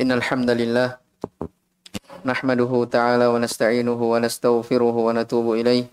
إن 0.00 0.12
الحمد 0.12 0.50
لله 0.50 0.88
نحمده 2.24 2.72
تعالى 2.96 3.26
ونستعينه 3.26 4.00
ونستغفره 4.12 4.96
ونتوب 5.06 5.46
إليه 5.60 5.84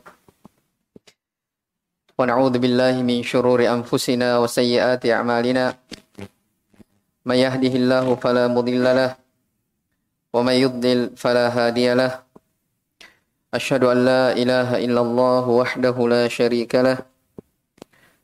ونعوذ 2.20 2.56
بالله 2.64 2.96
من 3.04 3.17
شرور 3.24 3.59
أنفسنا 3.67 4.40
وسيئات 4.40 5.04
أعمالنا 5.06 5.66
من 7.28 7.35
يهده 7.35 7.74
الله 7.82 8.16
فلا 8.16 8.48
مضل 8.48 8.84
له 8.84 9.12
ومن 10.34 10.54
يضلل 10.55 11.00
فلا 11.20 11.46
هادي 11.52 11.94
له 11.94 12.12
أشهد 13.54 13.84
أن 13.84 13.98
لا 14.05 14.24
إله 14.32 14.70
إلا 14.88 15.02
الله 15.02 15.46
وحده 15.50 15.96
لا 16.08 16.24
شريك 16.28 16.76
له 16.76 16.98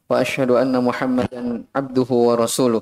وأشهد 0.09 0.52
أن 0.52 0.73
محمدا 0.84 1.63
عبده 1.75 2.09
ورسوله 2.27 2.81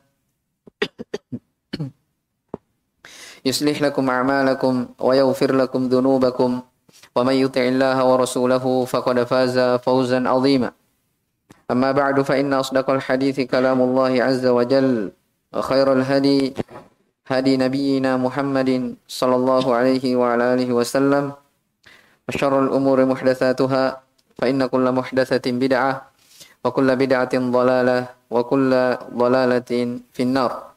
يصلح 3.49 3.81
لكم 3.81 4.09
أعمالكم 4.09 4.85
ويغفر 4.99 5.55
لكم 5.55 5.87
ذنوبكم 5.87 6.61
ومن 7.15 7.33
يطع 7.33 7.61
الله 7.61 8.05
ورسوله 8.05 8.85
فقد 8.85 9.23
فاز 9.23 9.59
فوزا 9.59 10.29
عظيما. 10.29 10.71
أما 11.71 11.91
بعد 11.91 12.21
فإن 12.21 12.53
أصدق 12.53 12.89
الحديث 12.89 13.39
كلام 13.41 13.81
الله 13.81 14.23
عز 14.23 14.45
وجل 14.45 15.11
وخير 15.53 15.93
الهدي 15.93 16.53
هدي 17.27 17.57
نبينا 17.57 18.17
محمد 18.17 18.95
صلى 19.07 19.35
الله 19.35 19.75
عليه 19.75 20.15
وعلى 20.15 20.43
آله 20.53 20.73
وسلم 20.73 21.31
وشر 22.29 22.63
الأمور 22.63 23.05
محدثاتها 23.05 24.01
فإن 24.41 24.65
كل 24.65 24.91
محدثة 24.91 25.51
بدعة 25.51 26.11
وكل 26.65 26.95
بدعة 26.95 27.33
ضلالة 27.35 28.05
وكل 28.31 28.97
ضلالة 29.15 29.99
في 30.13 30.23
النار. 30.23 30.70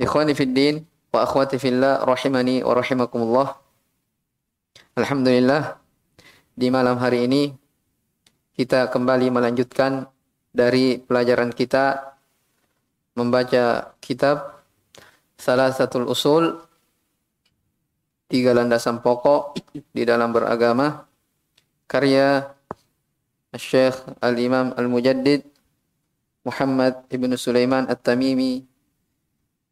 Ikhwani 0.00 0.32
fid 0.34 0.52
din 0.56 0.82
wa 1.12 1.22
akhwati 1.22 1.60
fillah 1.60 2.02
rahimani 2.08 2.64
wa 2.64 2.72
rahimakumullah. 2.74 3.48
Alhamdulillah 4.96 5.76
di 6.56 6.68
malam 6.72 6.96
hari 6.96 7.28
ini 7.28 7.52
kita 8.56 8.88
kembali 8.92 9.32
melanjutkan 9.32 10.08
dari 10.52 11.00
pelajaran 11.00 11.52
kita 11.52 12.16
membaca 13.16 13.92
kitab 14.00 14.64
salah 15.36 15.72
satu 15.72 16.08
usul 16.08 16.60
tiga 18.32 18.56
landasan 18.56 19.04
pokok 19.04 19.60
di 19.92 20.02
dalam 20.08 20.32
beragama 20.32 21.04
karya 21.84 22.48
Syekh 23.52 24.00
Al-Imam 24.24 24.72
Al-Mujaddid 24.72 25.51
Muhammad 26.42 27.06
Ibn 27.06 27.30
Sulaiman 27.38 27.86
At-Tamimi 27.86 28.66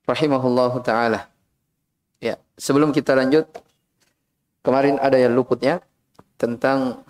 rahimahullahu 0.06 0.78
taala. 0.86 1.26
Ya, 2.22 2.38
sebelum 2.54 2.94
kita 2.94 3.16
lanjut 3.18 3.46
kemarin 4.62 5.00
ada 5.02 5.18
yang 5.18 5.34
luputnya 5.34 5.82
tentang 6.38 7.02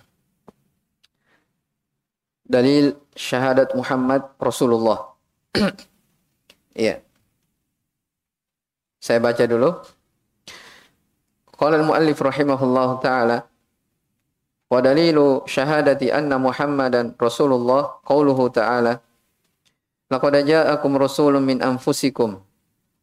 dalil 2.47 2.97
syahadat 3.15 3.77
Muhammad 3.77 4.27
Rasulullah. 4.41 5.13
Iya. 6.75 7.03
Saya 9.05 9.17
baca 9.17 9.45
dulu. 9.49 9.81
Qala 11.57 11.81
al-muallif 11.81 12.17
rahimahullahu 12.17 13.05
taala 13.05 13.45
wa 14.71 14.79
dalilu 14.79 15.43
syahadati 15.45 16.15
anna 16.15 16.39
Muhammadan 16.39 17.19
Rasulullah 17.19 17.99
qauluhu 18.07 18.55
ta'ala 18.55 19.03
Laqad 20.11 20.43
ja'akum 20.43 20.99
rasulun 20.99 21.39
min 21.47 21.63
anfusikum 21.63 22.43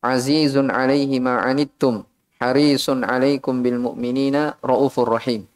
azizun 0.04 0.68
alaihi 0.68 1.24
ma 1.24 1.40
anittum 1.40 2.04
harisun 2.44 3.08
alaikum 3.08 3.64
bil 3.64 3.80
mu'minina 3.80 4.60
raufur 4.60 5.08
rahim. 5.08 5.48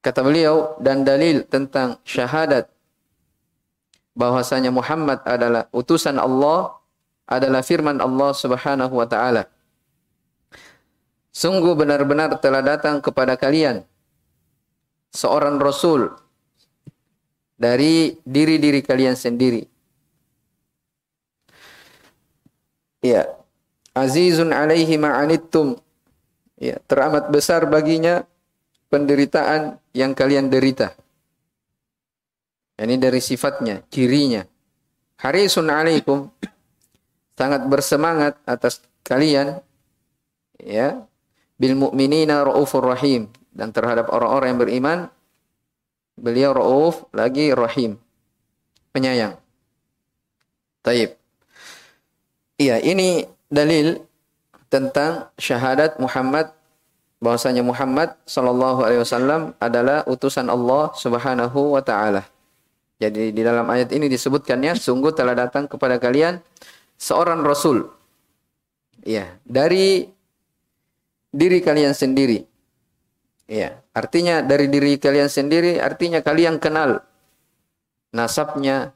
Kata 0.00 0.24
beliau 0.24 0.80
dan 0.80 1.04
dalil 1.04 1.44
tentang 1.44 2.00
syahadat 2.08 2.72
bahwasanya 4.16 4.72
Muhammad 4.72 5.20
adalah 5.28 5.68
utusan 5.70 6.16
Allah 6.16 6.80
adalah 7.28 7.60
firman 7.60 8.00
Allah 8.00 8.32
Subhanahu 8.32 8.96
wa 8.96 9.04
taala. 9.04 9.46
Sungguh 11.30 11.76
benar-benar 11.78 12.40
telah 12.42 12.64
datang 12.64 12.98
kepada 12.98 13.38
kalian 13.38 13.86
seorang 15.14 15.60
rasul 15.62 16.10
dari 17.54 18.18
diri-diri 18.24 18.82
kalian 18.82 19.14
sendiri. 19.14 19.68
Ya. 23.00 23.28
Azizun 23.96 24.54
alaihi 24.54 24.96
ma'anittum. 25.00 25.76
Ya, 26.60 26.76
teramat 26.84 27.32
besar 27.32 27.64
baginya 27.66 28.28
penderitaan 28.92 29.80
yang 29.96 30.12
kalian 30.12 30.52
derita. 30.52 30.92
Ini 32.80 32.96
dari 32.96 33.20
sifatnya, 33.20 33.84
cirinya. 33.92 34.44
Harisun 35.20 35.68
alaikum 35.68 36.32
sangat 37.36 37.64
bersemangat 37.68 38.40
atas 38.48 38.80
kalian 39.04 39.60
ya 40.56 41.04
bil 41.60 41.76
mu'minina 41.76 42.40
raufur 42.40 42.84
rahim 42.84 43.28
dan 43.52 43.68
terhadap 43.68 44.08
orang-orang 44.08 44.48
yang 44.56 44.60
beriman 44.60 44.98
beliau 46.16 46.56
rauf 46.56 47.04
lagi 47.12 47.52
rahim 47.52 48.00
penyayang. 48.96 49.36
Taib. 50.80 51.19
Iya, 52.60 52.76
ini 52.84 53.24
dalil 53.48 54.04
tentang 54.68 55.32
syahadat 55.40 55.96
Muhammad 55.96 56.52
bahwasanya 57.16 57.64
Muhammad 57.64 58.12
sallallahu 58.28 58.84
alaihi 58.84 59.00
wasallam 59.00 59.56
adalah 59.56 60.04
utusan 60.04 60.44
Allah 60.52 60.92
Subhanahu 60.92 61.72
wa 61.72 61.80
taala. 61.80 62.28
Jadi 63.00 63.32
di 63.32 63.40
dalam 63.40 63.64
ayat 63.64 63.96
ini 63.96 64.12
disebutkannya 64.12 64.76
sungguh 64.76 65.08
telah 65.16 65.32
datang 65.32 65.64
kepada 65.64 65.96
kalian 65.96 66.36
seorang 67.00 67.40
rasul. 67.40 67.88
Iya, 69.08 69.40
dari 69.40 70.04
diri 71.32 71.64
kalian 71.64 71.96
sendiri. 71.96 72.44
Iya, 73.48 73.80
artinya 73.96 74.44
dari 74.44 74.68
diri 74.68 75.00
kalian 75.00 75.32
sendiri 75.32 75.80
artinya 75.80 76.20
kalian 76.20 76.60
kenal 76.60 77.00
nasabnya. 78.12 78.92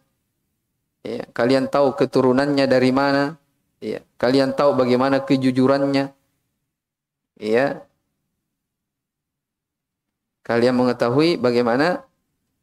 Iya, 1.00 1.24
kalian 1.32 1.72
tahu 1.72 1.96
keturunannya 1.96 2.68
dari 2.68 2.92
mana. 2.92 3.40
Iya, 3.84 4.00
kalian 4.16 4.56
tahu 4.56 4.80
bagaimana 4.80 5.20
kejujurannya. 5.20 6.08
Iya. 7.36 7.84
Kalian 10.40 10.72
mengetahui 10.72 11.36
bagaimana 11.36 12.00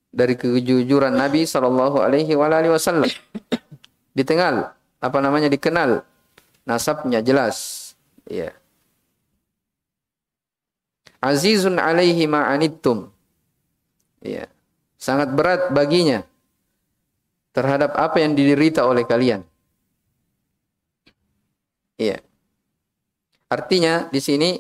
dari 0.10 0.34
kejujuran 0.34 1.14
Nabi 1.14 1.46
Shallallahu 1.46 2.02
Alaihi 2.02 2.34
Wasallam. 2.34 3.06
Ditengal, 4.18 4.74
apa 4.98 5.18
namanya 5.22 5.46
dikenal, 5.46 6.02
nasabnya 6.66 7.22
jelas. 7.22 7.94
Iya. 8.26 8.58
Azizun 11.22 11.78
alaihi 11.78 12.26
ma'anittum. 12.26 13.14
Iya. 14.26 14.50
Sangat 14.98 15.30
berat 15.38 15.70
baginya 15.70 16.26
terhadap 17.54 17.94
apa 17.94 18.18
yang 18.26 18.34
diderita 18.34 18.90
oleh 18.90 19.06
kalian. 19.06 19.46
Iya. 22.02 22.18
Artinya 23.46 24.10
di 24.10 24.18
sini 24.18 24.58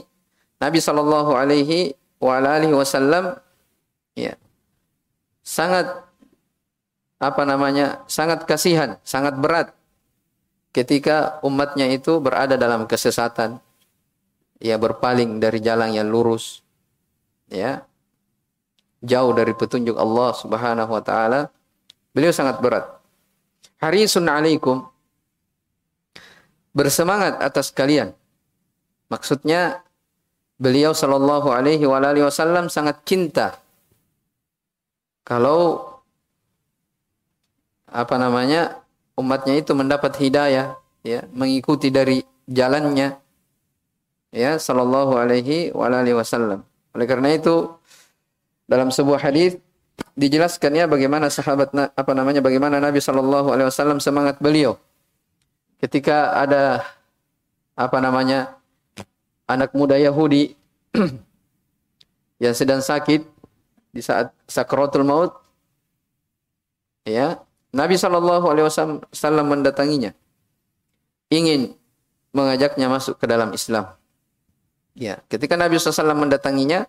Nabi 0.61 0.77
Shallallahu 0.77 1.33
Alaihi 1.33 1.97
Wasallam 2.21 3.33
ya 4.13 4.37
sangat 5.41 6.05
apa 7.17 7.41
namanya 7.49 8.05
sangat 8.05 8.45
kasihan, 8.45 9.01
sangat 9.01 9.41
berat 9.41 9.73
ketika 10.69 11.41
umatnya 11.41 11.89
itu 11.89 12.21
berada 12.21 12.61
dalam 12.61 12.85
kesesatan, 12.85 13.57
ya 14.61 14.77
berpaling 14.77 15.41
dari 15.41 15.57
jalan 15.65 15.97
yang 15.97 16.13
lurus, 16.13 16.61
ya 17.49 17.81
jauh 19.01 19.33
dari 19.33 19.57
petunjuk 19.57 19.97
Allah 19.97 20.29
Subhanahu 20.37 20.91
Wa 20.93 21.01
Taala, 21.01 21.41
beliau 22.13 22.29
sangat 22.29 22.61
berat. 22.61 22.85
harisun 23.81 24.29
alaikum 24.29 24.90
bersemangat 26.71 27.39
atas 27.39 27.71
kalian. 27.71 28.15
Maksudnya 29.11 29.83
beliau 30.55 30.95
sallallahu 30.95 31.51
alaihi 31.51 31.83
wasallam 31.87 32.69
sangat 32.69 33.01
cinta 33.03 33.57
kalau 35.25 35.89
apa 37.89 38.15
namanya 38.15 38.79
umatnya 39.17 39.57
itu 39.59 39.73
mendapat 39.73 40.15
hidayah 40.21 40.77
ya 41.03 41.25
mengikuti 41.33 41.89
dari 41.91 42.23
jalannya 42.47 43.19
ya 44.31 44.51
sallallahu 44.55 45.17
alaihi 45.19 45.75
wasallam. 46.15 46.63
Oleh 46.95 47.07
karena 47.07 47.35
itu 47.35 47.67
dalam 48.69 48.93
sebuah 48.93 49.19
hadis 49.19 49.59
dijelaskan 50.15 50.71
ya 50.71 50.85
bagaimana 50.87 51.27
sahabat 51.27 51.75
apa 51.75 52.11
namanya 52.15 52.39
bagaimana 52.39 52.79
Nabi 52.79 53.03
sallallahu 53.03 53.51
alaihi 53.51 53.67
wasallam 53.67 53.99
semangat 53.99 54.39
beliau 54.39 54.79
ketika 55.81 56.37
ada 56.37 56.85
apa 57.73 57.97
namanya 57.97 58.53
anak 59.49 59.73
muda 59.73 59.97
Yahudi 59.97 60.53
yang 62.43 62.53
sedang 62.53 62.79
sakit 62.85 63.25
di 63.91 63.99
saat 63.99 64.31
sakratul 64.45 65.03
maut 65.03 65.33
ya 67.03 67.41
Nabi 67.73 67.95
Shallallahu 67.97 68.45
alaihi 68.51 68.67
wasallam 68.69 69.45
mendatanginya. 69.47 70.11
Ingin 71.31 71.73
mengajaknya 72.35 72.91
masuk 72.91 73.15
ke 73.19 73.25
dalam 73.27 73.55
Islam. 73.55 73.95
Ya 74.91 75.23
ketika 75.31 75.55
Nabi 75.55 75.79
SAW 75.79 76.11
mendatanginya 76.11 76.83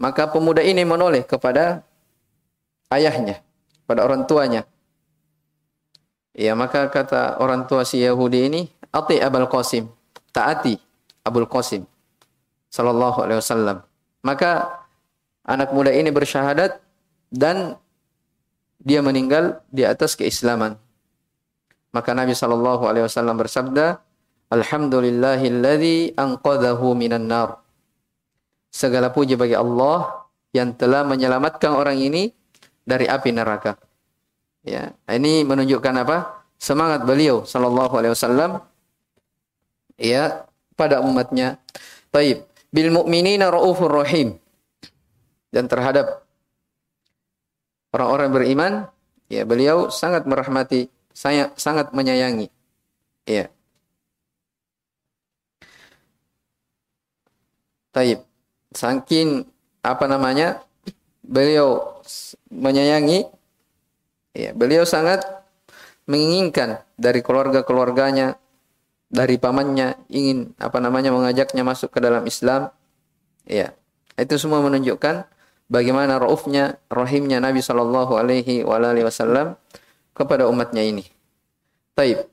maka 0.00 0.24
pemuda 0.24 0.64
ini 0.64 0.80
menoleh 0.80 1.28
kepada 1.28 1.84
ayahnya 2.88 3.44
pada 3.84 4.00
orang 4.00 4.24
tuanya 4.24 4.64
ya 6.34 6.52
maka 6.58 6.90
kata 6.90 7.38
orang 7.38 7.64
tua 7.70 7.86
si 7.86 8.02
Yahudi 8.02 8.50
ini 8.50 8.60
ati 8.90 9.22
Abul 9.22 9.46
Qasim 9.46 9.88
taati 10.34 10.74
Abul 11.22 11.46
Qasim 11.46 11.86
sallallahu 12.74 13.22
alaihi 13.22 13.38
wasallam. 13.38 13.86
Maka 14.26 14.82
anak 15.46 15.70
muda 15.70 15.94
ini 15.94 16.10
bersyahadat 16.10 16.82
dan 17.30 17.78
dia 18.82 18.98
meninggal 18.98 19.62
di 19.70 19.86
atas 19.86 20.18
keislaman. 20.18 20.74
Maka 21.94 22.10
Nabi 22.10 22.34
sallallahu 22.34 22.90
alaihi 22.90 23.06
wasallam 23.06 23.38
bersabda, 23.38 24.02
"Alhamdulillahilladzi 24.50 26.18
anqadhahu 26.18 26.98
minan 26.98 27.30
nar." 27.30 27.62
Segala 28.74 29.14
puji 29.14 29.38
bagi 29.38 29.54
Allah 29.54 30.26
yang 30.50 30.74
telah 30.74 31.06
menyelamatkan 31.06 31.70
orang 31.70 32.02
ini 32.02 32.34
dari 32.82 33.06
api 33.06 33.30
neraka. 33.30 33.78
Ya, 34.64 34.96
ini 35.12 35.44
menunjukkan 35.44 35.94
apa? 36.08 36.40
Semangat 36.56 37.04
beliau 37.04 37.44
sallallahu 37.44 37.92
alaihi 38.00 38.16
wasallam 38.16 38.64
ya 40.00 40.48
pada 40.72 41.04
umatnya. 41.04 41.60
Taib 42.08 42.48
bil 42.72 42.88
mu'minina 42.88 43.52
raufur 43.52 43.92
rahim. 43.92 44.40
Dan 45.52 45.70
terhadap 45.70 46.26
orang-orang 47.94 48.30
beriman, 48.34 48.72
ya 49.30 49.46
beliau 49.46 49.86
sangat 49.92 50.26
merahmati, 50.26 50.90
saya 51.14 51.54
sangat 51.54 51.94
menyayangi. 51.94 52.50
Ya. 53.28 53.52
Taib. 57.94 58.26
Saking 58.74 59.46
apa 59.84 60.10
namanya? 60.10 60.64
Beliau 61.22 62.02
menyayangi 62.50 63.30
ya, 64.34 64.50
beliau 64.52 64.84
sangat 64.84 65.24
menginginkan 66.04 66.84
dari 67.00 67.24
keluarga-keluarganya 67.24 68.36
dari 69.14 69.38
pamannya 69.38 69.94
ingin 70.10 70.58
apa 70.58 70.82
namanya 70.82 71.14
mengajaknya 71.14 71.62
masuk 71.62 71.94
ke 71.94 72.02
dalam 72.02 72.26
Islam. 72.26 72.74
Ya. 73.46 73.72
Itu 74.18 74.38
semua 74.38 74.62
menunjukkan 74.62 75.26
bagaimana 75.70 76.18
raufnya, 76.18 76.78
rahimnya 76.90 77.38
Nabi 77.38 77.62
sallallahu 77.62 78.14
alaihi 78.14 78.62
wasallam 78.66 79.58
kepada 80.14 80.50
umatnya 80.50 80.82
ini. 80.82 81.06
Taib. 81.94 82.26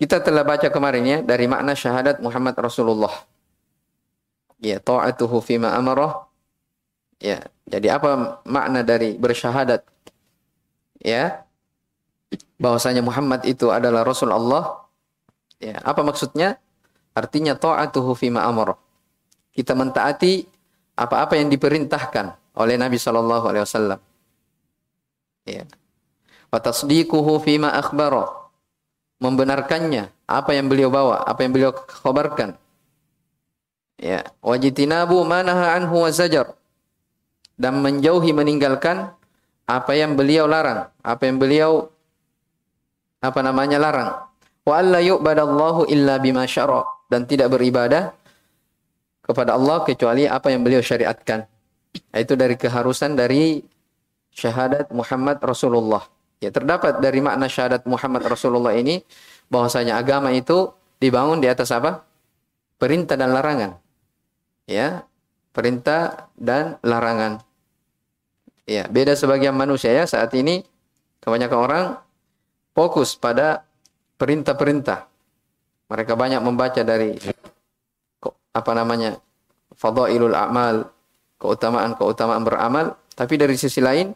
Kita 0.00 0.24
telah 0.24 0.48
baca 0.48 0.72
kemarin 0.72 1.04
ya 1.04 1.18
dari 1.20 1.44
makna 1.44 1.76
syahadat 1.76 2.24
Muhammad 2.24 2.56
Rasulullah. 2.56 3.12
Ya, 4.60 4.80
ta'atuhu 4.80 5.44
fima 5.44 5.76
amarah. 5.76 6.28
Ya, 7.20 7.44
jadi 7.68 8.00
apa 8.00 8.40
makna 8.48 8.80
dari 8.80 9.16
bersyahadat? 9.20 9.84
Ya, 11.00 11.48
bahwasanya 12.60 13.00
Muhammad 13.00 13.48
itu 13.48 13.72
adalah 13.72 14.04
Rasul 14.04 14.30
Allah 14.30 14.80
Ya, 15.60 15.76
apa 15.84 16.00
maksudnya? 16.00 16.56
Artinya 17.12 17.52
ta'atuhu 17.52 18.16
fima 18.16 18.48
amara. 18.48 18.80
Kita 19.52 19.76
mentaati 19.76 20.48
apa-apa 20.96 21.36
yang 21.36 21.52
diperintahkan 21.52 22.56
oleh 22.56 22.80
Nabi 22.80 22.96
sallallahu 22.96 23.44
alaihi 23.44 23.64
wasallam. 23.68 24.00
Ya. 25.44 25.68
Wa 26.48 26.64
tasdiquhu 26.64 27.36
fima 27.44 27.76
akhbara. 27.76 28.40
Membenarkannya 29.20 30.08
apa 30.24 30.56
yang 30.56 30.72
beliau 30.72 30.88
bawa, 30.88 31.28
apa 31.28 31.44
yang 31.44 31.52
beliau 31.52 31.76
khabarkan. 31.76 32.56
Ya, 34.00 34.24
wajitinabu 34.40 35.20
manaha 35.28 35.76
anhu 35.76 36.08
wa 36.08 36.08
zajar. 36.08 36.56
Dan 37.60 37.84
menjauhi 37.84 38.32
meninggalkan 38.32 39.12
apa 39.70 39.94
yang 39.94 40.18
beliau 40.18 40.50
larang, 40.50 40.90
apa 40.98 41.22
yang 41.30 41.38
beliau 41.38 41.86
apa 43.22 43.38
namanya 43.38 43.78
larang 43.78 44.10
wa 44.66 44.74
alla 44.74 44.98
yu'badallahu 44.98 45.86
illa 45.86 46.18
bima 46.18 46.42
syara 46.50 46.82
dan 47.06 47.22
tidak 47.30 47.54
beribadah 47.54 48.10
kepada 49.22 49.54
Allah 49.54 49.86
kecuali 49.86 50.26
apa 50.26 50.50
yang 50.50 50.66
beliau 50.66 50.82
syariatkan. 50.82 51.46
Itu 52.10 52.34
dari 52.34 52.58
keharusan 52.58 53.14
dari 53.14 53.62
syahadat 54.34 54.90
Muhammad 54.90 55.38
Rasulullah. 55.38 56.02
Ya 56.42 56.50
terdapat 56.50 56.98
dari 56.98 57.22
makna 57.22 57.46
syahadat 57.46 57.86
Muhammad 57.86 58.26
Rasulullah 58.26 58.74
ini 58.74 59.02
bahwasanya 59.50 59.98
agama 59.98 60.34
itu 60.34 60.70
dibangun 60.98 61.38
di 61.38 61.46
atas 61.46 61.70
apa? 61.70 62.02
Perintah 62.80 63.14
dan 63.14 63.30
larangan. 63.36 63.76
Ya, 64.64 65.04
perintah 65.50 66.30
dan 66.38 66.78
larangan. 66.80 67.42
Ya, 68.70 68.86
beda 68.86 69.18
sebagian 69.18 69.58
manusia 69.58 69.90
ya 69.90 70.06
saat 70.06 70.30
ini 70.38 70.62
kebanyakan 71.18 71.58
orang 71.58 71.84
fokus 72.70 73.18
pada 73.18 73.66
perintah-perintah. 74.14 75.10
Mereka 75.90 76.14
banyak 76.14 76.38
membaca 76.38 76.78
dari 76.86 77.18
apa 78.54 78.72
namanya? 78.78 79.18
fadailul 79.74 80.36
amal, 80.36 80.92
keutamaan-keutamaan 81.40 82.44
beramal, 82.44 83.00
tapi 83.16 83.40
dari 83.40 83.56
sisi 83.56 83.80
lain 83.80 84.12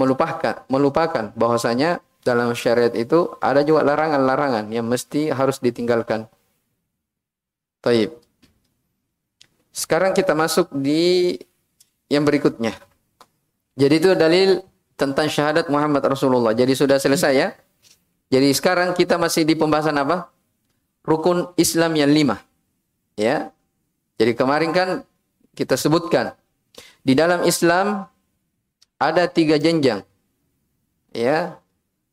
melupakan 0.00 0.64
melupakan 0.72 1.28
bahwasanya 1.36 2.00
dalam 2.24 2.56
syariat 2.56 2.90
itu 2.96 3.36
ada 3.36 3.60
juga 3.60 3.84
larangan-larangan 3.84 4.72
yang 4.72 4.88
mesti 4.88 5.28
harus 5.28 5.60
ditinggalkan. 5.60 6.24
Taib. 7.84 8.16
Sekarang 9.76 10.16
kita 10.16 10.32
masuk 10.32 10.72
di 10.72 11.36
yang 12.08 12.24
berikutnya. 12.24 12.72
Jadi 13.74 13.94
itu 13.98 14.10
dalil 14.14 14.62
tentang 14.94 15.26
syahadat 15.26 15.66
Muhammad 15.66 16.06
Rasulullah. 16.06 16.54
Jadi 16.54 16.78
sudah 16.78 16.98
selesai 16.98 17.32
ya. 17.34 17.48
Jadi 18.30 18.54
sekarang 18.54 18.94
kita 18.94 19.18
masih 19.18 19.42
di 19.42 19.58
pembahasan 19.58 19.98
apa? 19.98 20.30
Rukun 21.04 21.52
Islam 21.58 21.98
yang 21.98 22.10
lima. 22.10 22.38
Ya. 23.18 23.50
Jadi 24.16 24.32
kemarin 24.38 24.70
kan 24.70 24.88
kita 25.58 25.74
sebutkan 25.74 26.34
di 27.02 27.12
dalam 27.18 27.42
Islam 27.42 28.06
ada 28.98 29.26
tiga 29.26 29.58
jenjang. 29.58 30.06
Ya. 31.10 31.58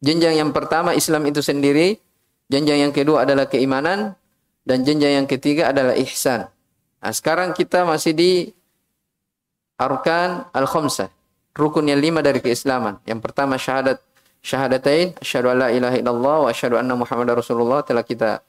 Jenjang 0.01 0.33
yang 0.33 0.49
pertama 0.49 0.97
Islam 0.97 1.29
itu 1.29 1.45
sendiri, 1.45 2.01
jenjang 2.49 2.89
yang 2.89 2.93
kedua 2.93 3.21
adalah 3.21 3.45
keimanan 3.45 4.17
dan 4.65 4.81
jenjang 4.81 5.23
yang 5.23 5.27
ketiga 5.29 5.69
adalah 5.69 5.93
ihsan. 6.01 6.49
Nah, 7.01 7.13
sekarang 7.13 7.53
kita 7.53 7.85
masih 7.85 8.13
di 8.17 8.31
arkan 9.77 10.49
al-khamsah, 10.53 11.09
rukun 11.55 11.87
yang 11.87 11.99
lima 11.99 12.23
dari 12.23 12.39
keislaman. 12.39 12.99
Yang 13.03 13.19
pertama 13.23 13.59
syahadat 13.59 13.99
syahadatain 14.41 15.13
asyhadu 15.21 15.53
alla 15.53 15.69
ilaha 15.69 15.95
illallah 15.99 16.35
wa 16.47 16.49
asyhadu 16.49 16.75
anna 16.81 16.97
muhammadar 16.97 17.37
rasulullah 17.37 17.85
telah 17.85 18.01
kita 18.01 18.41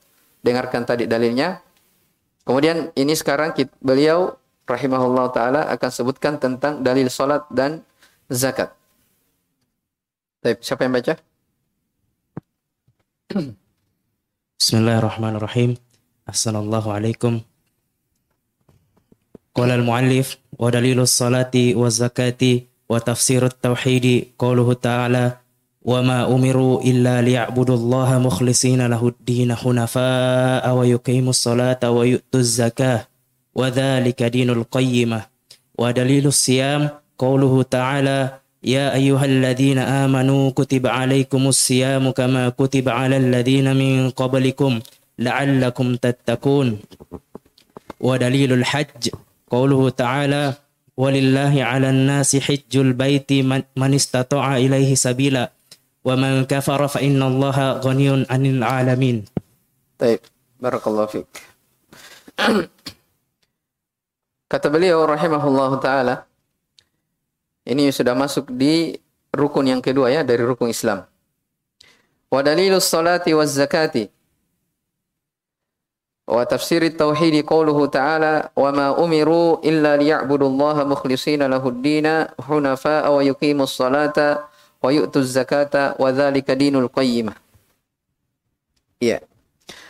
dengarkan 0.42 0.82
tadi 0.88 1.06
dalilnya. 1.06 1.61
Kemudian 2.42 2.90
ini 2.99 3.14
sekarang 3.14 3.54
kita, 3.54 3.71
beliau 3.78 4.35
rahimahullah 4.66 5.30
taala 5.30 5.61
akan 5.71 5.90
sebutkan 5.94 6.42
tentang 6.42 6.82
dalil 6.82 7.06
salat 7.06 7.47
dan 7.52 7.87
zakat. 8.26 8.75
Baik, 10.42 10.59
siapa 10.59 10.82
yang 10.82 10.99
baca? 10.99 11.14
Bismillahirrahmanirrahim. 14.59 15.78
Assalamualaikum. 16.26 17.47
Qala 19.54 19.76
al-muallif 19.78 20.40
wa 20.56 20.73
dalilus 20.73 21.14
salati 21.14 21.76
wa 21.76 21.87
zakati 21.92 22.71
tafsirut 23.00 23.54
tauhidi 23.62 24.34
qauluhu 24.38 24.75
ta'ala 24.75 25.42
وما 25.84 26.30
أمروا 26.30 26.82
إلا 26.82 27.22
ليعبدوا 27.22 27.76
الله 27.76 28.18
مخلصين 28.18 28.87
له 28.87 29.08
الدين 29.08 29.54
حنفاء 29.54 30.75
ويقيموا 30.75 31.30
الصلاة 31.30 31.90
ويؤتوا 31.90 32.40
الزكاة 32.40 33.06
وذلك 33.54 34.22
دين 34.22 34.50
القيمة 34.50 35.20
ودليل 35.78 36.26
الصيام 36.26 36.88
قوله 37.18 37.62
تعالى 37.62 38.38
يا 38.62 38.94
أيها 38.94 39.25
الذين 39.25 39.78
آمنوا 39.78 40.50
كتب 40.50 40.87
عليكم 40.87 41.46
الصيام 41.46 42.11
كما 42.11 42.49
كتب 42.49 42.88
على 42.88 43.16
الذين 43.16 43.76
من 43.76 44.11
قبلكم 44.11 44.80
لعلكم 45.18 45.87
تتقون 45.96 46.78
ودليل 48.00 48.52
الحج 48.52 49.02
قوله 49.50 49.90
تعالى 49.90 50.54
walillahi 50.96 51.64
'alan 51.64 52.04
nasi 52.04 52.38
hajjul 52.40 52.92
baiti 52.92 53.40
man, 53.40 53.64
man 53.76 53.92
ilaihi 53.96 54.94
sabila 54.96 55.49
wa 56.02 56.14
man 56.18 56.44
kafara 56.44 56.88
fa 56.90 57.00
innallaha 57.00 57.80
ghaniyun 57.80 58.28
'anil 58.28 58.61
'alamin. 58.61 59.25
الله 60.02 60.18
barakallahu 60.58 61.22
كتب 61.22 61.26
Kata 64.52 64.68
beliau 64.68 65.00
rahimahullahu 65.08 65.80
taala 65.80 66.28
ini 67.64 67.88
sudah 67.88 68.12
masuk 68.12 68.52
di 68.52 69.00
rukun 69.32 69.64
yang 69.64 69.80
kedua 69.80 70.12
ya 70.12 70.20
dari 70.20 70.44
rukun 70.44 70.68
Islam. 70.68 71.08
Wadalilus 72.28 72.84
salati 72.84 73.32
waz 73.32 73.56
zakati 73.56 74.12
wa 76.26 76.42
tafsir 76.46 76.86
tauhid 76.94 77.42
qauluhu 77.42 77.90
ta'ala 77.90 78.54
wa 78.54 78.70
ma 78.70 78.86
umiru 78.94 79.58
illa 79.66 79.98
liya'budullaha 79.98 80.86
mukhlishina 80.86 81.50
lahud-din 81.50 82.06
hunafa 82.38 83.10
wa 83.10 83.20
yuqimus 83.20 83.74
salata 83.74 84.46
wa 84.82 84.90
yu'tuz 84.90 85.34
zakata 85.34 85.98
wa 85.98 86.10
dzalika 86.14 86.54
dinul 86.54 86.90
qayyimah. 86.90 87.34
Iya. 89.02 89.22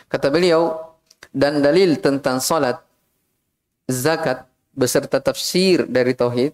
Kata 0.09 0.33
beliau 0.33 0.93
dan 1.33 1.61
dalil 1.61 1.97
tentang 1.97 2.41
salat, 2.41 2.81
zakat 3.89 4.45
beserta 4.73 5.21
tafsir 5.21 5.85
dari 5.85 6.13
tauhid. 6.13 6.53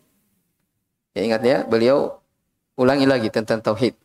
Ya 1.16 1.22
ingat 1.24 1.42
ya, 1.44 1.58
beliau 1.68 2.20
ulangi 2.80 3.08
lagi 3.08 3.28
tentang 3.32 3.60
tauhid. 3.60 3.96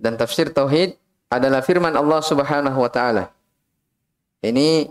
Dan 0.00 0.18
tafsir 0.18 0.50
tauhid 0.50 0.98
adalah 1.30 1.62
firman 1.62 1.94
Allah 1.94 2.18
Subhanahu 2.22 2.78
wa 2.78 2.90
taala. 2.90 3.30
Ini 4.40 4.88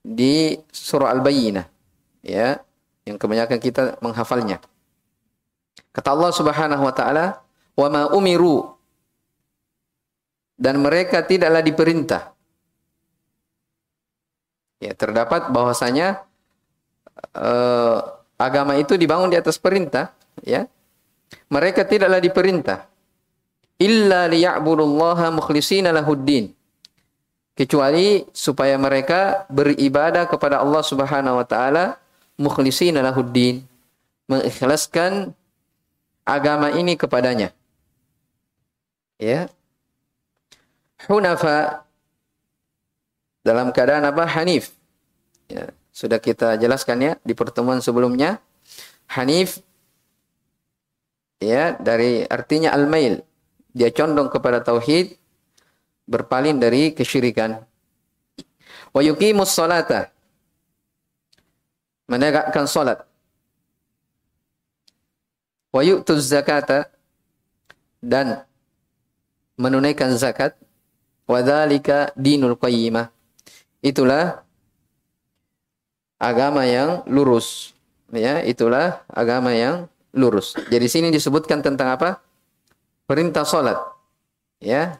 di 0.00 0.56
surah 0.72 1.12
Al-Bayyinah 1.12 1.66
ya, 2.24 2.56
yang 3.04 3.20
kebanyakan 3.20 3.60
kita 3.60 4.00
menghafalnya. 4.00 4.60
Kata 5.92 6.08
Allah 6.16 6.32
Subhanahu 6.32 6.82
wa 6.88 6.94
taala, 6.96 7.44
"Wa 7.76 7.88
ma 7.92 8.08
umiru" 8.12 8.72
dan 10.56 10.80
mereka 10.80 11.20
tidaklah 11.20 11.60
diperintah. 11.60 12.32
Ya, 14.78 14.94
terdapat 14.94 15.50
bahwasanya 15.50 16.22
uh, 17.34 17.98
agama 18.38 18.78
itu 18.78 18.94
dibangun 18.94 19.28
di 19.28 19.36
atas 19.36 19.58
perintah, 19.58 20.14
ya. 20.40 20.64
Mereka 21.52 21.84
tidaklah 21.84 22.24
diperintah 22.24 22.88
illa 23.78 24.26
liya'budullaha 24.26 25.30
mukhlishina 25.30 25.94
lahuddin 25.94 26.50
kecuali 27.58 28.22
supaya 28.30 28.78
mereka 28.78 29.42
beribadah 29.50 30.30
kepada 30.30 30.62
Allah 30.62 30.78
Subhanahu 30.86 31.42
wa 31.42 31.46
taala 31.46 31.98
mukhlishina 32.38 33.02
lahuddin 33.02 33.66
mengikhlaskan 34.30 35.34
agama 36.22 36.70
ini 36.70 36.94
kepadanya. 36.94 37.50
Ya. 39.18 39.50
Hunafa 41.10 41.82
dalam 43.42 43.74
keadaan 43.74 44.06
apa? 44.06 44.22
Hanif. 44.38 44.70
Ya, 45.50 45.74
sudah 45.90 46.22
kita 46.22 46.54
jelaskan 46.62 47.02
ya 47.02 47.12
di 47.26 47.34
pertemuan 47.34 47.82
sebelumnya. 47.82 48.38
Hanif 49.10 49.58
ya 51.42 51.74
dari 51.74 52.22
artinya 52.22 52.70
al-mail. 52.70 53.26
Dia 53.74 53.90
condong 53.90 54.30
kepada 54.30 54.62
tauhid 54.62 55.17
berpaling 56.08 56.56
dari 56.56 56.96
kesyirikan. 56.96 57.60
Wa 58.96 59.04
yuqimus 59.04 59.52
salata. 59.52 60.08
Menegakkan 62.08 62.64
salat. 62.64 63.04
Wa 65.68 65.84
yu'tuz 65.84 66.24
zakata 66.32 66.88
dan 68.00 68.48
menunaikan 69.60 70.16
zakat. 70.16 70.56
Wa 71.28 71.44
dzalika 71.44 72.16
dinul 72.16 72.56
qayyimah. 72.56 73.12
Itulah 73.84 74.40
agama 76.16 76.64
yang 76.64 77.04
lurus. 77.04 77.76
Ya, 78.08 78.40
itulah 78.40 79.04
agama 79.12 79.52
yang 79.52 79.84
lurus. 80.16 80.56
Jadi 80.72 80.88
sini 80.88 81.08
disebutkan 81.12 81.60
tentang 81.60 81.92
apa? 81.92 82.24
Perintah 83.04 83.44
salat. 83.44 83.76
Ya, 84.64 84.96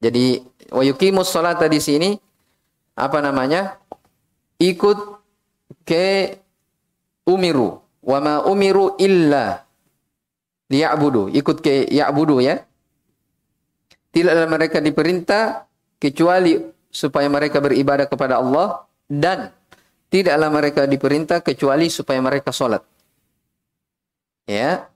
jadi 0.00 0.40
wa 0.72 0.80
yuqimus 0.80 1.28
salata 1.28 1.68
di 1.68 1.76
sini 1.76 2.16
apa 2.96 3.20
namanya? 3.20 3.76
Ikut 4.56 4.98
ke 5.84 6.36
umiru. 7.28 7.84
Wa 8.00 8.18
ma 8.20 8.34
umiru 8.48 8.96
illa 8.96 9.60
liya'budu. 10.72 11.28
Ikut 11.36 11.60
ke 11.60 11.84
ya'budu 11.92 12.40
ya. 12.40 12.64
Tidaklah 14.10 14.48
mereka 14.48 14.80
diperintah 14.80 15.68
kecuali 16.00 16.56
supaya 16.90 17.28
mereka 17.30 17.62
beribadah 17.62 18.08
kepada 18.10 18.40
Allah 18.40 18.88
dan 19.06 19.54
tidaklah 20.10 20.50
mereka 20.50 20.88
diperintah 20.88 21.44
kecuali 21.44 21.86
supaya 21.92 22.18
mereka 22.18 22.50
sholat. 22.50 22.82
Ya. 24.48 24.90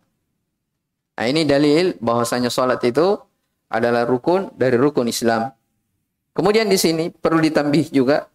Nah, 1.15 1.27
ini 1.31 1.47
dalil 1.47 1.95
bahwasanya 2.03 2.51
sholat 2.51 2.83
itu 2.83 3.23
adalah 3.75 4.07
rukun 4.07 4.55
dari 4.55 4.79
rukun 4.79 5.11
Islam. 5.11 5.51
Kemudian 6.31 6.71
di 6.71 6.79
sini 6.79 7.11
perlu 7.11 7.43
ditambih 7.43 7.91
juga 7.91 8.31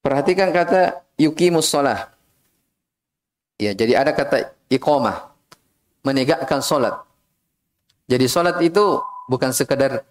perhatikan 0.00 0.48
kata 0.52 1.04
yukimus 1.20 1.68
sholah. 1.68 2.08
Ya, 3.56 3.72
jadi 3.72 4.00
ada 4.00 4.12
kata 4.12 4.52
iqamah, 4.68 5.32
menegakkan 6.04 6.60
solat. 6.60 6.92
Jadi 8.04 8.28
solat 8.28 8.60
itu 8.60 9.00
bukan 9.32 9.50
sekedar 9.50 10.04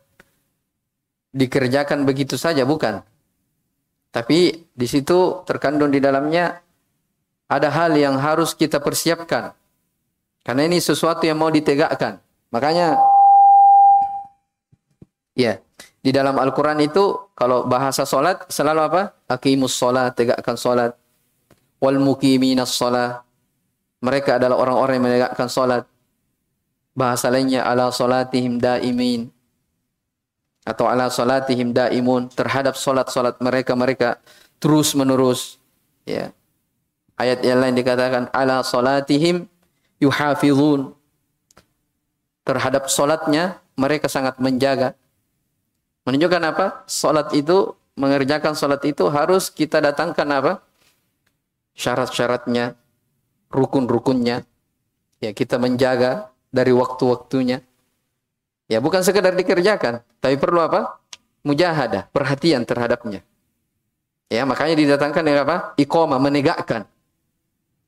dikerjakan 1.29 2.09
begitu 2.09 2.41
saja, 2.41 2.65
bukan. 2.65 3.05
Tapi 4.09 4.65
di 4.73 4.87
situ 4.87 5.45
terkandung 5.45 5.93
di 5.93 6.01
dalamnya 6.01 6.57
ada 7.45 7.69
hal 7.69 7.93
yang 7.93 8.17
harus 8.17 8.57
kita 8.57 8.81
persiapkan. 8.81 9.53
Karena 10.41 10.65
ini 10.65 10.81
sesuatu 10.81 11.25
yang 11.25 11.37
mau 11.37 11.53
ditegakkan. 11.53 12.17
Makanya 12.49 12.97
Ya, 15.35 15.59
di 15.99 16.15
dalam 16.15 16.39
Al-Quran 16.39 16.79
itu 16.85 17.17
kalau 17.35 17.65
bahasa 17.65 18.05
solat 18.05 18.45
selalu 18.47 18.81
apa? 18.87 19.01
Akimus 19.27 19.73
solat, 19.73 20.13
tegakkan 20.13 20.53
solat. 20.53 20.93
Wal 21.81 21.99
mukiminas 21.99 22.71
solat. 22.71 23.25
Mereka 24.05 24.37
adalah 24.37 24.61
orang-orang 24.61 25.01
yang 25.01 25.05
menegakkan 25.09 25.49
solat. 25.49 25.83
Bahasa 26.95 27.27
lainnya 27.27 27.65
ala 27.65 27.89
solatihim 27.89 28.61
daimin. 28.61 29.33
Atau 30.61 30.87
ala 30.87 31.09
solatihim 31.09 31.75
daimun. 31.75 32.29
Terhadap 32.31 32.79
solat-solat 32.79 33.41
mereka, 33.43 33.73
mereka 33.73 34.21
terus 34.61 34.95
menerus. 34.95 35.59
Ya. 36.05 36.31
Ayat 37.19 37.41
yang 37.41 37.65
lain 37.65 37.75
dikatakan 37.75 38.29
ala 38.29 38.61
solatihim 38.61 39.49
yuhafizun. 39.97 40.93
Terhadap 42.45 42.93
solatnya 42.93 43.57
mereka 43.73 44.05
sangat 44.05 44.37
menjaga. 44.37 44.93
Menunjukkan 46.05 46.43
apa? 46.45 46.65
Salat 46.85 47.33
itu, 47.33 47.73
mengerjakan 47.97 48.53
salat 48.53 48.85
itu 48.85 49.09
harus 49.09 49.49
kita 49.49 49.81
datangkan 49.81 50.27
apa? 50.29 50.53
Syarat-syaratnya, 51.73 52.77
rukun-rukunnya. 53.49 54.45
Ya, 55.19 55.31
kita 55.33 55.57
menjaga 55.57 56.29
dari 56.53 56.69
waktu-waktunya. 56.71 57.65
Ya, 58.69 58.77
bukan 58.81 59.01
sekedar 59.01 59.33
dikerjakan, 59.33 60.05
tapi 60.21 60.37
perlu 60.37 60.61
apa? 60.61 61.01
Mujahadah, 61.45 62.09
perhatian 62.09 62.65
terhadapnya. 62.65 63.21
Ya, 64.29 64.45
makanya 64.45 64.73
didatangkan 64.77 65.21
dengan 65.21 65.41
apa? 65.45 65.57
Iqamah, 65.77 66.17
menegakkan. 66.17 66.89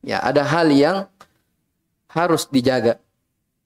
Ya, 0.06 0.22
ada 0.22 0.46
hal 0.46 0.70
yang 0.70 1.10
harus 2.14 2.46
dijaga. 2.50 3.02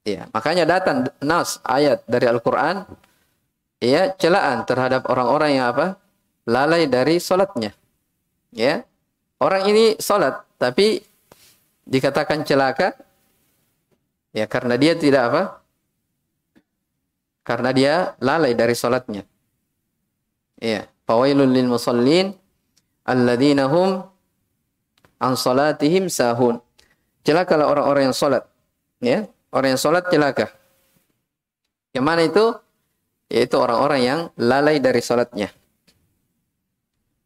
Ya, 0.02 0.28
makanya 0.34 0.66
datang 0.66 1.08
nas 1.22 1.62
ayat 1.62 2.02
dari 2.10 2.26
Al-Qur'an 2.26 2.90
ya 3.82 4.14
celaan 4.16 4.64
terhadap 4.70 5.10
orang-orang 5.10 5.58
yang 5.60 5.74
apa? 5.74 5.98
lalai 6.46 6.86
dari 6.86 7.18
solatnya. 7.18 7.74
Ya. 8.54 8.86
Orang 9.42 9.66
ini 9.66 9.98
solat 9.98 10.46
tapi 10.62 11.02
dikatakan 11.90 12.46
celaka 12.46 12.94
Ya, 14.32 14.48
karena 14.48 14.80
dia 14.80 14.96
tidak 14.96 15.22
apa? 15.28 15.44
Karena 17.44 17.70
dia 17.76 17.94
lalai 18.24 18.56
dari 18.56 18.72
salatnya. 18.72 19.28
Ya, 20.56 20.88
fawailul 21.04 21.52
lil 21.52 21.68
musallin 21.68 22.32
alladzina 23.04 23.68
hum 23.68 24.08
an 25.20 25.34
salatihim 25.36 26.08
sahun. 26.08 26.64
Celakalah 27.28 27.68
orang-orang 27.68 28.10
yang 28.10 28.16
salat. 28.16 28.48
Ya, 29.04 29.28
orang 29.52 29.76
yang 29.76 29.82
salat 29.82 30.08
celaka. 30.08 30.48
Yang 31.92 32.06
mana 32.08 32.22
itu? 32.24 32.46
Yaitu 33.32 33.56
orang-orang 33.56 34.02
yang 34.04 34.20
lalai 34.36 34.84
dari 34.84 35.00
salatnya. 35.00 35.48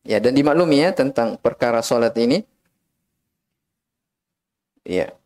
Ya, 0.06 0.22
dan 0.22 0.38
dimaklumi 0.38 0.86
ya 0.86 0.94
tentang 0.94 1.42
perkara 1.42 1.82
salat 1.82 2.14
ini. 2.22 2.46
Ya. 4.86 5.18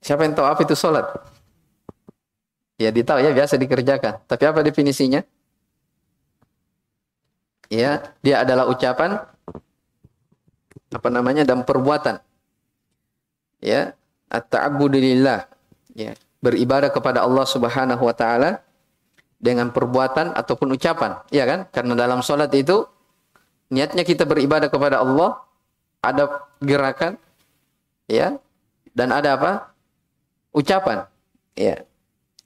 Siapa 0.00 0.22
yang 0.22 0.38
tahu 0.38 0.46
apa 0.46 0.62
itu 0.62 0.78
sholat? 0.78 1.04
Ya 2.80 2.88
ditahu 2.88 3.20
ya 3.20 3.34
biasa 3.34 3.60
dikerjakan. 3.60 4.24
Tapi 4.24 4.44
apa 4.48 4.64
definisinya? 4.64 5.20
Ya, 7.68 8.02
dia 8.24 8.42
adalah 8.42 8.66
ucapan 8.66 9.20
apa 10.90 11.08
namanya 11.12 11.46
dan 11.46 11.62
perbuatan. 11.62 12.18
Ya, 13.60 13.92
at-ta'abbudu 14.32 14.96
Ya, 15.94 16.16
beribadah 16.40 16.88
kepada 16.88 17.24
Allah 17.24 17.44
Subhanahu 17.44 18.02
wa 18.04 18.14
taala 18.16 18.64
dengan 19.40 19.72
perbuatan 19.72 20.36
ataupun 20.36 20.72
ucapan, 20.76 21.20
ya 21.32 21.48
kan? 21.48 21.68
Karena 21.72 21.96
dalam 21.96 22.20
sholat 22.20 22.52
itu 22.52 22.84
niatnya 23.72 24.04
kita 24.04 24.28
beribadah 24.28 24.68
kepada 24.68 25.00
Allah, 25.00 25.40
ada 26.04 26.44
gerakan, 26.60 27.16
ya, 28.08 28.36
dan 28.92 29.08
ada 29.12 29.36
apa? 29.36 29.52
ucapan. 30.50 31.06
Ya 31.54 31.86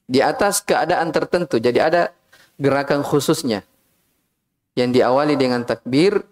di 0.04 0.20
atas 0.20 0.60
keadaan 0.60 1.08
tertentu 1.12 1.56
jadi 1.56 1.88
ada 1.88 2.02
gerakan 2.60 3.00
khususnya 3.00 3.64
yang 4.76 4.92
diawali 4.92 5.38
dengan 5.38 5.64
takbir 5.64 6.22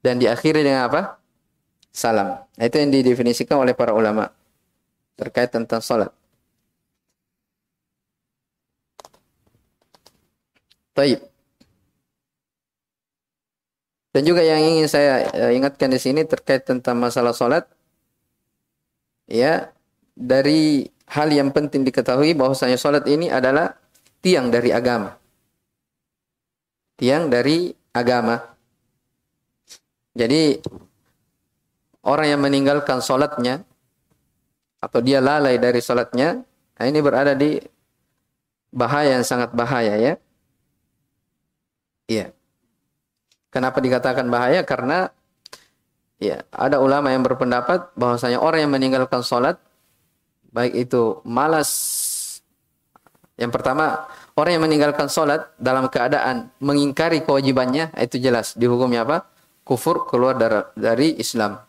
dan 0.00 0.22
diakhiri 0.22 0.62
dengan 0.62 0.86
apa? 0.86 1.18
Salam. 1.90 2.46
Nah, 2.46 2.64
itu 2.64 2.78
yang 2.78 2.94
didefinisikan 2.94 3.58
oleh 3.58 3.74
para 3.74 3.90
ulama 3.90 4.30
terkait 5.18 5.50
tentang 5.50 5.82
salat 5.82 6.14
Taib. 10.98 11.22
Dan 14.10 14.26
juga 14.26 14.42
yang 14.42 14.58
ingin 14.58 14.90
saya 14.90 15.30
eh, 15.30 15.54
ingatkan 15.54 15.94
di 15.94 16.00
sini 16.02 16.26
terkait 16.26 16.66
tentang 16.66 16.98
masalah 16.98 17.30
salat 17.30 17.70
ya 19.30 19.70
dari 20.18 20.90
hal 21.06 21.30
yang 21.30 21.54
penting 21.54 21.86
diketahui 21.86 22.34
bahwasanya 22.34 22.74
salat 22.74 23.06
ini 23.06 23.30
adalah 23.30 23.78
tiang 24.18 24.50
dari 24.50 24.74
agama. 24.74 25.14
Tiang 26.98 27.30
dari 27.30 27.70
agama. 27.94 28.42
Jadi 30.18 30.58
orang 32.02 32.26
yang 32.26 32.42
meninggalkan 32.42 32.98
salatnya 32.98 33.62
atau 34.82 34.98
dia 34.98 35.22
lalai 35.22 35.62
dari 35.62 35.78
salatnya, 35.78 36.42
nah 36.74 36.84
ini 36.90 36.98
berada 36.98 37.38
di 37.38 37.54
bahaya 38.74 39.14
yang 39.14 39.22
sangat 39.22 39.54
bahaya 39.54 39.94
ya. 39.94 40.18
Iya. 42.08 42.32
Kenapa 43.52 43.78
dikatakan 43.78 44.26
bahaya? 44.32 44.64
Karena 44.64 45.12
ya 46.18 46.42
ada 46.50 46.82
ulama 46.82 47.14
yang 47.14 47.22
berpendapat 47.22 47.94
bahwasanya 47.94 48.42
orang 48.42 48.66
yang 48.66 48.72
meninggalkan 48.74 49.22
salat 49.22 49.62
baik 50.50 50.74
itu 50.74 51.22
malas 51.22 51.70
yang 53.38 53.54
pertama 53.54 54.10
orang 54.34 54.58
yang 54.58 54.64
meninggalkan 54.66 55.06
sholat 55.06 55.46
dalam 55.62 55.86
keadaan 55.86 56.50
mengingkari 56.58 57.22
kewajibannya 57.22 57.94
itu 57.94 58.18
jelas 58.18 58.58
dihukumnya 58.58 59.06
apa 59.06 59.30
kufur 59.62 60.10
keluar 60.10 60.34
dari, 60.34 60.58
dari 60.74 61.08
Islam 61.22 61.62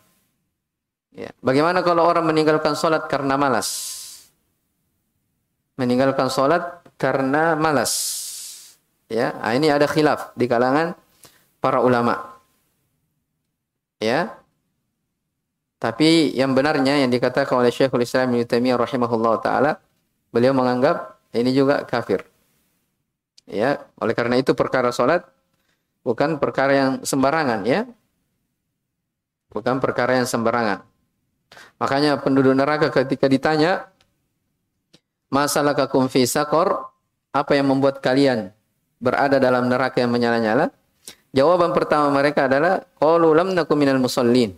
ya. 1.14 1.30
bagaimana 1.38 1.86
kalau 1.86 2.02
orang 2.02 2.26
meninggalkan 2.26 2.74
sholat 2.74 3.06
karena 3.06 3.38
malas 3.38 3.68
meninggalkan 5.78 6.26
sholat 6.26 6.82
karena 6.98 7.54
malas 7.54 7.92
ya 9.10 9.34
nah, 9.34 9.52
ini 9.52 9.66
ada 9.68 9.90
khilaf 9.90 10.32
di 10.38 10.46
kalangan 10.46 10.94
para 11.58 11.82
ulama 11.82 12.38
ya 13.98 14.40
tapi 15.80 16.36
yang 16.36 16.52
benarnya 16.52 17.00
yang 17.00 17.08
dikatakan 17.08 17.56
oleh 17.56 17.72
Syekhul 17.72 18.04
Islam 18.04 18.36
Ibnu 18.36 18.44
Taimiyah 18.44 18.76
rahimahullah 18.76 19.40
taala, 19.40 19.80
beliau 20.28 20.52
menganggap 20.52 21.16
ini 21.32 21.56
juga 21.56 21.88
kafir. 21.88 22.28
Ya, 23.48 23.80
oleh 23.96 24.12
karena 24.12 24.36
itu 24.36 24.52
perkara 24.52 24.92
salat 24.92 25.24
bukan 26.04 26.36
perkara 26.36 26.72
yang 26.76 26.90
sembarangan 27.00 27.64
ya. 27.64 27.88
Bukan 29.48 29.80
perkara 29.80 30.20
yang 30.20 30.28
sembarangan. 30.28 30.84
Makanya 31.80 32.20
penduduk 32.20 32.52
neraka 32.52 32.92
ketika 32.92 33.24
ditanya 33.26 33.88
masalah 35.32 35.72
kakum 35.72 36.12
fi 36.12 36.28
sakor, 36.28 36.92
apa 37.32 37.56
yang 37.56 37.72
membuat 37.72 38.04
kalian 38.04 38.52
berada 39.00 39.40
dalam 39.40 39.66
neraka 39.66 40.04
yang 40.04 40.12
menyala-nyala? 40.12 40.70
Jawaban 41.32 41.72
pertama 41.72 42.12
mereka 42.12 42.46
adalah 42.46 42.84
qalu 43.00 43.32
lam 43.32 43.56
nakum 43.56 43.78
minal 43.80 43.98
musallin. 43.98 44.54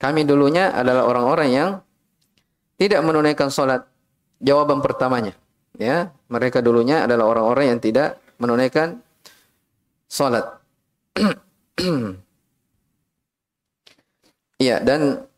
Kami 0.00 0.24
dulunya 0.24 0.72
adalah 0.72 1.04
orang-orang 1.04 1.48
yang 1.52 1.70
tidak 2.80 3.04
menunaikan 3.04 3.52
sholat. 3.52 3.84
Jawaban 4.40 4.80
pertamanya. 4.80 5.36
Ya, 5.76 6.12
mereka 6.32 6.64
dulunya 6.64 7.04
adalah 7.04 7.28
orang-orang 7.28 7.76
yang 7.76 7.80
tidak 7.80 8.16
menunaikan 8.40 9.04
sholat. 10.08 10.56
Iya, 14.56 14.80
dan 14.88 15.28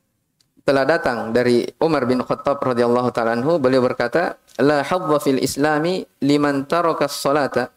telah 0.62 0.86
datang 0.86 1.34
dari 1.34 1.66
Umar 1.82 2.06
bin 2.06 2.22
Khattab 2.22 2.62
radhiyallahu 2.62 3.10
taala 3.10 3.34
beliau 3.58 3.82
berkata 3.82 4.38
la 4.62 4.86
hadza 4.86 5.18
fil 5.18 5.42
islami 5.42 6.06
liman 6.22 6.70
taraka 6.70 7.10
salata 7.10 7.74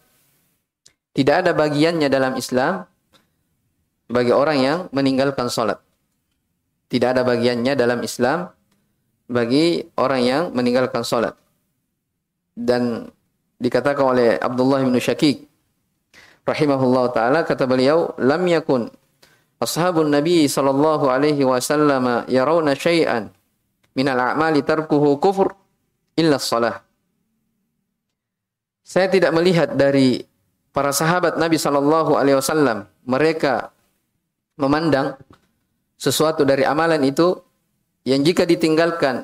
tidak 1.15 1.47
ada 1.47 1.51
bagiannya 1.55 2.11
dalam 2.11 2.35
Islam 2.35 2.83
bagi 4.11 4.35
orang 4.35 4.57
yang 4.59 4.77
meninggalkan 4.91 5.47
salat 5.49 5.79
tidak 6.85 7.17
ada 7.17 7.21
bagiannya 7.25 7.73
dalam 7.73 7.99
Islam 8.05 8.49
bagi 9.25 9.81
orang 9.97 10.21
yang 10.21 10.43
meninggalkan 10.53 11.01
salat. 11.01 11.33
Dan 12.55 13.09
dikatakan 13.57 14.05
oleh 14.15 14.29
Abdullah 14.37 14.85
bin 14.85 14.95
Syakik 14.95 15.43
rahimahullah 16.45 17.11
taala 17.11 17.39
kata 17.43 17.65
beliau 17.65 18.13
lam 18.21 18.45
yakun 18.47 18.87
ashabun 19.59 20.13
nabi 20.13 20.45
sallallahu 20.45 21.09
alaihi 21.09 21.41
wasallam 21.41 22.23
yarawna 22.29 22.77
syai'an 22.77 23.33
min 23.97 24.07
al-a'mali 24.07 24.61
tarkuhu 24.61 25.17
kufur 25.19 25.51
illa 26.15 26.39
salah. 26.39 26.85
Saya 28.85 29.09
tidak 29.09 29.33
melihat 29.33 29.73
dari 29.73 30.21
para 30.75 30.91
sahabat 30.91 31.39
Nabi 31.39 31.55
sallallahu 31.55 32.19
alaihi 32.19 32.35
wasallam 32.35 32.83
mereka 33.07 33.71
memandang 34.59 35.15
sesuatu 35.95 36.43
dari 36.43 36.67
amalan 36.67 36.99
itu 37.07 37.39
yang 38.03 38.19
jika 38.27 38.43
ditinggalkan 38.43 39.23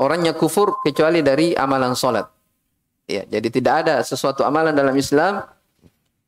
orangnya 0.00 0.32
kufur 0.32 0.80
kecuali 0.80 1.20
dari 1.20 1.52
amalan 1.52 1.92
solat. 1.92 2.26
Ya, 3.04 3.28
jadi 3.28 3.48
tidak 3.52 3.74
ada 3.84 4.00
sesuatu 4.00 4.48
amalan 4.48 4.72
dalam 4.72 4.96
Islam 4.96 5.44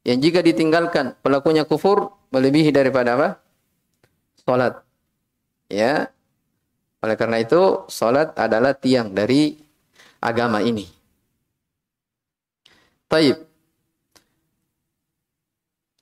yang 0.04 0.20
jika 0.20 0.44
ditinggalkan 0.44 1.16
pelakunya 1.24 1.64
kufur 1.64 2.12
melebihi 2.30 2.68
daripada 2.68 3.16
apa? 3.16 3.28
Solat. 4.44 4.85
Ya. 5.72 6.12
Oleh 7.00 7.16
karena 7.16 7.40
itu, 7.40 7.88
solat 7.88 8.37
adalah 8.37 8.76
tiang 8.76 9.11
dari 9.16 9.56
agama 10.20 10.61
ini. 10.61 10.85
Taib. 13.09 13.45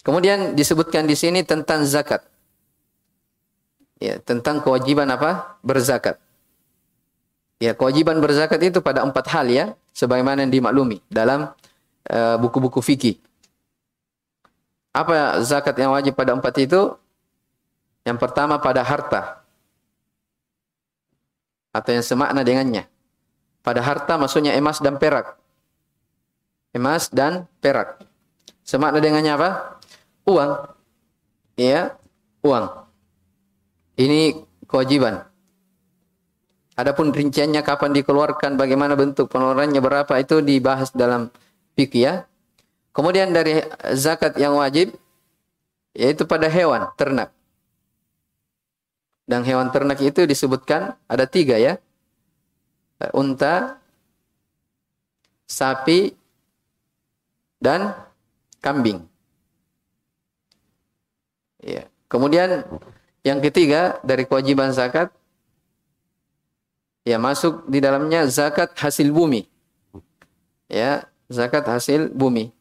Kemudian 0.04 0.52
disebutkan 0.52 1.08
di 1.08 1.16
sini 1.16 1.40
tentang 1.40 1.88
zakat. 1.88 2.20
Ya 3.96 4.20
tentang 4.20 4.60
kewajiban 4.60 5.08
apa? 5.08 5.56
Berzakat. 5.64 6.20
Ya 7.56 7.72
kewajiban 7.72 8.20
berzakat 8.20 8.60
itu 8.60 8.84
pada 8.84 9.00
empat 9.00 9.24
hal 9.32 9.48
ya 9.48 9.64
sebagaimana 9.96 10.44
yang 10.44 10.52
dimaklumi 10.52 11.00
dalam 11.08 11.48
eh, 12.04 12.36
buku-buku 12.36 12.78
uh, 12.78 12.84
fikih. 12.84 13.16
Apa 14.92 15.40
zakat 15.40 15.72
yang 15.80 15.96
wajib 15.96 16.12
pada 16.12 16.36
empat 16.36 16.52
itu? 16.60 16.92
Yang 18.04 18.18
pertama 18.20 18.60
pada 18.60 18.84
harta. 18.84 19.40
Atau 21.72 21.96
yang 21.96 22.04
semakna 22.04 22.44
dengannya. 22.44 22.84
Pada 23.64 23.80
harta 23.80 24.20
maksudnya 24.20 24.52
emas 24.52 24.84
dan 24.84 25.00
perak. 25.00 25.40
Emas 26.76 27.08
dan 27.08 27.48
perak. 27.64 28.04
Semakna 28.62 29.00
dengannya 29.00 29.32
apa 29.34 29.73
uang 30.24 30.50
ya 31.56 31.94
uang 32.42 32.84
ini 33.94 34.42
kewajiban. 34.66 35.22
Adapun 36.74 37.14
rinciannya 37.14 37.62
kapan 37.62 37.94
dikeluarkan, 37.94 38.58
bagaimana 38.58 38.98
bentuk 38.98 39.30
pengeluarannya 39.30 39.78
berapa 39.78 40.10
itu 40.18 40.42
dibahas 40.42 40.90
dalam 40.90 41.30
fikih 41.78 42.02
ya. 42.02 42.14
Kemudian 42.90 43.30
dari 43.30 43.62
zakat 43.94 44.34
yang 44.34 44.58
wajib 44.58 44.90
yaitu 45.94 46.26
pada 46.26 46.50
hewan 46.50 46.90
ternak. 46.98 47.30
Dan 49.24 49.46
hewan 49.46 49.70
ternak 49.70 50.02
itu 50.02 50.26
disebutkan 50.26 50.98
ada 51.06 51.30
tiga 51.30 51.54
ya. 51.54 51.78
Unta, 53.14 53.78
sapi, 55.46 56.10
dan 57.62 57.94
kambing. 58.58 59.06
Ya. 61.64 61.88
Kemudian 62.12 62.68
yang 63.24 63.40
ketiga 63.40 63.96
dari 64.04 64.28
kewajiban 64.28 64.68
zakat 64.76 65.08
ya 67.08 67.16
masuk 67.16 67.64
di 67.64 67.80
dalamnya 67.80 68.28
zakat 68.28 68.76
hasil 68.76 69.08
bumi. 69.08 69.48
Ya, 70.68 71.08
zakat 71.32 71.64
hasil 71.64 72.12
bumi. 72.12 72.52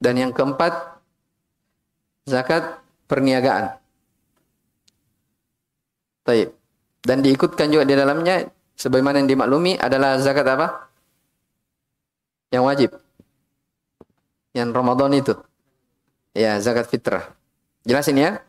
Dan 0.00 0.16
yang 0.18 0.32
keempat 0.32 0.98
zakat 2.24 2.80
perniagaan. 3.06 3.76
Taib. 6.24 6.56
Dan 7.02 7.18
diikutkan 7.20 7.68
juga 7.68 7.84
di 7.84 7.94
dalamnya 7.98 8.46
sebagaimana 8.78 9.20
yang 9.20 9.30
dimaklumi 9.30 9.74
adalah 9.76 10.16
zakat 10.22 10.46
apa? 10.48 10.86
Yang 12.54 12.64
wajib. 12.64 12.90
Yang 14.54 14.68
Ramadan 14.70 15.12
itu. 15.18 15.34
Ya, 16.32 16.56
zakat 16.64 16.88
fitrah. 16.88 17.36
Jelas 17.84 18.08
ini 18.08 18.24
ya? 18.24 18.40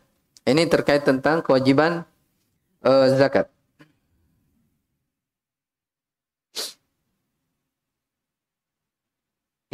Ini 0.48 0.68
terkait 0.68 1.04
tentang 1.04 1.44
kewajiban 1.44 2.04
uh, 2.84 3.06
zakat. 3.16 3.48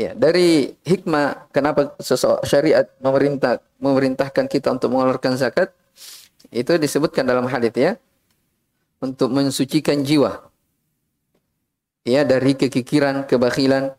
Ya, 0.00 0.16
dari 0.16 0.74
hikmah 0.80 1.52
kenapa 1.52 1.92
sesuatu 2.00 2.40
syariat 2.48 2.88
memerintah 3.04 3.60
memerintahkan 3.84 4.48
kita 4.48 4.72
untuk 4.72 4.96
mengeluarkan 4.96 5.36
zakat 5.36 5.76
itu 6.48 6.72
disebutkan 6.80 7.28
dalam 7.28 7.44
hadis 7.44 7.76
ya 7.76 7.92
untuk 9.04 9.28
mensucikan 9.28 10.00
jiwa 10.00 10.50
ya 12.08 12.24
dari 12.24 12.56
kekikiran, 12.56 13.28
kebakilan 13.28 13.92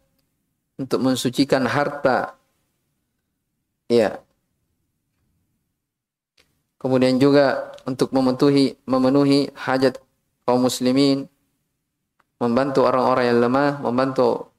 untuk 0.82 1.00
mensucikan 1.06 1.70
harta 1.70 2.34
ya 3.92 4.24
kemudian 6.80 7.20
juga 7.20 7.76
untuk 7.84 8.16
memenuhi 8.16 8.80
memenuhi 8.88 9.52
hajat 9.54 10.00
kaum 10.46 10.66
muslimin, 10.66 11.30
membantu 12.42 12.86
orang-orang 12.86 13.26
yang 13.32 13.40
lemah, 13.40 13.72
membantu 13.80 14.50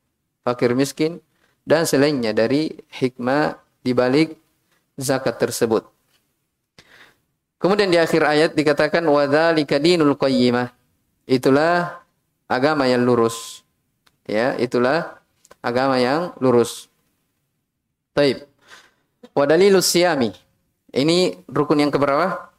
fakir 0.47 0.73
miskin 0.73 1.19
dan 1.67 1.87
selainnya 1.87 2.35
dari 2.35 2.73
hikmah 2.91 3.59
di 3.83 3.93
balik 3.95 4.39
zakat 4.99 5.39
tersebut. 5.39 5.87
Kemudian 7.59 7.91
di 7.91 7.99
akhir 7.99 8.27
ayat 8.27 8.51
dikatakan 8.59 9.07
wadzalika 9.07 9.79
dinul 9.79 10.19
qayyimah. 10.19 10.75
Itulah 11.31 12.03
agama 12.51 12.91
yang 12.91 13.07
lurus. 13.07 13.63
Ya, 14.27 14.59
itulah 14.59 15.23
agama 15.63 15.99
yang 16.03 16.35
lurus. 16.43 16.91
Taib. 18.19 18.52
Wa 19.33 19.45
dalilus 19.49 19.89
siyami. 19.89 20.33
Ini 20.93 21.41
rukun 21.49 21.81
yang 21.81 21.89
keberapa? 21.89 22.53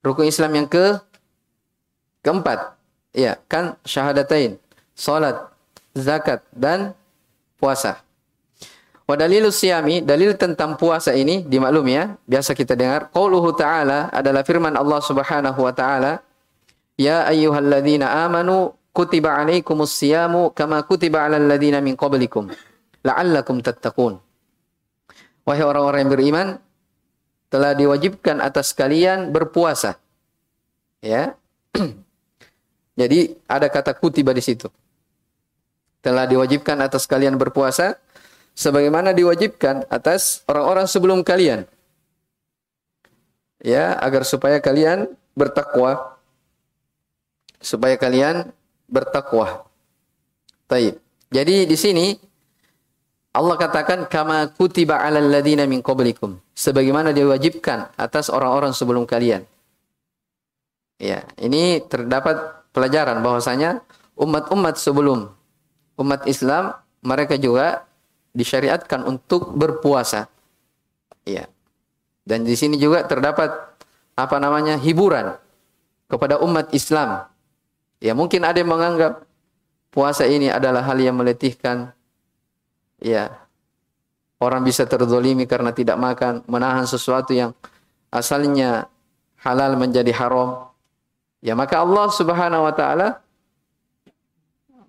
Rukun 0.00 0.24
Islam 0.24 0.56
yang 0.56 0.68
ke 0.68 0.96
keempat. 2.24 2.76
Ya, 3.14 3.38
kan 3.46 3.78
syahadatain, 3.86 4.58
salat, 4.96 5.38
zakat 5.94 6.42
dan 6.50 6.96
puasa. 7.60 8.02
Wa 9.04 9.20
dalilus 9.20 9.60
siyami, 9.60 10.00
dalil 10.00 10.32
tentang 10.34 10.80
puasa 10.80 11.12
ini 11.12 11.44
dimaklumi 11.44 11.92
ya, 11.92 12.16
biasa 12.24 12.56
kita 12.56 12.72
dengar. 12.72 13.12
Qauluhu 13.12 13.52
ta'ala 13.52 14.08
adalah 14.08 14.42
firman 14.42 14.72
Allah 14.74 14.98
Subhanahu 15.04 15.60
wa 15.60 15.72
taala, 15.76 16.24
"Ya 16.96 17.28
ayyuhalladzina 17.28 18.24
amanu 18.24 18.72
kutiba 18.96 19.36
alaikumus 19.36 19.92
siyamu 19.92 20.50
kama 20.56 20.80
kutiba 20.88 21.28
alal 21.28 21.44
ladzina 21.44 21.84
min 21.84 22.00
qablikum 22.00 22.48
la'allakum 23.04 23.60
tattaqun." 23.60 24.18
Wahai 25.44 25.64
orang-orang 25.64 26.08
yang 26.08 26.12
beriman, 26.12 26.48
telah 27.52 27.76
diwajibkan 27.76 28.40
atas 28.40 28.72
kalian 28.72 29.30
berpuasa. 29.30 30.00
Ya. 31.04 31.36
Jadi 33.00 33.36
ada 33.44 33.68
kata 33.68 33.92
kutiba 33.94 34.32
di 34.32 34.40
situ. 34.40 34.66
Telah 36.00 36.26
diwajibkan 36.26 36.80
atas 36.80 37.04
kalian 37.04 37.36
berpuasa 37.36 38.00
sebagaimana 38.56 39.12
diwajibkan 39.12 39.84
atas 39.86 40.42
orang-orang 40.50 40.86
sebelum 40.88 41.20
kalian. 41.22 41.68
Ya, 43.60 43.96
agar 44.00 44.24
supaya 44.26 44.58
kalian 44.58 45.12
bertakwa. 45.36 46.18
Supaya 47.60 47.96
kalian 47.96 48.52
bertakwa. 48.88 49.64
Taib. 50.68 51.00
Jadi 51.32 51.64
di 51.64 51.76
sini 51.76 52.18
Allah 53.34 53.58
katakan 53.58 54.06
kama 54.06 54.46
kutiba 54.54 55.02
'alal 55.02 55.26
ladzina 55.26 55.66
min 55.66 55.82
qablikum 55.82 56.38
sebagaimana 56.54 57.10
diwajibkan 57.10 57.90
atas 57.98 58.30
orang-orang 58.30 58.70
sebelum 58.70 59.02
kalian. 59.10 59.42
Ya, 61.02 61.26
ini 61.42 61.82
terdapat 61.82 62.62
pelajaran 62.70 63.18
bahwasanya 63.26 63.82
umat-umat 64.14 64.78
sebelum 64.78 65.34
umat 65.98 66.22
Islam 66.30 66.78
mereka 67.02 67.34
juga 67.34 67.82
disyariatkan 68.38 69.02
untuk 69.02 69.50
berpuasa. 69.54 70.30
Ya. 71.26 71.50
Dan 72.22 72.46
di 72.46 72.54
sini 72.54 72.78
juga 72.78 73.02
terdapat 73.04 73.50
apa 74.14 74.36
namanya 74.38 74.78
hiburan 74.78 75.34
kepada 76.06 76.38
umat 76.38 76.70
Islam. 76.70 77.26
Ya, 77.98 78.14
mungkin 78.14 78.46
ada 78.46 78.62
yang 78.62 78.70
menganggap 78.70 79.26
puasa 79.90 80.24
ini 80.26 80.50
adalah 80.50 80.86
hal 80.86 80.98
yang 81.02 81.18
meletihkan, 81.18 81.90
ya 83.04 83.44
orang 84.40 84.64
bisa 84.64 84.88
terzolimi 84.88 85.44
karena 85.44 85.76
tidak 85.76 86.00
makan, 86.00 86.40
menahan 86.48 86.88
sesuatu 86.88 87.36
yang 87.36 87.52
asalnya 88.08 88.88
halal 89.44 89.76
menjadi 89.76 90.10
haram. 90.16 90.72
Ya 91.44 91.52
maka 91.52 91.84
Allah 91.84 92.08
Subhanahu 92.08 92.64
wa 92.64 92.72
taala 92.72 93.20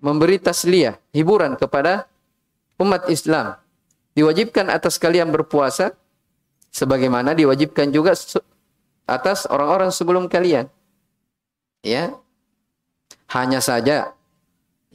memberi 0.00 0.40
tasliyah, 0.40 0.96
hiburan 1.12 1.60
kepada 1.60 2.08
umat 2.80 3.08
Islam. 3.12 3.60
Diwajibkan 4.16 4.72
atas 4.72 4.96
kalian 4.96 5.28
berpuasa 5.28 5.92
sebagaimana 6.72 7.36
diwajibkan 7.36 7.92
juga 7.92 8.16
atas 9.04 9.44
orang-orang 9.44 9.92
sebelum 9.92 10.24
kalian. 10.32 10.72
Ya. 11.84 12.16
Hanya 13.26 13.58
saja 13.58 14.14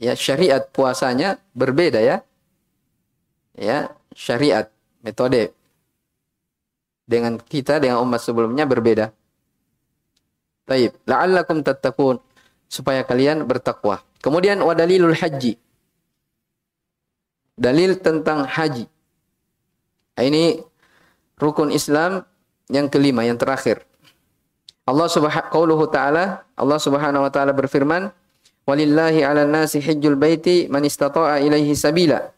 ya 0.00 0.12
syariat 0.16 0.64
puasanya 0.72 1.38
berbeda 1.52 2.00
ya 2.00 2.24
ya 3.56 3.92
syariat 4.16 4.68
metode 5.04 5.52
dengan 7.04 7.36
kita 7.36 7.82
dengan 7.82 8.00
umat 8.00 8.22
sebelumnya 8.22 8.64
berbeda. 8.64 9.12
Taib, 10.64 10.94
la'allakum 11.04 11.60
tattaqun 11.60 12.22
supaya 12.70 13.02
kalian 13.04 13.44
bertakwa. 13.44 14.00
Kemudian 14.22 14.62
wadalilul 14.62 15.12
haji. 15.12 15.58
Dalil 17.58 17.98
tentang 18.00 18.48
haji. 18.48 18.88
Ini 20.16 20.62
rukun 21.36 21.74
Islam 21.74 22.22
yang 22.70 22.86
kelima, 22.88 23.26
yang 23.26 23.36
terakhir. 23.36 23.84
Allah 24.82 25.06
subhanahu 25.06 25.86
ta'ala, 25.90 26.42
Allah 26.58 26.78
Subhanahu 26.82 27.22
wa 27.22 27.30
taala 27.30 27.54
berfirman, 27.54 28.10
"Walillahi 28.66 29.22
'alan 29.22 29.50
nasi 29.50 29.78
hajjul 29.78 30.18
baiti 30.18 30.66
man 30.66 30.82
istata'a 30.82 31.38
ilaihi 31.38 31.70
sabila." 31.78 32.34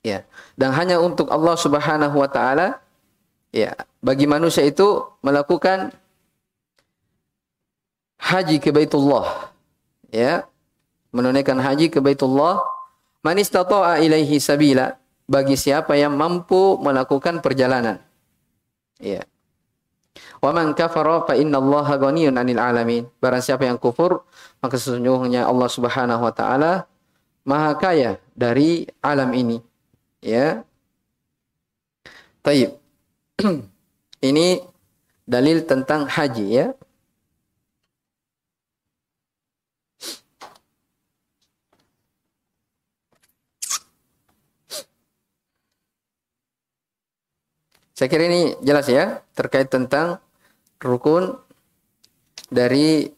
Ya. 0.00 0.24
Dan 0.56 0.72
hanya 0.72 1.00
untuk 1.00 1.28
Allah 1.28 1.56
Subhanahu 1.56 2.16
wa 2.16 2.28
taala 2.28 2.80
ya, 3.52 3.76
bagi 4.00 4.24
manusia 4.24 4.64
itu 4.64 5.04
melakukan 5.20 5.92
haji 8.20 8.56
ke 8.60 8.72
Baitullah. 8.72 9.52
Ya. 10.08 10.48
Menunaikan 11.10 11.58
haji 11.58 11.90
ke 11.90 11.98
Baitullah 11.98 12.62
man 13.20 13.36
istata'a 13.36 14.00
ilaihi 14.00 14.40
sabila 14.40 14.94
bagi 15.30 15.54
siapa 15.54 15.94
yang 15.94 16.16
mampu 16.16 16.80
melakukan 16.80 17.42
perjalanan. 17.44 18.00
Ya. 18.98 19.24
Wa 20.40 20.50
man 20.56 20.72
kafara 20.72 21.28
fa 21.28 21.36
innallaha 21.36 22.00
ghaniyun 22.00 22.34
'anil 22.34 22.58
alamin. 22.58 23.04
Barang 23.20 23.44
siapa 23.44 23.68
yang 23.68 23.76
kufur, 23.76 24.24
maka 24.64 24.80
sesungguhnya 24.80 25.44
Allah 25.46 25.68
Subhanahu 25.68 26.24
wa 26.24 26.32
taala 26.32 26.88
maha 27.44 27.76
kaya 27.76 28.18
dari 28.32 28.88
alam 29.04 29.30
ini 29.36 29.69
ya 30.24 30.64
Taib. 32.40 32.72
Ini 34.28 34.46
dalil 35.28 35.64
tentang 35.68 36.08
haji 36.08 36.46
ya. 36.48 36.66
Saya 47.92 48.08
kira 48.08 48.32
ini 48.32 48.56
jelas 48.64 48.88
ya 48.88 49.20
terkait 49.36 49.68
tentang 49.68 50.24
rukun 50.80 51.36
dari 52.48 53.12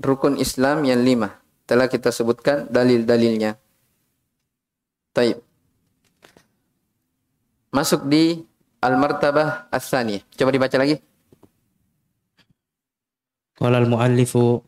rukun 0.00 0.40
Islam 0.40 0.88
yang 0.88 1.04
lima. 1.04 1.36
Telah 1.68 1.84
kita 1.84 2.08
sebutkan 2.08 2.64
dalil-dalilnya. 2.72 3.60
Taib. 5.12 5.51
Masuk 7.72 8.04
di 8.06 8.36
Al-Martabah 8.84 9.72
As-Saniyah. 9.72 10.22
Coba 10.36 10.52
dibaca 10.52 10.76
lagi. 10.76 11.00
Qala 13.56 13.80
al-muallifu 13.80 14.60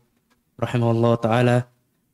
rahimahullah 0.55 1.13
ta'ala 1.19 1.57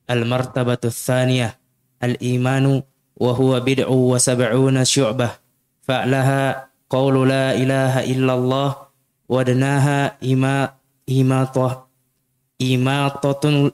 al-martabatu 0.10 0.90
tsaniyah 0.90 1.54
al-imanu 2.02 2.82
wa 3.22 3.32
huwa 3.38 3.62
bid'u 3.62 4.12
wa 4.12 4.18
sab'una 4.18 4.82
syu'bah 4.82 5.38
fa'laha 5.86 6.74
qawlu 6.90 7.30
la 7.30 7.54
ilaha 7.54 8.02
illallah 8.02 8.70
wa 9.30 9.36
danaha 9.46 10.18
ima 10.26 10.74
imatah 11.06 11.86
imatatun 12.58 13.70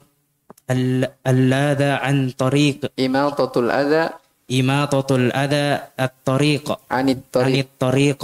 al-ladha 1.24 2.04
an 2.04 2.28
tariq 2.36 2.92
Imatatul 3.00 3.72
adha 3.72 4.20
imatatul 4.49 5.31
adha 5.33 5.91
at-tariq 5.97 6.67
anit 6.91 7.19
عن 7.23 7.31
tariq. 7.31 7.59
الطريق 7.65 8.21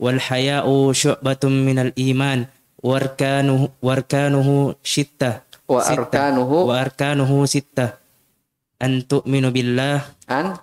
والحياء 0.00 0.66
شعبة 0.92 1.42
من 1.44 1.78
الإيمان 1.78 2.46
وأركانه 2.82 3.68
وأركانه 3.82 4.48
ستة 4.84 5.32
وأركانه 5.68 6.44
ستة 6.50 6.66
وأركانه 6.68 7.30
ستة 7.46 7.86
أن 8.82 9.06
تؤمن 9.08 9.44
بالله 9.54 9.98
An 10.28 10.58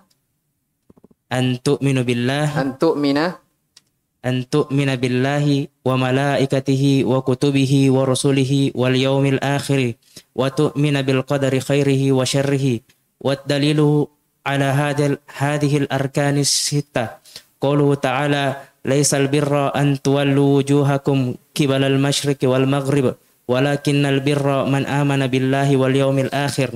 أن 1.32 1.64
تؤمن 1.64 2.04
بالله 2.04 2.48
an 2.60 2.76
tu'mina 2.78 3.40
أن 4.22 4.46
تؤمن 4.54 4.90
بالله 5.02 5.68
وملائكته 5.86 6.84
وكتبه 7.06 7.74
ورسله 7.90 8.54
واليوم 8.76 9.26
الآخر 9.26 9.94
وتؤمن 10.36 10.96
بالقدر 11.02 11.54
خيره 11.60 12.02
وشره 12.12 12.66
والدليل 13.22 13.80
على 14.47 14.65
هذا 14.65 15.19
هذه 15.37 15.73
الأركان 15.77 16.39
الستة 16.39 17.07
قوله 17.61 17.95
تعالى 17.95 18.45
ليس 18.87 19.11
البر 19.15 19.75
أن 19.75 20.03
تولوا 20.03 20.51
وجوهكم 20.57 21.19
قبل 21.59 21.83
المشرق 21.85 22.41
والمغرب 22.43 23.07
ولكن 23.49 24.03
البر 24.07 24.47
من 24.65 24.87
آمن 24.87 25.27
بالله 25.27 25.69
واليوم 25.77 26.17
الآخر 26.19 26.71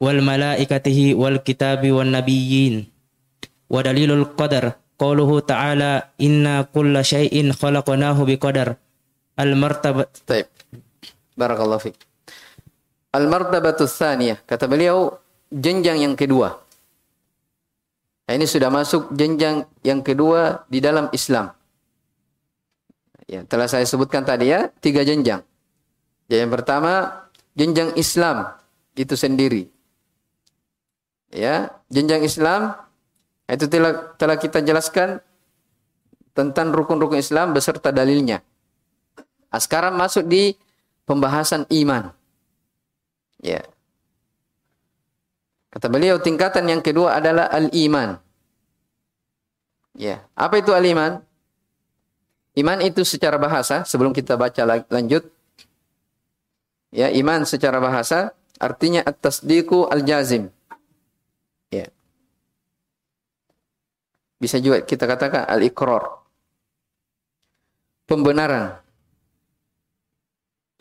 والملائكته 0.00 1.14
والكتاب 1.14 1.82
والنبيين 1.90 2.74
ودليل 3.70 4.10
القدر 4.12 4.64
قوله 4.98 5.30
تعالى 5.40 5.92
إنا 6.20 6.62
كل 6.62 6.94
شيء 7.04 7.52
خلقناه 7.52 8.18
بقدر 8.24 8.68
المرتبة 9.40 10.04
Taib. 10.28 10.48
Barakallahu 11.36 11.80
fiik. 11.80 11.96
Al-martabatu 13.16 13.88
tsaniyah. 13.88 14.40
Kata 14.44 14.68
beliau 14.68 15.16
jenjang 15.50 15.98
yang 15.98 16.14
kedua. 16.14 16.56
Nah, 18.30 18.32
ini 18.38 18.46
sudah 18.46 18.70
masuk 18.70 19.10
jenjang 19.10 19.66
yang 19.82 20.06
kedua 20.06 20.62
di 20.70 20.78
dalam 20.78 21.10
Islam. 21.10 21.50
Ya, 23.26 23.42
telah 23.46 23.66
saya 23.66 23.82
sebutkan 23.82 24.22
tadi 24.22 24.54
ya, 24.54 24.70
tiga 24.78 25.02
jenjang. 25.02 25.42
Jadi 26.30 26.38
yang 26.46 26.54
pertama, 26.54 27.26
jenjang 27.58 27.94
Islam 27.98 28.54
itu 28.94 29.18
sendiri. 29.18 29.66
Ya, 31.30 31.74
jenjang 31.90 32.22
Islam 32.22 32.74
itu 33.50 33.66
telah, 33.66 34.14
telah 34.14 34.38
kita 34.38 34.62
jelaskan 34.62 35.18
tentang 36.34 36.70
rukun-rukun 36.70 37.18
Islam 37.18 37.50
beserta 37.50 37.90
dalilnya. 37.90 38.42
Nah, 39.50 39.58
sekarang 39.58 39.98
masuk 39.98 40.30
di 40.30 40.54
pembahasan 41.02 41.66
iman. 41.66 42.14
Ya. 43.42 43.66
Kata 45.70 45.86
beliau 45.86 46.18
tingkatan 46.18 46.66
yang 46.66 46.82
kedua 46.82 47.22
adalah 47.22 47.46
al-iman. 47.46 48.18
Ya, 49.94 50.26
apa 50.34 50.58
itu 50.58 50.74
al-iman? 50.74 51.22
Iman 52.58 52.82
itu 52.82 53.06
secara 53.06 53.38
bahasa, 53.38 53.86
sebelum 53.86 54.10
kita 54.10 54.34
baca 54.34 54.62
la- 54.66 54.86
lanjut. 54.90 55.30
Ya, 56.90 57.06
iman 57.14 57.46
secara 57.46 57.78
bahasa 57.78 58.34
artinya 58.58 59.06
at-tasdiqu 59.06 59.86
al-jazim. 59.86 60.50
Ya. 61.70 61.86
Bisa 64.42 64.58
juga 64.58 64.82
kita 64.82 65.06
katakan 65.06 65.46
al-iqrar. 65.46 66.18
Pembenaran. 68.10 68.82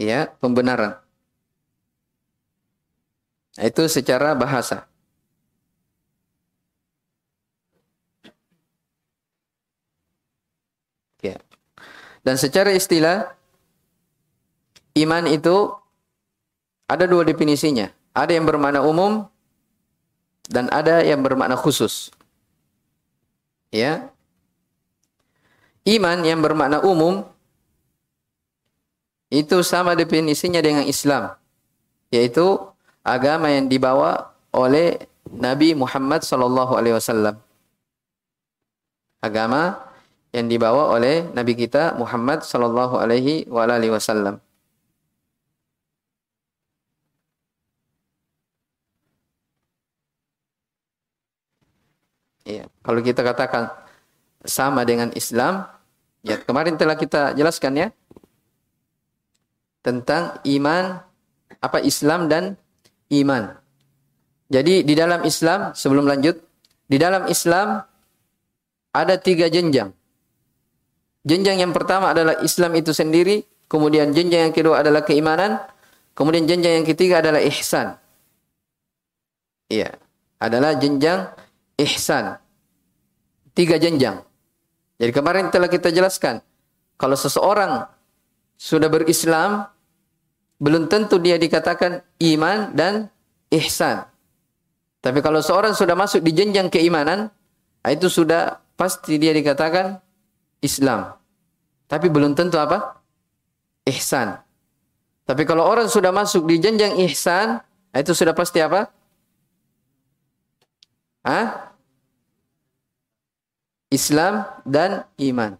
Ya, 0.01 0.33
pembenaran. 0.41 0.97
Itu 3.59 3.91
secara 3.91 4.31
bahasa. 4.39 4.87
Ya. 11.19 11.35
Dan 12.23 12.39
secara 12.39 12.71
istilah 12.71 13.35
iman 14.95 15.27
itu 15.27 15.75
ada 16.87 17.03
dua 17.03 17.27
definisinya. 17.27 17.91
Ada 18.15 18.39
yang 18.39 18.47
bermakna 18.47 18.79
umum 18.79 19.27
dan 20.47 20.71
ada 20.71 21.03
yang 21.03 21.19
bermakna 21.19 21.59
khusus. 21.59 22.15
Ya. 23.75 24.07
Iman 25.83 26.23
yang 26.23 26.39
bermakna 26.39 26.79
umum 26.79 27.27
itu 29.29 29.61
sama 29.61 29.93
definisinya 29.93 30.63
dengan 30.63 30.87
Islam, 30.87 31.37
yaitu 32.09 32.68
agama 33.03 33.47
yang 33.49 33.65
dibawa 33.71 34.33
oleh 34.53 34.99
Nabi 35.29 35.77
Muhammad 35.77 36.25
sallallahu 36.25 36.73
alaihi 36.73 36.95
wasallam. 36.97 37.35
Agama 39.21 39.77
yang 40.33 40.47
dibawa 40.49 40.93
oleh 40.93 41.25
Nabi 41.33 41.53
kita 41.57 41.97
Muhammad 41.97 42.45
sallallahu 42.45 42.97
alaihi 42.97 43.45
wasallam. 43.49 44.41
Iya, 52.49 52.65
kalau 52.81 53.01
kita 53.05 53.21
katakan 53.21 53.69
sama 54.41 54.81
dengan 54.81 55.13
Islam, 55.13 55.69
ya 56.25 56.41
kemarin 56.41 56.73
telah 56.81 56.97
kita 56.97 57.37
jelaskan 57.37 57.77
ya 57.77 57.87
tentang 59.85 60.41
iman 60.43 60.97
apa 61.61 61.77
Islam 61.85 62.25
dan 62.25 62.57
iman. 63.09 63.57
Jadi 64.49 64.81
di 64.81 64.93
dalam 64.97 65.21
Islam 65.25 65.73
sebelum 65.77 66.09
lanjut, 66.09 66.41
di 66.89 66.97
dalam 66.97 67.29
Islam 67.29 67.81
ada 68.93 69.15
tiga 69.21 69.45
jenjang. 69.45 69.93
Jenjang 71.21 71.61
yang 71.61 71.73
pertama 71.75 72.15
adalah 72.15 72.41
Islam 72.41 72.73
itu 72.73 72.89
sendiri, 72.89 73.45
kemudian 73.69 74.09
jenjang 74.09 74.49
yang 74.49 74.55
kedua 74.55 74.81
adalah 74.81 75.05
keimanan, 75.05 75.61
kemudian 76.17 76.49
jenjang 76.49 76.81
yang 76.81 76.87
ketiga 76.87 77.21
adalah 77.21 77.43
ihsan. 77.45 77.93
Iya, 79.69 79.93
adalah 80.41 80.73
jenjang 80.81 81.29
ihsan. 81.77 82.41
Tiga 83.53 83.77
jenjang. 83.77 84.25
Jadi 84.97 85.11
kemarin 85.13 85.53
telah 85.53 85.69
kita 85.69 85.93
jelaskan, 85.93 86.41
kalau 86.97 87.13
seseorang 87.13 87.85
sudah 88.57 88.89
berislam, 88.89 89.69
belum 90.59 90.91
tentu 90.91 91.15
dia 91.17 91.39
dikatakan 91.39 92.03
iman 92.35 92.75
dan 92.75 93.07
ihsan. 93.55 94.03
Tapi 94.99 95.23
kalau 95.23 95.39
seorang 95.39 95.71
sudah 95.71 95.95
masuk 95.95 96.19
di 96.19 96.35
jenjang 96.35 96.67
keimanan, 96.67 97.31
itu 97.87 98.11
sudah 98.11 98.59
pasti 98.75 99.15
dia 99.15 99.31
dikatakan 99.31 100.03
Islam. 100.59 101.15
Tapi 101.87 102.11
belum 102.11 102.35
tentu 102.35 102.59
apa? 102.59 102.99
Ihsan. 103.87 104.35
Tapi 105.23 105.47
kalau 105.47 105.63
orang 105.63 105.87
sudah 105.87 106.11
masuk 106.11 106.43
di 106.43 106.59
jenjang 106.59 106.99
ihsan, 107.07 107.63
itu 107.95 108.11
sudah 108.11 108.35
pasti 108.35 108.59
apa? 108.59 108.91
Hah? 111.23 111.71
Islam 113.89 114.45
dan 114.67 115.07
iman. 115.23 115.55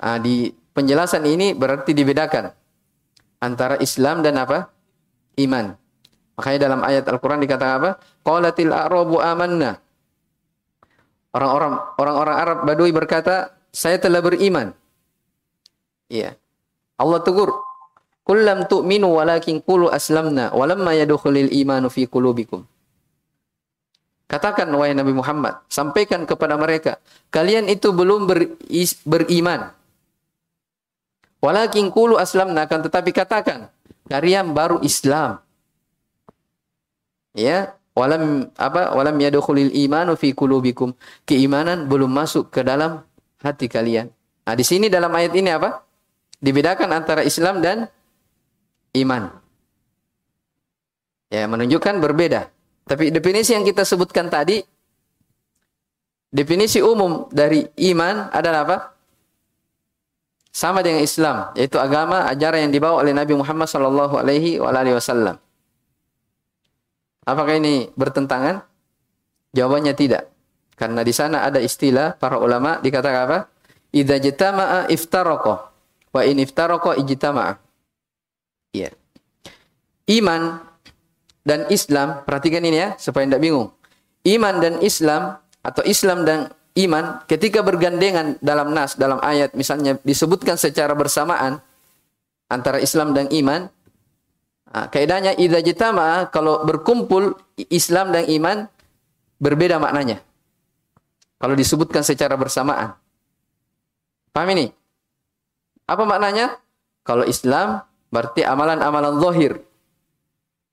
Ah, 0.00 0.18
di 0.18 0.50
penjelasan 0.72 1.22
ini 1.28 1.54
berarti 1.54 1.94
dibedakan 1.94 2.61
antara 3.42 3.74
Islam 3.82 4.22
dan 4.22 4.38
apa? 4.38 4.70
Iman. 5.34 5.74
Makanya 6.38 6.70
dalam 6.70 6.80
ayat 6.86 7.04
Al-Qur'an 7.10 7.42
dikatakan 7.42 7.74
apa? 7.82 7.90
Qalatil 8.22 8.70
a'rabu 8.70 9.18
amanna. 9.18 9.82
Orang-orang 11.34 11.72
orang-orang 11.98 12.36
Arab 12.38 12.58
Badui 12.62 12.92
berkata, 12.94 13.56
"Saya 13.74 13.98
telah 13.98 14.22
beriman." 14.22 14.70
Iya. 16.06 16.36
Allah 17.00 17.20
tegur, 17.24 17.50
"Qul 18.22 18.44
lam 18.46 18.68
tu'minu 18.68 19.10
walakin 19.10 19.64
qulu 19.64 19.90
aslamna 19.90 20.52
walamma 20.52 20.92
yadkhulul 20.92 21.50
imanu 21.50 21.88
fi 21.88 22.04
qulubikum." 22.06 22.68
Katakan 24.28 24.68
wahai 24.72 24.96
Nabi 24.96 25.12
Muhammad, 25.12 25.60
sampaikan 25.68 26.24
kepada 26.24 26.56
mereka, 26.56 26.96
kalian 27.28 27.68
itu 27.68 27.92
belum 27.92 28.24
ber, 28.24 28.56
beriman. 29.04 29.68
Walakin 31.42 31.90
kulu 31.90 32.22
aslamna 32.22 32.70
akan 32.70 32.86
tetapi 32.86 33.10
katakan, 33.10 33.66
kalian 34.06 34.54
baru 34.54 34.78
Islam. 34.86 35.42
Ya, 37.34 37.74
walam 37.98 38.54
apa 38.54 38.94
walam 38.94 39.18
yadkhulil 39.18 39.74
imanu 39.74 40.14
fi 40.14 40.30
qulubikum. 40.30 40.94
Keimanan 41.26 41.90
belum 41.90 42.14
masuk 42.14 42.54
ke 42.54 42.62
dalam 42.62 43.02
hati 43.42 43.66
kalian. 43.66 44.06
Nah, 44.46 44.54
di 44.54 44.62
sini 44.62 44.86
dalam 44.86 45.10
ayat 45.10 45.34
ini 45.34 45.50
apa? 45.50 45.82
Dibedakan 46.38 46.94
antara 46.94 47.26
Islam 47.26 47.58
dan 47.58 47.90
iman. 48.94 49.34
Ya, 51.26 51.50
menunjukkan 51.50 51.98
berbeda. 51.98 52.54
Tapi 52.86 53.10
definisi 53.10 53.50
yang 53.56 53.66
kita 53.66 53.82
sebutkan 53.82 54.30
tadi, 54.30 54.62
definisi 56.30 56.78
umum 56.78 57.26
dari 57.34 57.66
iman 57.90 58.30
adalah 58.30 58.62
apa? 58.62 58.91
Sama 60.52 60.84
dengan 60.84 61.00
Islam, 61.00 61.48
yaitu 61.56 61.80
agama 61.80 62.28
ajaran 62.28 62.68
yang 62.68 62.72
dibawa 62.76 63.00
oleh 63.00 63.16
Nabi 63.16 63.32
Muhammad 63.32 63.72
sallallahu 63.72 64.20
alaihi 64.20 64.60
wasallam. 64.60 65.40
Apakah 67.24 67.56
ini 67.56 67.88
bertentangan? 67.96 68.60
Jawabannya 69.56 69.96
tidak. 69.96 70.28
Karena 70.76 71.00
di 71.00 71.14
sana 71.16 71.48
ada 71.48 71.56
istilah 71.56 72.20
para 72.20 72.36
ulama 72.36 72.76
dikatakan 72.84 73.20
apa? 73.24 73.38
Idza 73.96 74.20
jitama'a 74.20 74.92
iftaraqa 74.92 75.54
wa 76.12 76.20
in 76.24 76.36
iftaraqa 76.44 77.00
ijtama'a. 77.00 77.56
Iya. 78.76 78.92
Iman 80.08 80.60
dan 81.44 81.64
Islam, 81.72 82.24
perhatikan 82.28 82.60
ini 82.64 82.76
ya 82.76 82.88
supaya 83.00 83.24
tidak 83.24 83.40
bingung. 83.40 83.72
Iman 84.26 84.60
dan 84.60 84.84
Islam 84.84 85.38
atau 85.64 85.82
Islam 85.86 86.28
dan 86.28 86.52
iman 86.72 87.20
ketika 87.28 87.60
bergandengan 87.60 88.40
dalam 88.40 88.72
nas, 88.72 88.96
dalam 88.96 89.20
ayat 89.20 89.52
misalnya 89.52 90.00
disebutkan 90.00 90.56
secara 90.56 90.96
bersamaan 90.96 91.60
antara 92.48 92.80
Islam 92.80 93.12
dan 93.12 93.28
iman, 93.28 93.68
nah, 94.68 94.86
kaidahnya 94.88 95.36
idza 95.36 95.60
jitama 95.60 96.28
kalau 96.32 96.64
berkumpul 96.64 97.36
Islam 97.68 98.12
dan 98.12 98.24
iman 98.28 98.68
berbeda 99.36 99.76
maknanya. 99.76 100.20
Kalau 101.42 101.58
disebutkan 101.58 102.06
secara 102.06 102.38
bersamaan. 102.38 102.94
Paham 104.30 104.48
ini? 104.54 104.70
Apa 105.90 106.06
maknanya? 106.06 106.54
Kalau 107.02 107.26
Islam 107.26 107.82
berarti 108.14 108.46
amalan-amalan 108.46 109.18
zahir 109.18 109.58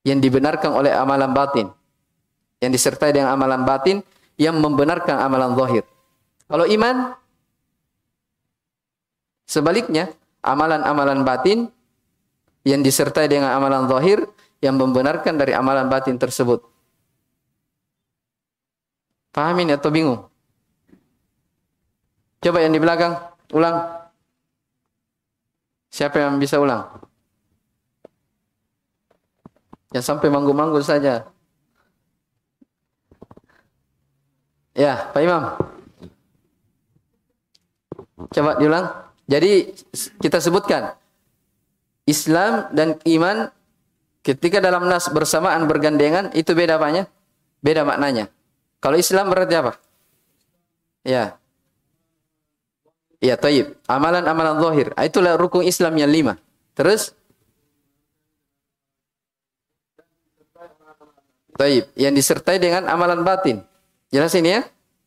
yang 0.06 0.22
dibenarkan 0.22 0.70
oleh 0.70 0.94
amalan 0.94 1.34
batin. 1.34 1.66
Yang 2.62 2.70
disertai 2.78 3.10
dengan 3.10 3.34
amalan 3.34 3.66
batin 3.66 3.98
yang 4.40 4.56
membenarkan 4.56 5.20
amalan 5.20 5.52
zahir. 5.52 5.84
Kalau 6.48 6.64
iman 6.64 7.12
sebaliknya, 9.44 10.08
amalan-amalan 10.40 11.20
batin 11.20 11.68
yang 12.64 12.80
disertai 12.80 13.28
dengan 13.28 13.52
amalan 13.52 13.84
zahir 13.84 14.24
yang 14.64 14.80
membenarkan 14.80 15.36
dari 15.36 15.52
amalan 15.52 15.92
batin 15.92 16.16
tersebut. 16.16 16.64
Pahamin 19.36 19.76
atau 19.76 19.92
bingung? 19.92 20.26
Coba 22.40 22.64
yang 22.64 22.72
di 22.72 22.80
belakang, 22.80 23.20
ulang. 23.52 24.08
Siapa 25.92 26.16
yang 26.16 26.40
bisa 26.40 26.56
ulang? 26.56 26.88
Yang 29.92 30.04
sampai 30.08 30.32
manggu-manggu 30.32 30.80
saja. 30.80 31.28
Ya, 34.76 35.10
Pak 35.10 35.20
Imam. 35.22 35.42
Coba 38.30 38.50
diulang. 38.60 38.86
Jadi 39.30 39.74
kita 40.18 40.42
sebutkan 40.42 40.94
Islam 42.06 42.70
dan 42.74 42.98
iman 43.06 43.50
ketika 44.26 44.58
dalam 44.58 44.90
nas 44.90 45.06
bersamaan 45.10 45.70
bergandengan 45.70 46.34
itu 46.34 46.50
beda 46.54 46.78
apanya? 46.78 47.06
Beda 47.62 47.86
maknanya. 47.86 48.26
Kalau 48.82 48.96
Islam 48.96 49.30
berarti 49.30 49.54
apa? 49.54 49.72
Ya. 51.06 51.36
Ya, 53.20 53.36
taib. 53.36 53.76
Amalan-amalan 53.84 54.56
zahir. 54.64 54.88
Itulah 54.96 55.36
rukun 55.36 55.62
Islam 55.68 55.92
yang 56.00 56.08
lima. 56.08 56.34
Terus 56.72 57.12
Taib, 61.60 61.92
yang 61.92 62.16
disertai 62.16 62.56
dengan 62.56 62.88
amalan 62.88 63.20
batin. 63.20 63.60
Jelas 64.10 64.34
ini 64.34 64.58
ya? 64.58 64.62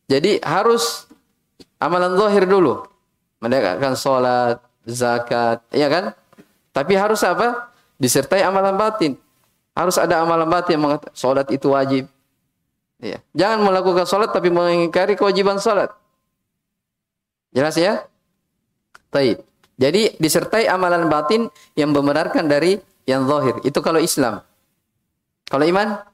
Jadi 0.08 0.40
harus 0.40 1.08
amalan 1.76 2.16
zahir 2.16 2.44
dulu. 2.48 2.84
Menegakkan 3.40 3.92
sholat, 3.92 4.60
zakat, 4.88 5.60
ya 5.68 5.88
kan? 5.92 6.16
Tapi 6.72 6.92
harus 6.96 7.20
apa? 7.22 7.68
Disertai 8.00 8.40
amalan 8.40 8.74
batin. 8.74 9.20
Harus 9.76 10.00
ada 10.00 10.24
amalan 10.24 10.48
batin 10.48 10.80
yang 10.80 10.96
sholat 11.12 11.46
itu 11.52 11.68
wajib. 11.70 12.08
Ya. 13.02 13.20
Jangan 13.36 13.68
melakukan 13.68 14.08
sholat 14.08 14.32
tapi 14.32 14.48
mengingkari 14.48 15.12
kewajiban 15.18 15.60
sholat. 15.60 15.92
Jelas 17.52 17.76
ya? 17.76 18.08
Taib. 19.12 19.44
Jadi 19.74 20.16
disertai 20.16 20.70
amalan 20.70 21.10
batin 21.10 21.50
yang 21.76 21.90
membenarkan 21.92 22.46
dari 22.46 22.78
yang 23.04 23.26
zahir. 23.28 23.60
Itu 23.66 23.82
kalau 23.84 24.00
Islam. 24.00 24.40
Kalau 25.50 25.66
iman? 25.68 26.13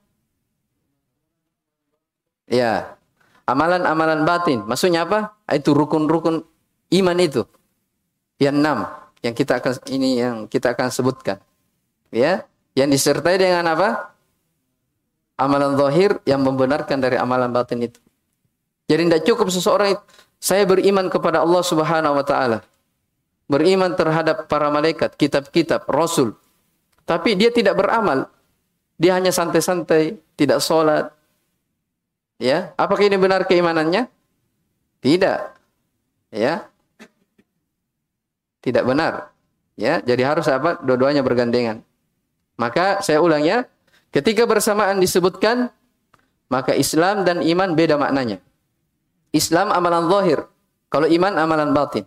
Ya. 2.50 2.98
Amalan-amalan 3.46 4.26
batin. 4.26 4.66
Maksudnya 4.66 5.06
apa? 5.06 5.38
Itu 5.46 5.72
rukun-rukun 5.72 6.42
iman 6.90 7.18
itu. 7.22 7.46
Yang 8.42 8.56
enam 8.58 8.78
yang 9.20 9.34
kita 9.36 9.60
akan 9.60 9.72
ini 9.92 10.20
yang 10.20 10.36
kita 10.48 10.72
akan 10.72 10.88
sebutkan. 10.88 11.38
Ya, 12.10 12.48
yang 12.74 12.90
disertai 12.90 13.38
dengan 13.38 13.68
apa? 13.70 14.16
Amalan 15.38 15.78
zahir 15.78 16.20
yang 16.28 16.42
membenarkan 16.44 17.00
dari 17.00 17.16
amalan 17.16 17.48
batin 17.48 17.80
itu. 17.80 17.96
Jadi 18.90 19.06
tidak 19.06 19.22
cukup 19.24 19.48
seseorang 19.48 19.94
itu, 19.96 20.02
saya 20.42 20.66
beriman 20.66 21.06
kepada 21.06 21.40
Allah 21.40 21.62
Subhanahu 21.62 22.18
wa 22.18 22.24
taala. 22.26 22.58
Beriman 23.46 23.94
terhadap 23.94 24.50
para 24.50 24.68
malaikat, 24.68 25.14
kitab-kitab, 25.14 25.86
rasul. 25.86 26.34
Tapi 27.06 27.38
dia 27.38 27.54
tidak 27.54 27.78
beramal. 27.78 28.26
Dia 29.00 29.16
hanya 29.16 29.32
santai-santai, 29.32 30.18
tidak 30.36 30.60
sholat, 30.60 31.14
Ya, 32.40 32.72
apakah 32.80 33.04
ini 33.04 33.20
benar 33.20 33.44
keimanannya? 33.44 34.08
Tidak. 35.04 35.38
Ya. 36.32 36.64
Tidak 38.64 38.84
benar. 38.88 39.28
Ya, 39.76 40.00
jadi 40.00 40.24
harus 40.24 40.48
apa? 40.48 40.80
Dua-duanya 40.80 41.20
bergandengan. 41.20 41.84
Maka 42.56 43.04
saya 43.04 43.20
ulang 43.20 43.44
ya, 43.44 43.68
ketika 44.12 44.48
bersamaan 44.48 45.00
disebutkan 45.00 45.68
maka 46.50 46.74
Islam 46.74 47.22
dan 47.22 47.40
iman 47.40 47.78
beda 47.78 47.94
maknanya. 47.94 48.42
Islam 49.30 49.70
amalan 49.70 50.10
zahir, 50.10 50.42
kalau 50.90 51.06
iman 51.06 51.38
amalan 51.38 51.70
batin. 51.70 52.02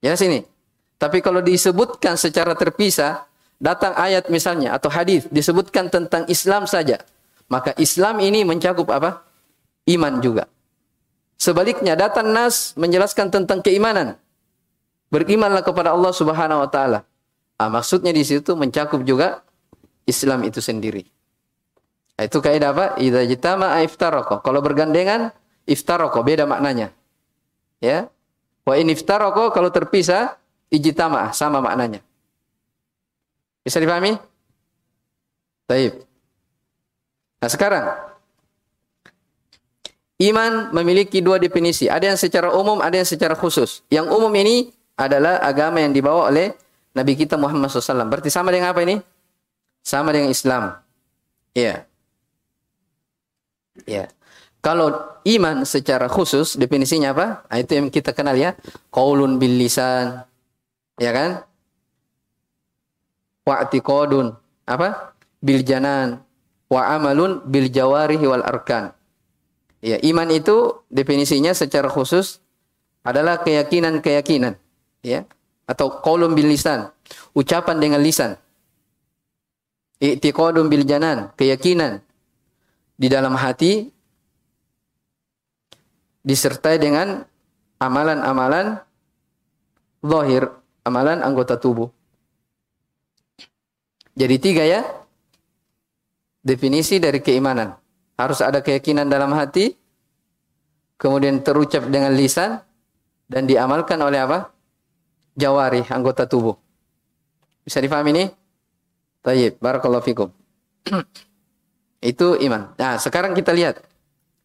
Ya 0.00 0.16
sini. 0.16 0.48
Tapi 0.96 1.20
kalau 1.20 1.44
disebutkan 1.44 2.16
secara 2.16 2.56
terpisah, 2.56 3.28
datang 3.60 3.92
ayat 3.92 4.32
misalnya 4.32 4.72
atau 4.72 4.88
hadis 4.88 5.28
disebutkan 5.28 5.92
tentang 5.92 6.24
Islam 6.32 6.64
saja, 6.64 7.04
maka 7.46 7.74
Islam 7.78 8.18
ini 8.22 8.42
mencakup 8.42 8.90
apa? 8.90 9.22
Iman 9.86 10.18
juga. 10.18 10.50
Sebaliknya 11.36 11.94
datang 11.94 12.32
nas 12.32 12.74
menjelaskan 12.74 13.30
tentang 13.30 13.60
keimanan. 13.62 14.16
Berimanlah 15.12 15.62
kepada 15.62 15.94
Allah 15.94 16.10
Subhanahu 16.10 16.64
wa 16.64 16.70
taala. 16.70 17.06
Ah, 17.56 17.70
maksudnya 17.70 18.10
di 18.10 18.26
situ 18.26 18.56
mencakup 18.58 19.06
juga 19.06 19.44
Islam 20.08 20.42
itu 20.42 20.58
sendiri. 20.58 21.06
Ah, 22.18 22.24
itu 22.26 22.40
kaidah 22.40 22.72
apa? 22.72 22.86
Idza 22.98 23.22
jitama 23.28 23.78
iftaraka. 23.84 24.42
Kalau 24.42 24.58
bergandengan 24.64 25.30
iftaraka 25.68 26.18
beda 26.24 26.48
maknanya. 26.48 26.90
Ya. 27.78 28.08
Wa 28.66 28.74
in 28.80 28.90
iftaraka 28.90 29.54
kalau 29.54 29.70
terpisah 29.70 30.34
ijtama 30.72 31.30
sama 31.30 31.62
maknanya. 31.62 32.02
Bisa 33.62 33.78
dipahami? 33.78 34.18
Baik. 35.66 36.05
Nah 37.36 37.48
sekarang, 37.52 37.84
iman 40.20 40.72
memiliki 40.72 41.20
dua 41.20 41.36
definisi. 41.36 41.88
Ada 41.88 42.14
yang 42.14 42.18
secara 42.18 42.48
umum, 42.52 42.80
ada 42.80 42.96
yang 42.96 43.08
secara 43.08 43.36
khusus. 43.36 43.84
Yang 43.92 44.08
umum 44.12 44.32
ini 44.32 44.72
adalah 44.96 45.44
agama 45.44 45.84
yang 45.84 45.92
dibawa 45.92 46.32
oleh 46.32 46.56
Nabi 46.96 47.12
kita 47.12 47.36
Muhammad 47.36 47.68
SAW. 47.68 48.08
Berarti 48.08 48.32
sama 48.32 48.48
dengan 48.48 48.72
apa 48.72 48.80
ini? 48.80 48.96
Sama 49.84 50.10
dengan 50.16 50.32
Islam. 50.32 50.80
Iya. 51.52 51.84
Iya. 53.84 54.08
Kalau 54.64 55.20
iman 55.22 55.62
secara 55.62 56.10
khusus 56.10 56.58
definisinya 56.58 57.14
apa? 57.14 57.46
Nah, 57.46 57.58
itu 57.60 57.76
yang 57.76 57.86
kita 57.92 58.10
kenal 58.16 58.34
ya. 58.34 58.56
Qaulun 58.90 59.38
bil 59.38 59.54
lisan. 59.54 60.26
Ya 60.98 61.12
kan? 61.12 61.44
Wa'tiqadun. 63.46 64.34
Apa? 64.66 65.14
Bil 65.38 65.62
janan 65.62 66.25
wa 66.66 66.82
amalun 66.90 67.42
bil 67.46 67.70
jawarihi 67.70 68.26
wal 68.26 68.42
arkan. 68.42 68.90
Ya, 69.84 70.00
iman 70.02 70.26
itu 70.32 70.82
definisinya 70.90 71.54
secara 71.54 71.86
khusus 71.86 72.42
adalah 73.06 73.38
keyakinan-keyakinan, 73.46 74.58
ya, 75.04 75.22
atau 75.70 76.02
qaulun 76.02 76.34
bil 76.34 76.50
lisan, 76.50 76.90
ucapan 77.38 77.78
dengan 77.78 78.02
lisan. 78.02 78.34
I'tiqadun 80.02 80.66
bil 80.66 80.84
janan, 80.84 81.30
keyakinan 81.38 82.02
di 82.98 83.06
dalam 83.08 83.38
hati 83.38 83.88
disertai 86.26 86.82
dengan 86.82 87.22
amalan-amalan 87.78 88.82
zahir, 90.02 90.50
amalan 90.82 91.22
anggota 91.22 91.54
tubuh. 91.56 91.88
Jadi 94.16 94.36
tiga 94.40 94.64
ya 94.66 94.82
definisi 96.46 97.02
dari 97.02 97.18
keimanan. 97.18 97.74
Harus 98.14 98.38
ada 98.38 98.62
keyakinan 98.62 99.10
dalam 99.10 99.34
hati, 99.34 99.74
kemudian 100.94 101.42
terucap 101.42 101.90
dengan 101.90 102.14
lisan, 102.14 102.62
dan 103.26 103.50
diamalkan 103.50 103.98
oleh 103.98 104.22
apa? 104.22 104.54
Jawari, 105.34 105.82
anggota 105.90 106.24
tubuh. 106.24 106.54
Bisa 107.66 107.82
difahami 107.82 108.10
ini? 108.14 108.24
Tayyib, 109.26 109.58
barakallahu 109.58 110.06
fikum. 110.06 110.30
Itu 112.00 112.38
iman. 112.38 112.72
Nah, 112.78 112.96
sekarang 113.02 113.34
kita 113.34 113.50
lihat. 113.50 113.82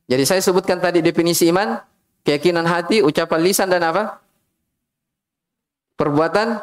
Jadi 0.09 0.23
saya 0.25 0.41
sebutkan 0.41 0.81
tadi 0.81 0.99
definisi 0.99 1.47
iman, 1.53 1.79
keyakinan 2.25 2.65
hati, 2.65 3.05
ucapan 3.05 3.39
lisan 3.45 3.69
dan 3.69 3.85
apa? 3.85 4.19
Perbuatan, 5.95 6.59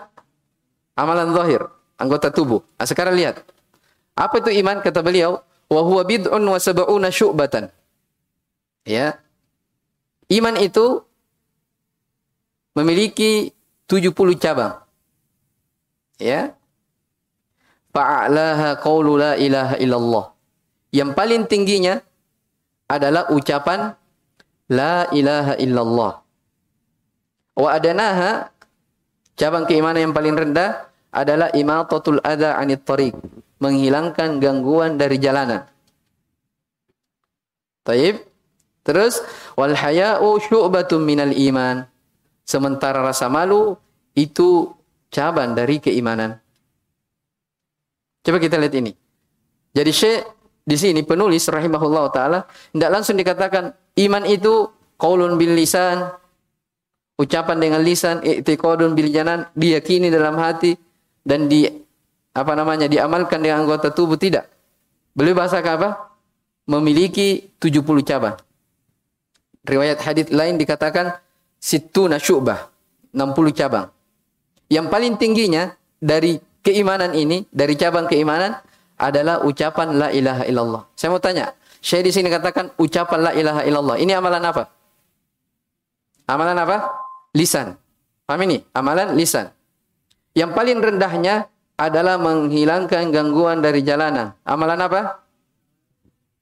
amalan 0.99 1.31
zahir, 1.33 1.63
anggota 1.97 2.29
tubuh. 2.35 2.61
Nah, 2.77 2.85
sekarang 2.85 3.15
lihat. 3.15 3.41
Apa 4.19 4.43
itu 4.43 4.51
iman? 4.59 4.83
Kata 4.83 4.99
beliau, 4.99 5.39
wa 5.71 5.81
huwa 5.87 6.03
bid'un 6.03 6.43
wa 6.43 6.59
sab'una 6.59 7.15
syu'batan. 7.15 7.71
Ya. 8.83 9.23
Iman 10.27 10.59
itu 10.59 11.07
memiliki 12.75 13.55
70 13.87 14.35
cabang. 14.43 14.83
Ya. 16.19 16.59
Fa'alaha 17.95 18.75
qawlu 18.83 19.23
la 19.23 19.33
ilaha 19.39 19.79
illallah. 19.79 20.27
Yang 20.91 21.11
paling 21.15 21.43
tingginya 21.47 22.03
adalah 22.91 23.31
ucapan 23.31 23.95
la 24.67 25.07
ilaha 25.15 25.55
illallah. 25.63 26.13
Wa 27.55 27.69
adanaha 27.71 28.51
cabang 29.39 29.65
keimanan 29.65 30.11
yang 30.11 30.15
paling 30.17 30.35
rendah 30.35 30.91
adalah 31.15 31.49
imatatul 31.55 32.21
adha 32.21 32.59
anit 32.61 32.85
tariq 32.85 33.17
menghilangkan 33.59 34.39
gangguan 34.39 34.99
dari 34.99 35.19
jalanan. 35.19 35.67
Taib. 37.87 38.25
Terus 38.87 39.21
wal 39.53 39.77
haya'u 39.77 40.41
syu'batun 40.41 41.05
minal 41.05 41.35
iman. 41.35 41.85
Sementara 42.49 43.05
rasa 43.05 43.29
malu 43.29 43.77
itu 44.17 44.73
cabang 45.13 45.53
dari 45.53 45.77
keimanan. 45.77 46.41
Coba 48.25 48.41
kita 48.41 48.57
lihat 48.57 48.75
ini. 48.77 48.93
Jadi 49.77 49.93
Syekh 49.93 50.21
di 50.65 50.77
sini 50.77 51.01
penulis 51.05 51.45
rahimahullah 51.49 52.05
taala 52.13 52.45
tidak 52.49 52.91
langsung 52.93 53.17
dikatakan 53.17 53.73
iman 54.05 54.25
itu 54.25 54.69
qaulun 54.97 55.37
bil 55.41 55.53
lisan, 55.57 56.09
ucapan 57.17 57.57
dengan 57.57 57.81
lisan, 57.81 58.21
i'tiqadun 58.21 58.93
bil 58.93 59.09
janan, 59.09 59.49
diyakini 59.57 60.13
dalam 60.13 60.37
hati 60.37 60.77
dan 61.25 61.49
di 61.49 61.69
apa 62.39 62.53
namanya 62.55 62.87
diamalkan 62.87 63.43
dengan 63.43 63.67
anggota 63.67 63.91
tubuh 63.91 64.15
tidak. 64.15 64.47
Beliau 65.19 65.35
bahasa 65.35 65.59
apa? 65.59 66.15
Memiliki 66.69 67.51
70 67.59 67.83
cabang. 68.07 68.39
Riwayat 69.67 69.99
hadis 70.07 70.31
lain 70.31 70.55
dikatakan 70.55 71.19
situna 71.59 72.23
syu'bah, 72.23 72.71
60 73.11 73.59
cabang. 73.59 73.91
Yang 74.71 74.87
paling 74.87 75.15
tingginya 75.19 75.75
dari 75.99 76.39
keimanan 76.63 77.17
ini, 77.17 77.43
dari 77.51 77.75
cabang 77.75 78.07
keimanan 78.07 78.55
adalah 78.95 79.43
ucapan 79.43 79.89
la 79.97 80.09
ilaha 80.15 80.45
illallah. 80.47 80.83
Saya 80.95 81.11
mau 81.11 81.19
tanya, 81.19 81.51
saya 81.83 82.05
di 82.05 82.13
sini 82.15 82.31
katakan 82.31 82.71
ucapan 82.79 83.19
la 83.27 83.33
ilaha 83.35 83.63
illallah. 83.67 83.97
Ini 83.99 84.13
amalan 84.15 84.45
apa? 84.45 84.63
Amalan 86.29 86.59
apa? 86.61 86.77
Lisan. 87.33 87.75
Paham 88.29 88.45
ini? 88.45 88.61
Amalan 88.77 89.17
lisan. 89.17 89.49
Yang 90.37 90.51
paling 90.53 90.79
rendahnya 90.79 91.49
adalah 91.79 92.19
menghilangkan 92.19 93.15
gangguan 93.15 93.63
dari 93.63 93.87
jalanan. 93.87 94.35
Amalan 94.43 94.83
apa? 94.83 95.23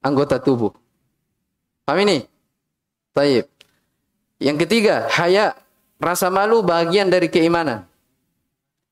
Anggota 0.01 0.41
tubuh. 0.41 0.73
Paham 1.85 2.01
ini? 2.09 2.25
Taib. 3.13 3.45
Yang 4.41 4.57
ketiga, 4.65 5.05
haya. 5.13 5.53
Rasa 5.97 6.29
malu 6.29 6.61
bagian 6.61 7.09
dari 7.09 7.25
keimanan. 7.29 7.85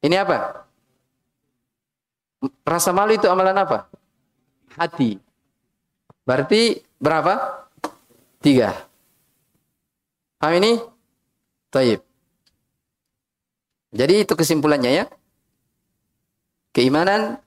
Ini 0.01 0.21
apa? 0.21 0.65
Rasa 2.65 2.89
malu 2.93 3.13
itu 3.13 3.25
amalan 3.29 3.57
apa? 3.57 3.89
Hati. 4.73 5.17
Berarti 6.25 6.81
berapa? 6.97 7.65
Tiga. 8.41 8.73
Paham 10.41 10.61
ini? 10.61 10.81
Taib. 11.69 12.01
Jadi 13.93 14.25
itu 14.25 14.33
kesimpulannya 14.33 14.91
ya. 14.93 15.05
Keimanan 16.75 17.39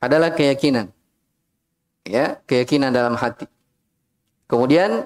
adalah 0.00 0.32
keyakinan. 0.32 0.88
Ya, 2.08 2.40
keyakinan 2.48 2.88
dalam 2.88 3.12
hati. 3.20 3.44
Kemudian 4.48 5.04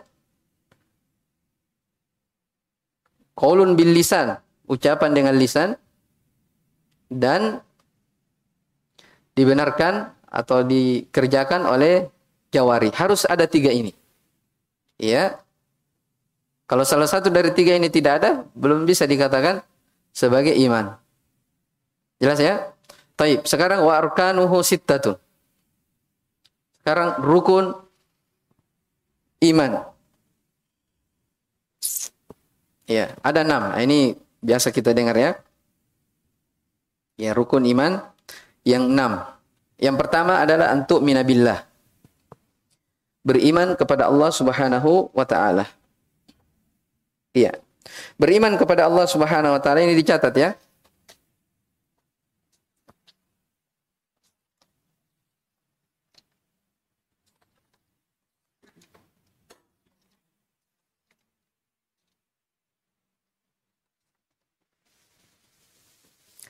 qaulun 3.35 3.75
bil 3.75 3.91
lisan, 3.91 4.39
ucapan 4.71 5.11
dengan 5.11 5.35
lisan 5.35 5.75
dan 7.11 7.59
dibenarkan 9.35 10.15
atau 10.31 10.63
dikerjakan 10.63 11.67
oleh 11.67 12.07
jawari. 12.55 12.95
Harus 12.95 13.27
ada 13.27 13.51
tiga 13.51 13.75
ini. 13.75 13.91
Ya. 14.95 15.43
Kalau 16.65 16.87
salah 16.87 17.11
satu 17.11 17.29
dari 17.29 17.53
tiga 17.53 17.77
ini 17.77 17.91
tidak 17.91 18.23
ada, 18.23 18.31
belum 18.57 18.87
bisa 18.89 19.05
dikatakan 19.05 19.61
sebagai 20.15 20.55
iman. 20.65 20.97
Jelas 22.23 22.41
ya? 22.41 22.74
Taib. 23.15 23.47
Sekarang 23.47 23.87
wa 23.87 23.95
arkanuhu 23.95 24.59
sittatun. 24.63 25.19
Sekarang 26.83 27.23
rukun 27.23 27.73
iman. 29.41 29.73
Ya, 32.85 33.17
ada 33.25 33.41
enam. 33.41 33.73
Nah, 33.73 33.81
ini 33.81 34.13
biasa 34.45 34.69
kita 34.69 34.93
dengar 34.93 35.17
ya. 35.17 35.33
Ya, 37.17 37.33
rukun 37.33 37.65
iman 37.65 38.05
yang 38.67 38.91
enam. 38.91 39.25
Yang 39.81 39.97
pertama 40.05 40.43
adalah 40.45 40.75
untuk 40.77 41.01
minabillah. 41.01 41.65
Beriman 43.25 43.73
kepada 43.79 44.13
Allah 44.13 44.29
Subhanahu 44.29 45.09
wa 45.17 45.25
taala. 45.25 45.65
Iya. 47.33 47.57
Beriman 48.21 48.61
kepada 48.61 48.85
Allah 48.85 49.09
Subhanahu 49.09 49.57
wa 49.57 49.61
taala 49.65 49.81
ini 49.81 49.97
dicatat 49.97 50.35
ya. 50.37 50.53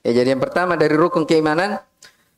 Ya, 0.04 0.12
jadi 0.12 0.36
yang 0.36 0.42
pertama 0.44 0.76
dari 0.76 0.92
rukun 0.92 1.24
keimanan 1.24 1.80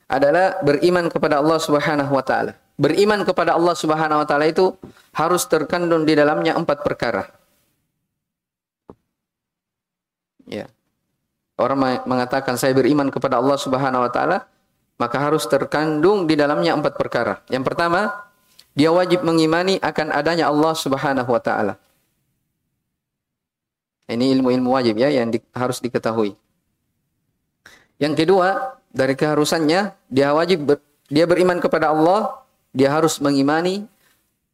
adalah 0.06 0.62
beriman 0.62 1.10
kepada 1.10 1.42
Allah 1.42 1.58
Subhanahu 1.58 2.14
wa 2.14 2.22
taala. 2.22 2.54
Beriman 2.78 3.26
kepada 3.26 3.58
Allah 3.58 3.74
Subhanahu 3.74 4.22
wa 4.22 4.26
taala 4.26 4.46
itu 4.46 4.70
harus 5.10 5.42
terkandung 5.50 6.06
di 6.06 6.14
dalamnya 6.14 6.54
empat 6.54 6.86
perkara. 6.86 7.26
Ya. 10.46 10.70
Orang 11.58 11.82
mengatakan 12.06 12.54
saya 12.54 12.70
beriman 12.70 13.10
kepada 13.10 13.42
Allah 13.42 13.58
Subhanahu 13.58 14.06
wa 14.06 14.10
taala, 14.14 14.46
maka 15.02 15.18
harus 15.18 15.42
terkandung 15.50 16.30
di 16.30 16.38
dalamnya 16.38 16.78
empat 16.78 16.94
perkara. 16.94 17.42
Yang 17.50 17.66
pertama, 17.66 18.30
dia 18.78 18.94
wajib 18.94 19.26
mengimani 19.26 19.82
akan 19.82 20.14
adanya 20.14 20.46
Allah 20.46 20.70
Subhanahu 20.78 21.34
wa 21.34 21.42
taala. 21.42 21.74
Ini 24.06 24.38
ilmu-ilmu 24.38 24.70
wajib 24.70 25.02
ya 25.02 25.10
yang 25.10 25.34
di, 25.34 25.42
harus 25.50 25.82
diketahui. 25.82 26.38
Yang 27.96 28.24
kedua, 28.24 28.76
dari 28.92 29.16
keharusannya 29.16 29.92
dia 30.12 30.28
wajib 30.36 30.68
ber, 30.68 30.76
dia 31.08 31.24
beriman 31.24 31.60
kepada 31.60 31.92
Allah, 31.92 32.44
dia 32.76 32.92
harus 32.92 33.16
mengimani 33.20 33.88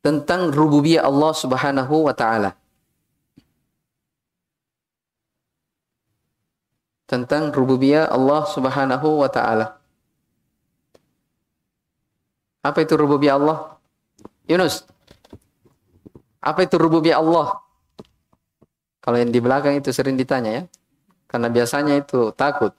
tentang 0.02 0.50
rububiyah 0.50 1.06
Allah 1.06 1.32
Subhanahu 1.34 2.06
wa 2.06 2.14
taala. 2.14 2.54
Tentang 7.06 7.50
rububiyah 7.54 8.08
Allah 8.08 8.46
Subhanahu 8.46 9.22
wa 9.22 9.30
taala. 9.30 9.78
Apa 12.62 12.86
itu 12.86 12.94
rububiyah 12.94 13.42
Allah? 13.42 13.74
Yunus. 14.46 14.86
Apa 16.38 16.62
itu 16.62 16.78
rububiyah 16.78 17.18
Allah? 17.18 17.58
Kalau 19.02 19.18
yang 19.18 19.34
di 19.34 19.42
belakang 19.42 19.74
itu 19.78 19.90
sering 19.90 20.14
ditanya 20.14 20.50
ya. 20.50 20.64
Karena 21.26 21.50
biasanya 21.50 21.98
itu 21.98 22.30
takut. 22.38 22.70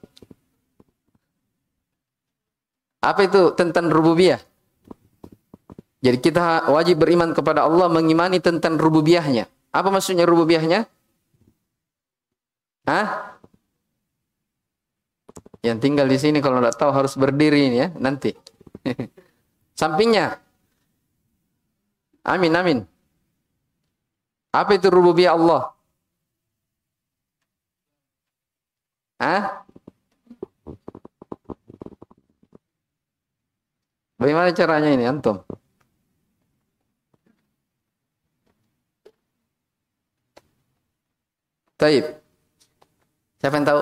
Apa 3.04 3.28
itu 3.28 3.52
tentang 3.52 3.92
rububiyah? 3.92 4.40
Jadi 6.00 6.18
kita 6.20 6.72
wajib 6.72 7.04
beriman 7.04 7.36
kepada 7.36 7.68
Allah 7.68 7.92
mengimani 7.92 8.40
tentang 8.40 8.80
rububiyahnya. 8.80 9.44
Apa 9.72 9.92
maksudnya 9.92 10.24
rububiyahnya? 10.24 10.88
Hah? 12.88 13.08
Yang 15.64 15.78
tinggal 15.80 16.06
di 16.08 16.18
sini 16.20 16.38
kalau 16.44 16.60
tidak 16.60 16.76
tahu 16.76 16.92
harus 16.92 17.16
berdiri 17.16 17.72
ini 17.72 17.76
ya 17.84 17.88
nanti. 17.96 18.36
Sampingnya. 19.80 20.36
Amin 22.24 22.52
amin. 22.52 22.78
Apa 24.52 24.76
itu 24.76 24.92
rububiyah 24.92 25.36
Allah? 25.36 25.72
Hah? 29.16 29.63
Bagaimana 34.24 34.56
caranya 34.56 34.88
ini 34.88 35.04
antum? 35.04 35.44
Taib. 41.76 42.08
Siapa 43.36 43.52
yang 43.60 43.68
tahu? 43.68 43.80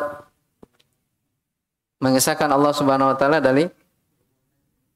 Mengesahkan 2.03 2.51
Allah 2.51 2.74
Subhanahu 2.74 3.14
wa 3.14 3.16
taala 3.22 3.38
dari 3.38 3.70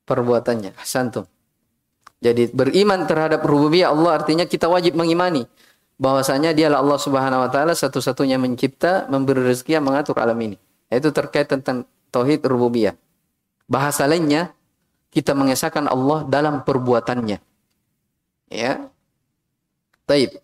perbuatannya. 0.03 0.75
Hasantum. 0.83 1.31
Jadi 2.19 2.51
beriman 2.51 3.07
terhadap 3.07 3.47
rububiyah 3.47 3.95
Allah 3.95 4.19
artinya 4.19 4.51
kita 4.51 4.67
wajib 4.67 4.99
mengimani 4.99 5.47
bahwasanya 5.95 6.59
dialah 6.59 6.83
Allah 6.83 6.99
Subhanahu 6.99 7.47
wa 7.47 7.51
taala 7.55 7.79
satu-satunya 7.79 8.35
mencipta, 8.35 9.07
memberi 9.07 9.47
rezeki, 9.47 9.79
yang 9.79 9.87
mengatur 9.87 10.19
alam 10.19 10.43
ini. 10.43 10.59
Itu 10.91 11.15
terkait 11.15 11.47
tentang 11.47 11.87
tauhid 12.11 12.43
rububiyah. 12.43 12.99
Bahasa 13.71 14.11
lainnya 14.11 14.51
kita 15.11 15.33
mengesahkan 15.33 15.87
Allah 15.89 16.27
dalam 16.27 16.63
perbuatannya. 16.63 17.39
Ya. 18.51 18.89
Taib. 20.07 20.39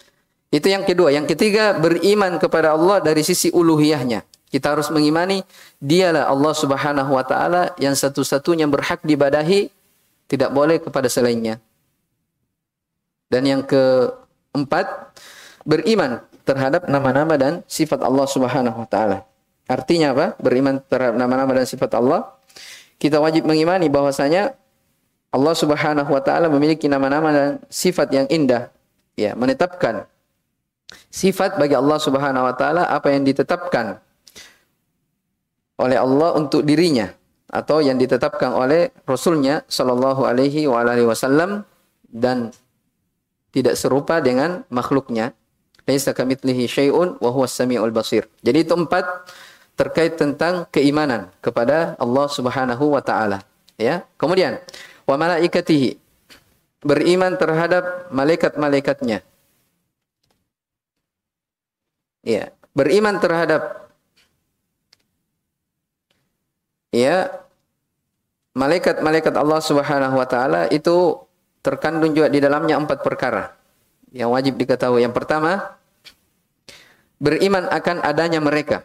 Itu 0.52 0.68
yang 0.68 0.84
kedua. 0.84 1.14
Yang 1.14 1.32
ketiga, 1.32 1.72
beriman 1.78 2.36
kepada 2.36 2.76
Allah 2.76 3.00
dari 3.00 3.24
sisi 3.24 3.48
uluhiyahnya. 3.48 4.20
Kita 4.52 4.76
harus 4.76 4.92
mengimani 4.92 5.40
dialah 5.80 6.28
Allah 6.28 6.52
Subhanahu 6.52 7.16
wa 7.16 7.24
taala 7.24 7.72
yang 7.80 7.96
satu-satunya 7.96 8.68
berhak 8.68 9.00
dibadahi, 9.00 9.72
tidak 10.28 10.52
boleh 10.52 10.76
kepada 10.76 11.08
selainnya. 11.08 11.56
Dan 13.32 13.48
yang 13.48 13.64
keempat, 13.64 15.16
beriman 15.64 16.20
terhadap 16.44 16.84
nama-nama 16.84 17.40
dan 17.40 17.64
sifat 17.64 18.04
Allah 18.04 18.28
Subhanahu 18.28 18.84
wa 18.84 18.88
taala. 18.92 19.24
Artinya 19.64 20.12
apa? 20.12 20.26
Beriman 20.36 20.84
terhadap 20.84 21.16
nama-nama 21.16 21.56
dan 21.56 21.64
sifat 21.64 21.96
Allah. 21.96 22.28
Kita 23.02 23.18
wajib 23.18 23.50
mengimani 23.50 23.90
bahwasanya 23.90 24.54
Allah 25.34 25.54
Subhanahu 25.58 26.06
wa 26.06 26.22
taala 26.22 26.46
memiliki 26.46 26.86
nama-nama 26.86 27.34
dan 27.34 27.50
sifat 27.66 28.14
yang 28.14 28.30
indah. 28.30 28.70
Ya, 29.18 29.34
menetapkan 29.34 30.06
sifat 31.10 31.58
bagi 31.58 31.74
Allah 31.74 31.98
Subhanahu 31.98 32.46
wa 32.46 32.54
taala 32.54 32.86
apa 32.86 33.10
yang 33.10 33.26
ditetapkan 33.26 33.98
oleh 35.82 35.98
Allah 35.98 36.38
untuk 36.38 36.62
dirinya 36.62 37.10
atau 37.50 37.82
yang 37.82 37.98
ditetapkan 37.98 38.54
oleh 38.54 38.94
Rasulnya 39.02 39.66
Shallallahu 39.66 40.22
Alaihi 40.22 40.64
Wasallam 41.04 41.66
dan 42.06 42.54
tidak 43.50 43.74
serupa 43.76 44.22
dengan 44.22 44.62
makhluknya. 44.70 45.34
Laisa 45.82 46.14
kamitslihi 46.14 46.70
syai'un 46.70 47.18
wa 47.18 47.30
huwas 47.34 47.50
samiul 47.58 47.90
basir. 47.90 48.30
Jadi 48.46 48.62
itu 48.62 48.70
empat 48.78 49.02
terkait 49.74 50.14
tentang 50.20 50.68
keimanan 50.68 51.32
kepada 51.40 51.96
Allah 51.96 52.26
Subhanahu 52.28 52.92
wa 52.92 53.02
taala, 53.02 53.42
ya. 53.80 54.04
Kemudian 54.20 54.60
wa 55.08 55.16
malaikatihi 55.18 55.98
beriman 56.82 57.38
terhadap 57.38 58.10
malaikat-malaikatnya. 58.10 59.22
Ya, 62.22 62.54
beriman 62.70 63.18
terhadap 63.18 63.90
ya 66.94 67.32
malaikat-malaikat 68.54 69.34
Allah 69.34 69.58
Subhanahu 69.58 70.20
wa 70.20 70.28
taala 70.28 70.68
itu 70.70 71.18
terkandung 71.64 72.12
juga 72.12 72.28
di 72.28 72.38
dalamnya 72.38 72.78
empat 72.78 73.00
perkara 73.00 73.56
yang 74.12 74.30
wajib 74.30 74.60
diketahui. 74.60 75.02
Yang 75.02 75.14
pertama, 75.16 75.78
beriman 77.16 77.66
akan 77.72 78.04
adanya 78.04 78.38
mereka. 78.38 78.84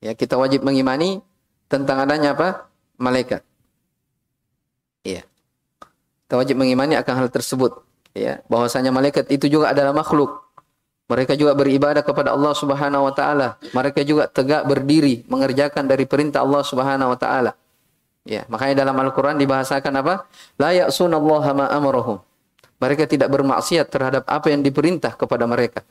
Ya, 0.00 0.16
kita 0.16 0.40
wajib 0.40 0.64
mengimani 0.64 1.20
tentang 1.68 2.00
adanya 2.00 2.32
apa? 2.32 2.68
Malaikat. 2.96 3.44
Ya. 5.04 5.24
Kita 6.24 6.40
wajib 6.40 6.56
mengimani 6.56 6.96
akan 6.96 7.14
hal 7.24 7.28
tersebut. 7.28 7.84
Ya, 8.16 8.42
bahwasanya 8.50 8.90
malaikat 8.90 9.28
itu 9.30 9.46
juga 9.46 9.70
adalah 9.70 9.94
makhluk. 9.94 10.50
Mereka 11.10 11.34
juga 11.34 11.58
beribadah 11.58 12.06
kepada 12.06 12.30
Allah 12.34 12.54
Subhanahu 12.54 13.10
wa 13.10 13.14
taala. 13.14 13.58
Mereka 13.74 14.06
juga 14.06 14.30
tegak 14.30 14.62
berdiri 14.62 15.26
mengerjakan 15.26 15.90
dari 15.90 16.06
perintah 16.06 16.46
Allah 16.46 16.62
Subhanahu 16.62 17.10
wa 17.10 17.18
taala. 17.18 17.52
Ya, 18.22 18.46
makanya 18.46 18.86
dalam 18.86 18.94
Al-Qur'an 18.94 19.34
dibahasakan 19.34 19.90
apa? 20.06 20.30
La 20.54 20.70
ya'sunallaha 20.70 21.50
ma 21.50 21.66
amarahum. 21.66 22.22
Mereka 22.78 23.10
tidak 23.10 23.26
bermaksiat 23.26 23.90
terhadap 23.90 24.22
apa 24.30 24.54
yang 24.54 24.62
diperintah 24.62 25.18
kepada 25.18 25.50
mereka. 25.50 25.82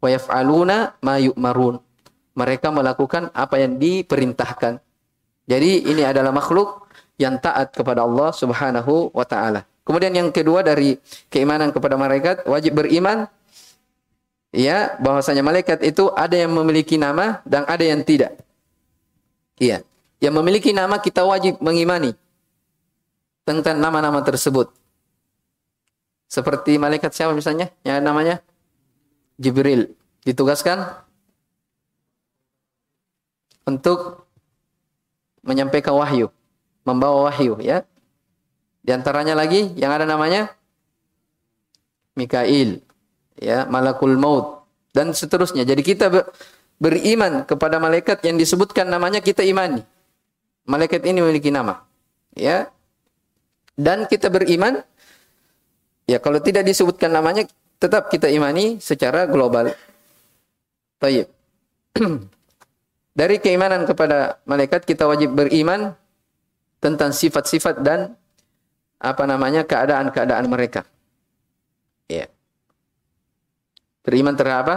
Wa 0.00 0.08
yaf'aluna 0.08 0.98
ma 1.04 1.20
yu'marun. 1.20 1.76
Mereka 2.36 2.68
melakukan 2.68 3.32
apa 3.32 3.56
yang 3.56 3.80
diperintahkan. 3.80 4.78
Jadi 5.48 5.88
ini 5.88 6.04
adalah 6.04 6.30
makhluk 6.36 6.84
yang 7.16 7.40
taat 7.40 7.72
kepada 7.72 8.04
Allah 8.04 8.30
Subhanahu 8.36 9.10
wa 9.16 9.24
taala. 9.24 9.64
Kemudian 9.86 10.12
yang 10.12 10.28
kedua 10.34 10.60
dari 10.66 10.98
keimanan 11.32 11.70
kepada 11.72 11.94
malaikat 11.94 12.44
wajib 12.44 12.82
beriman 12.82 13.30
ya 14.50 14.98
bahwasanya 14.98 15.46
malaikat 15.46 15.80
itu 15.86 16.10
ada 16.12 16.34
yang 16.34 16.52
memiliki 16.52 16.98
nama 17.00 17.40
dan 17.46 17.64
ada 17.64 17.86
yang 17.86 18.02
tidak. 18.02 18.36
Iya. 19.56 19.86
Yang 20.20 20.34
memiliki 20.42 20.70
nama 20.74 20.98
kita 20.98 21.22
wajib 21.24 21.60
mengimani 21.62 22.16
tentang 23.46 23.78
nama-nama 23.78 24.20
tersebut. 24.26 24.72
Seperti 26.26 26.76
malaikat 26.76 27.14
siapa 27.14 27.30
misalnya? 27.30 27.70
Yang 27.86 27.98
namanya 28.02 28.34
Jibril 29.38 29.94
ditugaskan 30.26 31.05
untuk 33.66 34.24
menyampaikan 35.42 35.98
wahyu, 35.98 36.30
membawa 36.86 37.28
wahyu 37.28 37.58
ya. 37.58 37.82
Di 38.86 38.94
antaranya 38.94 39.34
lagi 39.34 39.74
yang 39.74 39.90
ada 39.90 40.06
namanya 40.06 40.54
Mikail 42.14 42.80
ya 43.36 43.66
malakul 43.66 44.14
maut 44.14 44.64
dan 44.94 45.10
seterusnya. 45.12 45.66
Jadi 45.66 45.82
kita 45.82 46.06
beriman 46.78 47.44
kepada 47.44 47.82
malaikat 47.82 48.22
yang 48.24 48.38
disebutkan 48.38 48.86
namanya 48.88 49.18
kita 49.18 49.42
imani. 49.42 49.82
Malaikat 50.66 51.02
ini 51.06 51.20
memiliki 51.20 51.50
nama. 51.50 51.82
Ya. 52.32 52.70
Dan 53.76 54.08
kita 54.08 54.32
beriman 54.32 54.80
ya 56.08 56.16
kalau 56.16 56.40
tidak 56.40 56.64
disebutkan 56.64 57.12
namanya 57.12 57.44
tetap 57.76 58.08
kita 58.08 58.30
imani 58.30 58.80
secara 58.80 59.28
global. 59.28 59.74
Tayyib. 61.02 61.28
Dari 63.16 63.40
keimanan 63.40 63.88
kepada 63.88 64.44
malaikat 64.44 64.84
kita 64.84 65.08
wajib 65.08 65.32
beriman 65.32 65.96
tentang 66.84 67.16
sifat-sifat 67.16 67.80
dan 67.80 68.12
apa 69.00 69.24
namanya 69.24 69.64
keadaan-keadaan 69.64 70.44
mereka. 70.52 70.84
Ya. 72.12 72.28
Beriman 74.04 74.36
terhadap 74.36 74.68
apa? 74.68 74.76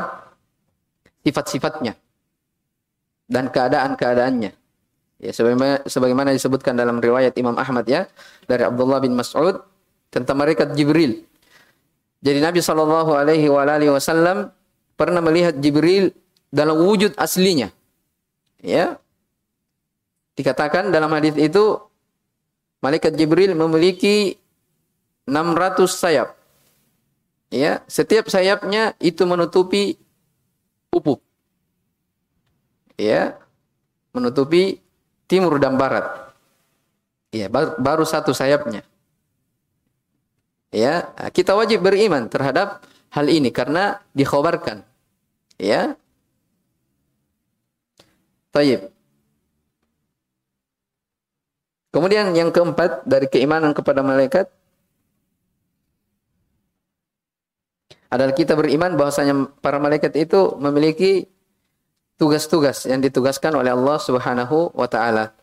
Sifat-sifatnya. 1.27 1.99
Dan 3.27 3.51
keadaan-keadaannya. 3.51 4.51
Ya, 5.19 5.31
sebagaimana, 5.35 5.83
sebagaimana 5.83 6.29
disebutkan 6.31 6.79
dalam 6.79 7.03
riwayat 7.03 7.35
Imam 7.35 7.59
Ahmad 7.59 7.83
ya. 7.91 8.07
Dari 8.47 8.63
Abdullah 8.63 9.03
bin 9.03 9.19
Mas'ud. 9.19 9.59
Tentang 10.09 10.39
malaikat 10.39 10.73
Jibril. 10.79 11.27
Jadi 12.23 12.39
Nabi 12.39 12.63
Shallallahu 12.63 13.11
Alaihi 13.13 13.47
Wasallam 13.91 14.49
pernah 14.95 15.19
melihat 15.19 15.59
Jibril 15.59 16.15
dalam 16.49 16.81
wujud 16.81 17.13
aslinya. 17.19 17.69
Ya, 18.59 18.99
dikatakan 20.35 20.91
dalam 20.91 21.11
hadis 21.15 21.35
itu 21.35 21.79
malaikat 22.79 23.15
Jibril 23.15 23.55
memiliki 23.55 24.39
600 25.27 25.83
sayap 25.91 26.29
ya 27.51 27.83
setiap 27.91 28.31
sayapnya 28.31 28.95
itu 29.03 29.25
menutupi 29.27 29.99
pupuk 30.87 31.19
ya 32.95 33.35
menutupi 34.15 34.79
timur 35.27 35.59
dan 35.59 35.75
barat 35.75 36.07
ya 37.35 37.51
baru, 37.51 38.07
satu 38.07 38.31
sayapnya 38.31 38.85
Ya, 40.69 41.09
kita 41.33 41.57
wajib 41.57 41.81
beriman 41.81 42.29
terhadap 42.29 42.85
hal 43.09 43.25
ini 43.25 43.49
karena 43.49 44.05
dikhabarkan. 44.13 44.85
Ya. 45.57 45.97
Taib. 48.49 48.89
Kemudian 51.89 52.33
yang 52.37 52.53
keempat 52.53 53.05
dari 53.05 53.25
keimanan 53.25 53.73
kepada 53.73 54.05
malaikat 54.05 54.45
adalah 58.09 58.33
kita 58.33 58.57
beriman 58.57 58.97
bahwasanya 58.97 59.53
para 59.61 59.77
malaikat 59.77 60.13
itu 60.17 60.57
memiliki 60.57 61.29
tugas-tugas 62.17 62.89
yang 62.89 63.01
ditugaskan 63.01 63.53
oleh 63.57 63.73
Allah 63.73 63.97
Subhanahu 64.01 64.73
wa 64.73 64.89
taala. 64.89 65.33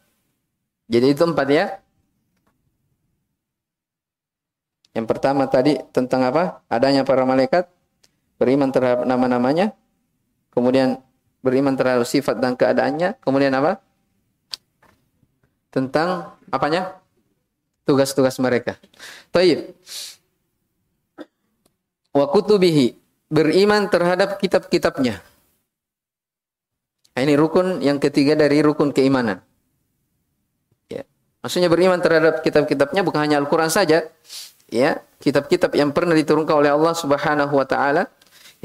Jadi 0.86 1.06
itu 1.14 1.22
empat 1.26 1.48
ya. 1.50 1.66
Yang 4.94 5.06
pertama 5.12 5.46
tadi 5.50 5.78
tentang 5.90 6.26
apa? 6.26 6.62
Adanya 6.70 7.02
para 7.02 7.26
malaikat, 7.26 7.68
beriman 8.38 8.70
terhadap 8.72 9.04
nama-namanya, 9.04 9.76
kemudian 10.54 11.05
beriman 11.46 11.78
terhadap 11.78 12.02
sifat 12.02 12.42
dan 12.42 12.58
keadaannya, 12.58 13.22
kemudian 13.22 13.54
apa? 13.54 13.78
Tentang 15.70 16.34
apanya? 16.50 16.98
Tugas-tugas 17.86 18.34
mereka. 18.42 18.74
Taib. 19.30 19.70
Wa 22.10 22.26
kutubihi, 22.26 22.98
beriman 23.30 23.86
terhadap 23.86 24.42
kitab-kitabnya. 24.42 25.22
Ini 27.16 27.32
rukun 27.38 27.80
yang 27.80 27.96
ketiga 27.96 28.36
dari 28.36 28.60
rukun 28.60 28.92
keimanan. 28.92 29.40
Ya. 30.90 31.06
Maksudnya 31.40 31.70
beriman 31.70 32.02
terhadap 32.02 32.42
kitab-kitabnya 32.42 33.00
bukan 33.06 33.22
hanya 33.24 33.40
Al-Quran 33.40 33.72
saja, 33.72 34.04
ya 34.66 35.00
kitab-kitab 35.22 35.72
yang 35.78 35.94
pernah 35.94 36.12
diturunkan 36.12 36.52
oleh 36.58 36.74
Allah 36.74 36.92
Subhanahu 36.92 37.54
wa 37.54 37.64
taala 37.64 38.10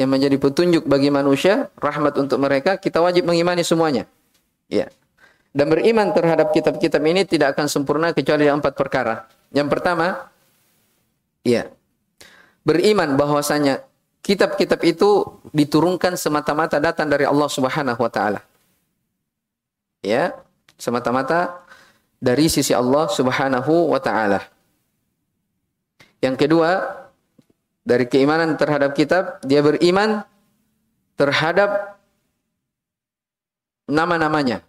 yang 0.01 0.09
menjadi 0.09 0.41
petunjuk 0.41 0.89
bagi 0.89 1.13
manusia, 1.13 1.69
rahmat 1.77 2.17
untuk 2.17 2.41
mereka, 2.41 2.81
kita 2.81 2.97
wajib 2.97 3.29
mengimani 3.29 3.61
semuanya. 3.61 4.09
Ya. 4.65 4.89
Dan 5.53 5.69
beriman 5.69 6.09
terhadap 6.09 6.49
kitab-kitab 6.49 7.03
ini 7.05 7.21
tidak 7.27 7.53
akan 7.53 7.69
sempurna 7.69 8.09
kecuali 8.09 8.49
empat 8.49 8.73
perkara. 8.73 9.29
Yang 9.53 9.67
pertama, 9.77 10.31
ya, 11.45 11.69
beriman 12.65 13.13
bahwasanya 13.13 13.85
kitab-kitab 14.25 14.81
itu 14.81 15.37
diturunkan 15.53 16.17
semata-mata 16.17 16.81
datang 16.81 17.05
dari 17.05 17.29
Allah 17.29 17.51
Subhanahu 17.51 17.99
wa 18.01 18.09
taala. 18.09 18.41
Ya, 20.01 20.33
semata-mata 20.81 21.61
dari 22.17 22.49
sisi 22.49 22.73
Allah 22.73 23.05
Subhanahu 23.11 23.91
wa 23.91 24.01
taala. 24.01 24.41
Yang 26.23 26.47
kedua, 26.47 27.00
dari 27.81 28.05
keimanan 28.05 28.57
terhadap 28.57 28.93
kitab, 28.93 29.41
dia 29.41 29.61
beriman 29.65 30.21
terhadap 31.17 31.97
nama-namanya. 33.89 34.61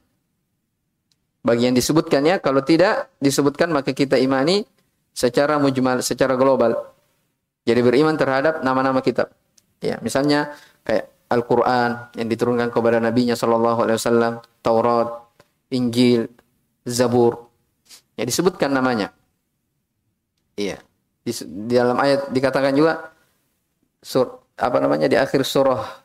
Bagi 1.42 1.68
yang 1.68 1.76
disebutkannya, 1.76 2.38
kalau 2.38 2.62
tidak 2.62 3.10
disebutkan 3.18 3.74
maka 3.74 3.90
kita 3.90 4.16
imani 4.16 4.62
secara 5.12 5.58
mujmal, 5.58 6.00
secara 6.00 6.38
global. 6.38 6.94
Jadi 7.62 7.80
beriman 7.82 8.14
terhadap 8.18 8.62
nama-nama 8.66 9.02
kitab. 9.02 9.30
Ya, 9.82 9.98
misalnya 10.02 10.54
kayak 10.86 11.10
Al-Qur'an 11.30 12.12
yang 12.14 12.28
diturunkan 12.28 12.68
kepada 12.70 12.98
nabinya 13.02 13.34
sallallahu 13.34 13.86
alaihi 13.86 13.98
wasallam, 13.98 14.32
Taurat, 14.60 15.08
Injil, 15.74 16.28
Zabur. 16.84 17.48
Ya 18.14 18.22
disebutkan 18.28 18.70
namanya. 18.70 19.10
Iya. 20.54 20.78
Di, 21.22 21.32
di 21.46 21.74
dalam 21.78 21.98
ayat 22.02 22.34
dikatakan 22.34 22.74
juga 22.74 23.14
sur 24.02 24.42
apa 24.58 24.76
namanya 24.82 25.06
di 25.06 25.14
akhir 25.14 25.46
surah 25.46 26.02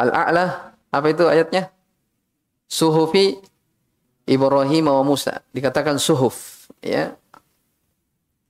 Al-A'la 0.00 0.74
apa 0.94 1.06
itu 1.10 1.26
ayatnya? 1.26 1.74
Suhufi 2.70 3.38
Ibrahim 4.30 4.90
wa 4.90 5.02
Musa. 5.02 5.42
Dikatakan 5.50 5.98
suhuf 5.98 6.70
ya. 6.78 7.18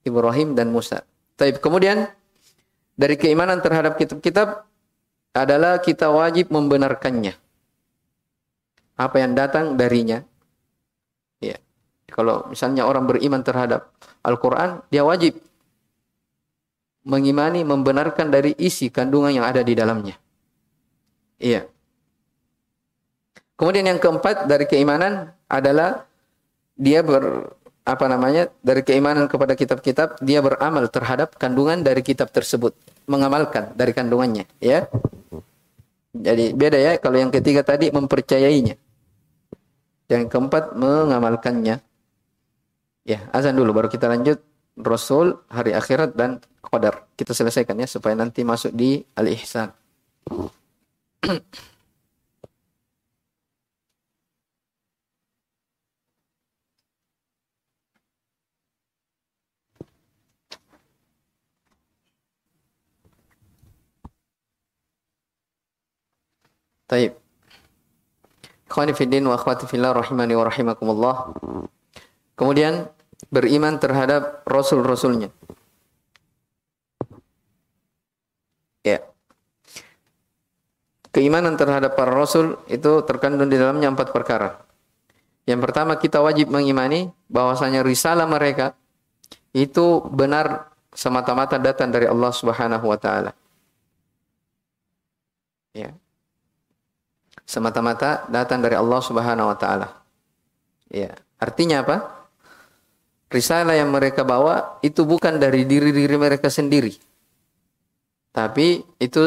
Ibrahim 0.05 0.53
dan 0.53 0.69
Musa. 0.69 1.01
Tapi 1.41 1.57
kemudian 1.57 2.05
dari 2.95 3.17
keimanan 3.17 3.65
terhadap 3.65 3.97
kitab-kitab 3.97 4.69
adalah 5.35 5.81
kita 5.81 6.13
wajib 6.13 6.53
membenarkannya. 6.53 7.33
Apa 8.95 9.17
yang 9.19 9.33
datang 9.35 9.75
darinya. 9.75 10.23
Kalau 12.15 12.47
misalnya 12.47 12.87
orang 12.87 13.11
beriman 13.11 13.43
terhadap 13.43 13.91
Al-Quran, 14.23 14.87
dia 14.87 15.03
wajib 15.03 15.35
mengimani, 17.03 17.67
membenarkan 17.67 18.31
dari 18.31 18.55
isi 18.55 18.87
kandungan 18.87 19.35
yang 19.35 19.43
ada 19.43 19.67
di 19.67 19.75
dalamnya. 19.75 20.15
Iya. 21.43 21.67
Kemudian 23.59 23.91
yang 23.91 23.99
keempat 23.99 24.47
dari 24.47 24.71
keimanan 24.71 25.35
adalah 25.51 26.07
dia 26.79 27.03
ber 27.03 27.51
apa 27.85 28.09
namanya 28.09 28.49
dari 28.65 28.81
keimanan 28.81 29.29
kepada 29.29 29.53
kitab-kitab 29.53 30.17
dia 30.25 30.41
beramal 30.41 30.89
terhadap 30.89 31.37
kandungan 31.37 31.85
dari 31.85 32.01
kitab 32.01 32.33
tersebut 32.33 32.73
mengamalkan 33.05 33.77
dari 33.77 33.93
kandungannya 33.93 34.49
ya 34.57 34.89
jadi 36.17 36.57
beda 36.57 36.79
ya 36.81 36.93
kalau 36.97 37.21
yang 37.21 37.29
ketiga 37.29 37.61
tadi 37.61 37.93
mempercayainya 37.93 38.81
yang 40.09 40.33
keempat 40.33 40.73
mengamalkannya 40.81 41.85
Ya, 43.05 43.21
azan 43.37 43.57
dulu 43.61 43.71
baru 43.77 43.89
kita 43.93 44.09
lanjut 44.09 44.41
Rasul, 44.81 45.37
hari 45.53 45.77
akhirat 45.77 46.17
dan 46.17 46.41
qadar. 46.65 47.07
Kita 47.15 47.37
selesaikan 47.37 47.77
ya 47.79 47.87
supaya 47.87 48.17
nanti 48.17 48.41
masuk 48.43 48.73
di 48.75 49.05
al-ihsan. 49.15 49.71
Taib. 66.89 67.13
Ikhwani 68.69 68.93
fiddin 68.97 69.25
wa 69.29 69.35
akhwati 69.39 69.65
fillah 69.69 69.93
rahimani 69.93 70.35
wa 70.37 70.45
rahimakumullah. 70.49 71.17
Kemudian 72.35 72.91
beriman 73.31 73.79
terhadap 73.79 74.43
rasul-rasulnya. 74.47 75.31
Ya. 78.83 79.01
Keimanan 81.15 81.55
terhadap 81.55 81.95
para 81.95 82.11
rasul 82.11 82.59
itu 82.67 83.07
terkandung 83.07 83.47
di 83.47 83.57
dalamnya 83.57 83.89
empat 83.89 84.11
perkara. 84.11 84.61
Yang 85.47 85.61
pertama 85.71 85.95
kita 86.01 86.19
wajib 86.25 86.51
mengimani 86.51 87.13
bahwasanya 87.31 87.87
risalah 87.87 88.27
mereka 88.27 88.75
itu 89.55 90.03
benar 90.11 90.75
semata-mata 90.91 91.61
datang 91.61 91.95
dari 91.95 92.11
Allah 92.11 92.33
Subhanahu 92.35 92.87
wa 92.91 92.99
taala. 92.99 93.31
Ya. 95.71 95.95
Semata-mata 97.45 98.25
datang 98.27 98.59
dari 98.59 98.75
Allah 98.75 99.01
Subhanahu 99.05 99.53
wa 99.53 99.59
taala. 99.59 99.89
Ya. 100.91 101.15
Artinya 101.39 101.85
apa? 101.85 102.24
Risalah 103.33 103.77
yang 103.77 103.93
mereka 103.93 104.25
bawa 104.25 104.81
itu 104.85 105.05
bukan 105.05 105.41
dari 105.41 105.65
diri-diri 105.65 106.17
mereka 106.17 106.49
sendiri. 106.49 106.93
Tapi 108.35 108.83
itu 108.99 109.23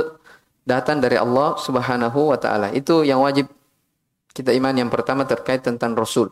datang 0.67 0.99
dari 0.99 1.15
Allah 1.15 1.55
Subhanahu 1.55 2.35
wa 2.35 2.37
taala. 2.37 2.75
Itu 2.75 3.07
yang 3.07 3.23
wajib 3.23 3.47
kita 4.35 4.51
iman 4.53 4.75
yang 4.75 4.91
pertama 4.91 5.23
terkait 5.23 5.63
tentang 5.63 5.95
rasul. 5.95 6.29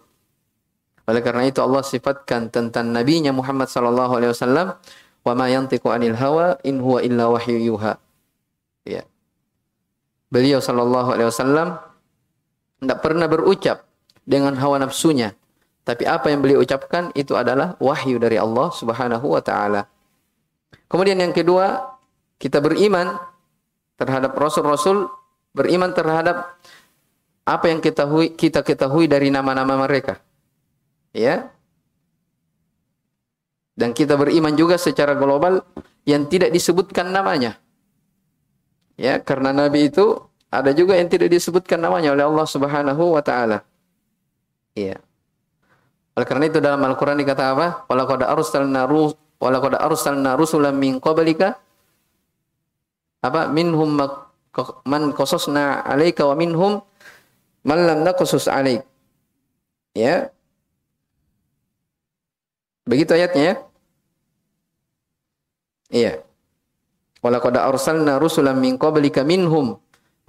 Oleh 1.05 1.21
karena 1.21 1.45
itu 1.45 1.61
Allah 1.61 1.85
sifatkan 1.85 2.49
tentang 2.49 2.89
nabinya 2.89 3.29
Muhammad 3.29 3.69
sallallahu 3.69 4.13
alaihi 4.17 4.31
wasallam 4.33 4.67
wa 5.25 5.33
ma 5.33 5.45
anil 5.49 6.17
hawa 6.17 6.57
in 6.65 6.81
huwa 6.81 6.99
illa. 7.01 7.25
Ya. 8.85 9.05
Beliau 10.29 10.59
sallallahu 10.61 11.13
alaihi 11.13 11.29
wasallam 11.29 11.77
tidak 12.81 12.99
pernah 13.01 13.25
berucap 13.29 13.85
dengan 14.25 14.57
hawa 14.57 14.81
nafsunya, 14.81 15.37
tapi 15.85 16.09
apa 16.09 16.33
yang 16.33 16.41
beliau 16.41 16.65
ucapkan 16.65 17.13
itu 17.13 17.37
adalah 17.37 17.77
wahyu 17.77 18.17
dari 18.17 18.41
Allah 18.41 18.73
Subhanahu 18.73 19.37
wa 19.37 19.41
taala. 19.45 19.85
Kemudian 20.89 21.21
yang 21.21 21.29
kedua, 21.29 21.93
kita 22.41 22.57
beriman 22.57 23.13
terhadap 23.93 24.33
rasul-rasul, 24.33 25.05
beriman 25.53 25.93
terhadap 25.93 26.57
apa 27.45 27.65
yang 27.69 27.77
kita 27.85 28.09
kita 28.33 28.65
ketahui 28.65 29.05
dari 29.05 29.29
nama-nama 29.29 29.77
mereka. 29.77 30.17
Ya. 31.13 31.53
Dan 33.77 33.93
kita 33.93 34.17
beriman 34.17 34.57
juga 34.57 34.81
secara 34.81 35.13
global 35.13 35.61
yang 36.09 36.25
tidak 36.25 36.49
disebutkan 36.49 37.13
namanya. 37.13 37.61
Ya, 38.97 39.21
karena 39.21 39.53
nabi 39.53 39.93
itu 39.93 40.17
ada 40.49 40.73
juga 40.73 40.97
yang 40.97 41.13
tidak 41.13 41.29
disebutkan 41.29 41.77
namanya 41.77 42.17
oleh 42.17 42.25
Allah 42.25 42.47
Subhanahu 42.49 43.13
wa 43.13 43.21
taala. 43.21 43.61
Iya. 44.73 45.04
Oleh 46.15 46.27
karena 46.27 46.47
itu 46.47 46.63
dalam 46.63 46.79
Al-Quran 46.79 47.19
dikata 47.19 47.51
apa? 47.51 47.67
Walaqad 47.91 48.23
arsalna 48.23 48.87
walaqad 49.35 49.75
arsalna 49.75 50.39
rusulan 50.39 50.71
min 50.79 51.03
qablika 51.03 51.59
apa 53.19 53.51
minhum 53.51 53.99
man 54.87 55.03
qasasna 55.11 55.83
'alaika 55.83 56.23
wa 56.23 56.35
minhum 56.39 56.79
man 57.67 57.79
lam 57.83 57.99
naqsus 58.07 58.47
'alaik. 58.47 58.87
Ya. 59.91 60.31
Begitu 62.87 63.11
ayatnya 63.17 63.43
ya. 63.43 63.55
Iya. 65.91 66.11
Walaqad 67.19 67.59
arsalna 67.59 68.21
rusulan 68.21 68.55
min 68.55 68.79
qablika 68.79 69.27
minhum 69.27 69.75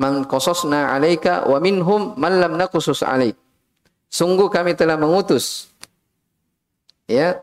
man 0.01 0.27
qasasna 0.27 0.97
'alaika 0.97 1.47
wa 1.47 1.63
minhum 1.63 2.19
man 2.19 2.43
lam 2.43 2.59
naqsus 2.59 3.07
'alaik. 3.07 3.39
Sungguh 4.09 4.49
kami 4.49 4.73
telah 4.73 4.97
mengutus 4.97 5.69
ya 7.11 7.43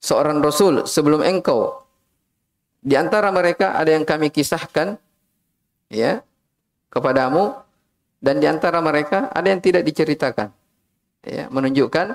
seorang 0.00 0.40
rasul 0.40 0.84
sebelum 0.84 1.24
engkau. 1.24 1.84
Di 2.86 2.94
antara 2.94 3.32
mereka 3.34 3.74
ada 3.74 3.90
yang 3.90 4.06
kami 4.06 4.30
kisahkan 4.30 4.94
ya 5.90 6.22
kepadamu 6.92 7.58
dan 8.22 8.40
di 8.40 8.46
antara 8.48 8.78
mereka 8.80 9.28
ada 9.30 9.46
yang 9.50 9.60
tidak 9.60 9.84
diceritakan. 9.84 10.50
Ya, 11.26 11.50
menunjukkan 11.50 12.14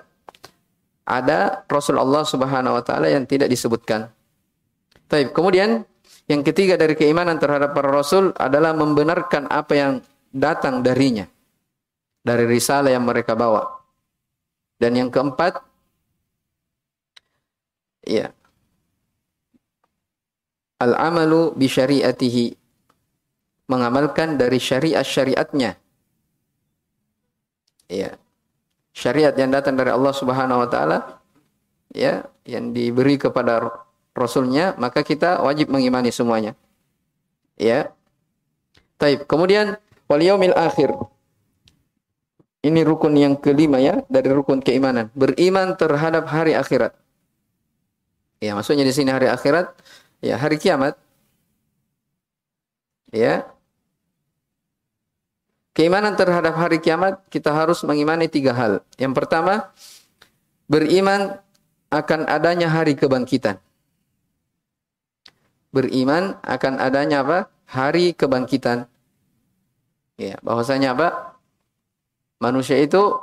ada 1.04 1.68
Rasul 1.68 2.00
Allah 2.00 2.24
Subhanahu 2.24 2.80
wa 2.80 2.84
taala 2.84 3.12
yang 3.12 3.28
tidak 3.28 3.52
disebutkan. 3.52 4.08
Taib. 5.12 5.36
Kemudian 5.36 5.84
yang 6.32 6.42
ketiga 6.48 6.80
dari 6.80 6.96
keimanan 6.96 7.36
terhadap 7.36 7.76
para 7.76 7.92
rasul 7.92 8.32
adalah 8.40 8.72
membenarkan 8.72 9.52
apa 9.52 9.74
yang 9.76 9.92
datang 10.32 10.80
darinya. 10.80 11.28
Dari 12.24 12.48
risalah 12.48 12.94
yang 12.94 13.04
mereka 13.04 13.36
bawa. 13.36 13.68
Dan 14.80 14.96
yang 14.96 15.10
keempat 15.12 15.60
ya 18.06 18.34
al-amalu 20.82 21.54
bi 21.54 21.70
syariatihi 21.70 22.58
mengamalkan 23.70 24.36
dari 24.36 24.58
syariat-syariatnya. 24.58 25.78
Ya. 27.88 28.18
Syariat 28.92 29.32
yang 29.38 29.54
datang 29.54 29.80
dari 29.80 29.94
Allah 29.94 30.12
Subhanahu 30.12 30.68
wa 30.68 30.68
taala 30.68 31.22
ya, 31.96 32.28
yang 32.44 32.76
diberi 32.76 33.16
kepada 33.16 33.72
rasulnya, 34.12 34.76
maka 34.76 35.06
kita 35.06 35.40
wajib 35.40 35.72
mengimani 35.72 36.12
semuanya. 36.12 36.58
Ya. 37.56 37.94
Taib. 39.00 39.24
Kemudian 39.30 39.80
wal 40.12 40.20
yaumil 40.20 40.58
akhir. 40.58 40.92
Ini 42.62 42.86
rukun 42.86 43.18
yang 43.18 43.34
kelima 43.40 43.82
ya 43.82 44.04
dari 44.12 44.30
rukun 44.30 44.62
keimanan. 44.62 45.10
Beriman 45.18 45.74
terhadap 45.80 46.30
hari 46.30 46.54
akhirat. 46.54 46.94
Ya, 48.42 48.58
maksudnya 48.58 48.82
di 48.82 48.90
sini 48.90 49.14
hari 49.14 49.30
akhirat 49.30 49.70
ya 50.26 50.34
hari 50.34 50.58
kiamat. 50.58 50.98
Ya. 53.14 53.46
Keimanan 55.78 56.18
terhadap 56.18 56.58
hari 56.58 56.82
kiamat 56.82 57.22
kita 57.30 57.54
harus 57.54 57.86
mengimani 57.86 58.28
tiga 58.28 58.52
hal. 58.52 58.82
Yang 58.98 59.14
pertama, 59.24 59.72
beriman 60.68 61.38
akan 61.94 62.28
adanya 62.28 62.68
hari 62.68 62.98
kebangkitan. 62.98 63.62
Beriman 65.72 66.36
akan 66.44 66.82
adanya 66.82 67.24
apa? 67.24 67.38
Hari 67.72 68.12
kebangkitan. 68.18 68.90
Ya, 70.20 70.36
bahwasanya 70.44 70.92
apa? 70.98 71.40
Manusia 72.42 72.76
itu 72.82 73.22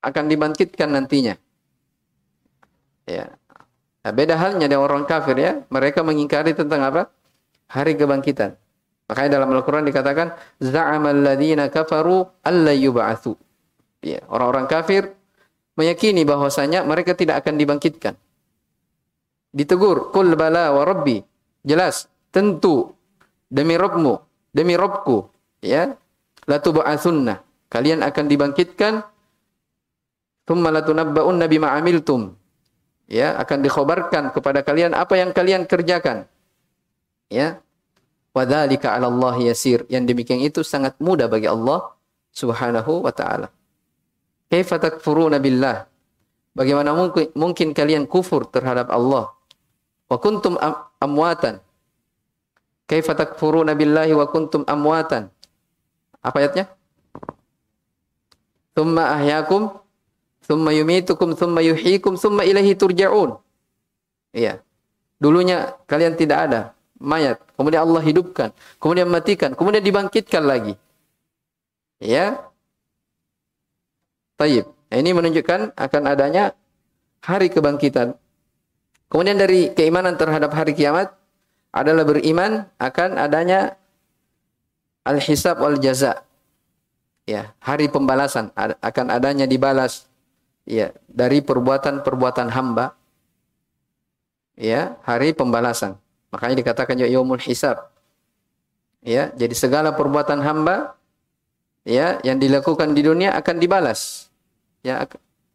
akan 0.00 0.24
dibangkitkan 0.30 0.88
nantinya. 0.88 1.36
Ya. 3.04 3.39
Nah, 4.00 4.12
beda 4.16 4.34
halnya 4.40 4.64
dengan 4.64 4.88
orang 4.88 5.04
kafir 5.04 5.36
ya. 5.36 5.52
Mereka 5.68 6.00
mengingkari 6.00 6.56
tentang 6.56 6.80
apa? 6.80 7.12
Hari 7.68 7.94
kebangkitan. 8.00 8.56
Makanya 9.10 9.42
dalam 9.42 9.50
Al-Quran 9.52 9.84
dikatakan, 9.84 10.32
Za'amal 10.62 11.20
ladhina 11.20 11.68
kafaru 11.68 12.24
alla 12.40 12.72
yub'athu. 12.72 13.36
Ya, 14.00 14.24
orang-orang 14.32 14.64
kafir 14.70 15.12
meyakini 15.76 16.24
bahwasanya 16.24 16.86
mereka 16.88 17.12
tidak 17.12 17.44
akan 17.44 17.60
dibangkitkan. 17.60 18.14
Ditegur, 19.50 20.14
Kul 20.14 20.32
bala 20.38 20.72
wa 20.72 20.86
rabbi. 20.86 21.20
Jelas, 21.66 22.08
tentu. 22.32 22.94
Demi 23.50 23.74
Rabbmu, 23.74 24.14
demi 24.54 24.78
Rabbku. 24.78 25.26
Ya, 25.58 25.98
la 26.46 26.62
tub'athunna. 26.62 27.42
Kalian 27.66 28.06
akan 28.06 28.24
dibangkitkan. 28.30 29.02
Thumma 30.46 30.70
latunabba'unna 30.70 31.50
amiltum. 31.50 32.39
Ya, 33.10 33.34
akan 33.42 33.66
dikhobarkan 33.66 34.30
kepada 34.30 34.62
kalian 34.62 34.94
apa 34.94 35.18
yang 35.18 35.34
kalian 35.34 35.66
kerjakan. 35.66 36.30
Ya, 37.26 37.58
Wadzalika 38.30 38.94
'ala 38.94 39.10
Allah 39.10 39.50
yasir. 39.50 39.82
Yang 39.90 40.14
demikian 40.14 40.40
itu 40.42 40.62
sangat 40.62 40.94
mudah 41.02 41.26
bagi 41.26 41.50
Allah 41.50 41.90
Subhanahu 42.30 43.02
wa 43.02 43.10
taala. 43.10 43.50
Kaifa 44.46 44.78
takfuruna 44.78 45.42
billah? 45.42 45.86
Bagaimana 46.54 46.90
mungkin, 46.94 47.30
mungkin 47.34 47.68
kalian 47.74 48.06
kufur 48.06 48.46
terhadap 48.46 48.90
Allah? 48.90 49.30
Wa 50.10 50.18
kuntum 50.18 50.58
am 50.58 50.74
amwatan. 50.98 51.62
Kaifa 52.90 53.14
takfuruna 53.14 53.74
billahi 53.78 54.10
wa 54.14 54.26
kuntum 54.26 54.66
amwatan? 54.66 55.30
Apa 56.18 56.42
ayatnya? 56.42 56.66
Thumma 58.74 59.14
ahyakum, 59.14 59.70
thumma 60.50 60.74
yumitukum, 60.74 61.38
thumma 61.38 61.62
yuhyikum, 61.62 62.18
thumma 62.18 62.42
ilahi 62.42 62.74
turja'un. 62.74 63.38
Iya. 64.34 64.58
Dulunya 65.22 65.78
kalian 65.86 66.18
tidak 66.18 66.38
ada, 66.50 66.60
mayat, 66.98 67.38
kemudian 67.54 67.86
Allah 67.86 68.02
hidupkan, 68.02 68.50
kemudian 68.82 69.06
matikan, 69.06 69.54
kemudian 69.54 69.84
dibangkitkan 69.84 70.42
lagi. 70.42 70.74
Ya. 72.02 72.50
Taib. 74.34 74.74
Ini 74.90 75.14
menunjukkan 75.14 75.78
akan 75.78 76.02
adanya 76.10 76.50
hari 77.22 77.46
kebangkitan. 77.46 78.18
Kemudian 79.06 79.38
dari 79.38 79.70
keimanan 79.70 80.18
terhadap 80.18 80.50
hari 80.50 80.74
kiamat 80.74 81.14
adalah 81.70 82.02
beriman 82.02 82.66
akan 82.82 83.14
adanya 83.14 83.78
al-hisab 85.06 85.62
wal 85.62 85.78
jaza. 85.78 86.26
Ya, 87.22 87.54
hari 87.62 87.86
pembalasan 87.86 88.50
akan 88.58 89.06
adanya 89.14 89.46
dibalas 89.46 90.09
ya 90.68 90.92
dari 91.08 91.40
perbuatan-perbuatan 91.44 92.48
hamba. 92.52 92.96
Ya, 94.60 95.00
hari 95.08 95.32
pembalasan. 95.32 95.96
Makanya 96.28 96.60
dikatakan 96.60 96.92
juga 97.00 97.08
yaumul 97.08 97.40
hisab. 97.40 97.88
Ya, 99.00 99.32
jadi 99.32 99.56
segala 99.56 99.96
perbuatan 99.96 100.44
hamba 100.44 101.00
ya 101.88 102.20
yang 102.20 102.36
dilakukan 102.36 102.92
di 102.92 103.00
dunia 103.00 103.32
akan 103.40 103.56
dibalas 103.56 104.28
ya 104.84 105.08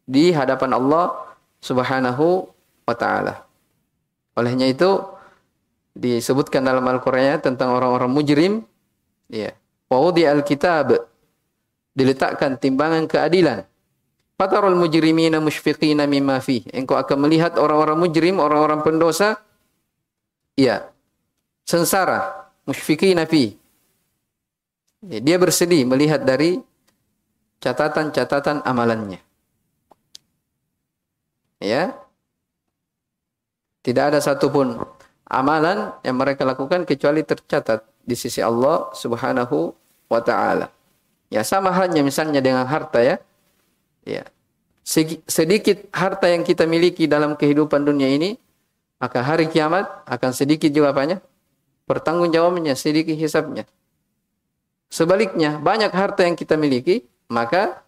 di 0.09 0.33
hadapan 0.33 0.73
Allah 0.73 1.13
Subhanahu 1.61 2.49
wa 2.85 2.95
taala. 2.97 3.45
Olehnya 4.37 4.69
itu 4.69 5.01
disebutkan 5.95 6.61
dalam 6.61 6.83
Al-Qur'an 6.85 7.41
tentang 7.41 7.73
orang-orang 7.73 8.11
mujrim 8.11 8.53
ya. 9.31 9.55
Wa 9.87 10.01
al-kitab 10.01 11.07
diletakkan 11.95 12.59
timbangan 12.59 13.07
keadilan. 13.07 13.63
Fatarul 14.35 14.75
mujrimina 14.75 15.39
musyfiqina 15.39 16.03
mimma 16.03 16.43
fi. 16.43 16.63
Engkau 16.75 16.99
akan 16.99 17.23
melihat 17.23 17.55
orang-orang 17.55 17.95
mujrim, 17.95 18.35
orang-orang 18.43 18.83
pendosa 18.83 19.39
Iya. 20.55 20.87
Sengsara, 21.67 22.47
musyfiqina 22.63 23.27
fi. 23.27 23.59
Ya, 25.05 25.19
dia 25.21 25.37
bersedih 25.37 25.83
melihat 25.85 26.23
dari 26.23 26.63
catatan-catatan 27.59 28.63
amalannya. 28.63 29.19
Ya. 31.59 31.93
Tidak 33.85 34.01
ada 34.01 34.19
satupun 34.23 34.81
amalan 35.29 35.93
yang 36.01 36.17
mereka 36.17 36.41
lakukan 36.41 36.89
kecuali 36.89 37.21
tercatat 37.21 37.85
di 38.01 38.17
sisi 38.17 38.41
Allah 38.41 38.89
Subhanahu 38.97 39.75
wa 40.09 40.21
taala. 40.25 40.73
Ya, 41.29 41.45
sama 41.45 41.69
halnya 41.69 42.01
misalnya 42.01 42.41
dengan 42.41 42.65
harta 42.65 43.03
ya. 43.03 43.21
Ya. 44.05 44.23
Sedikit 45.25 45.89
harta 45.89 46.29
yang 46.29 46.45
kita 46.45 46.69
miliki 46.69 47.09
dalam 47.09 47.33
kehidupan 47.33 47.83
dunia 47.83 48.05
ini 48.05 48.37
maka 48.95 49.19
hari 49.19 49.51
kiamat 49.51 50.07
akan 50.07 50.31
sedikit 50.31 50.71
juga 50.71 50.95
apanya? 50.95 51.19
Pertanggungjawabannya, 51.85 52.73
sedikit 52.73 53.13
hisapnya. 53.13 53.67
Sebaliknya, 54.87 55.59
banyak 55.59 55.91
harta 55.91 56.23
yang 56.23 56.39
kita 56.39 56.55
miliki, 56.55 57.03
maka 57.27 57.83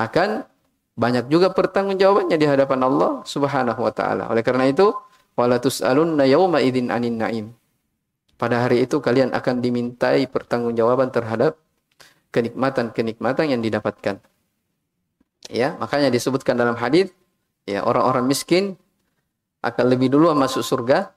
akan 0.00 0.48
banyak 0.96 1.28
juga 1.28 1.52
pertanggungjawabannya 1.52 2.36
di 2.40 2.46
hadapan 2.48 2.80
Allah 2.82 3.22
Subhanahu 3.28 3.80
wa 3.84 3.92
taala. 3.92 4.32
Oleh 4.32 4.40
karena 4.42 4.66
itu, 4.66 4.90
wala 5.36 5.60
tus'alunna 5.60 6.24
yauma 6.24 6.64
idzin 6.64 6.88
anin 6.88 7.20
naim. 7.20 7.46
Pada 8.40 8.66
hari 8.66 8.82
itu 8.82 8.98
kalian 8.98 9.30
akan 9.36 9.62
dimintai 9.62 10.26
pertanggungjawaban 10.26 11.14
terhadap 11.14 11.60
kenikmatan-kenikmatan 12.34 13.54
yang 13.54 13.60
didapatkan. 13.62 14.18
Ya, 15.50 15.74
makanya 15.80 16.12
disebutkan 16.12 16.54
dalam 16.54 16.78
hadis 16.78 17.10
ya 17.66 17.82
orang-orang 17.82 18.26
miskin 18.26 18.78
akan 19.62 19.84
lebih 19.90 20.10
dulu 20.10 20.30
masuk 20.34 20.62
surga 20.62 21.10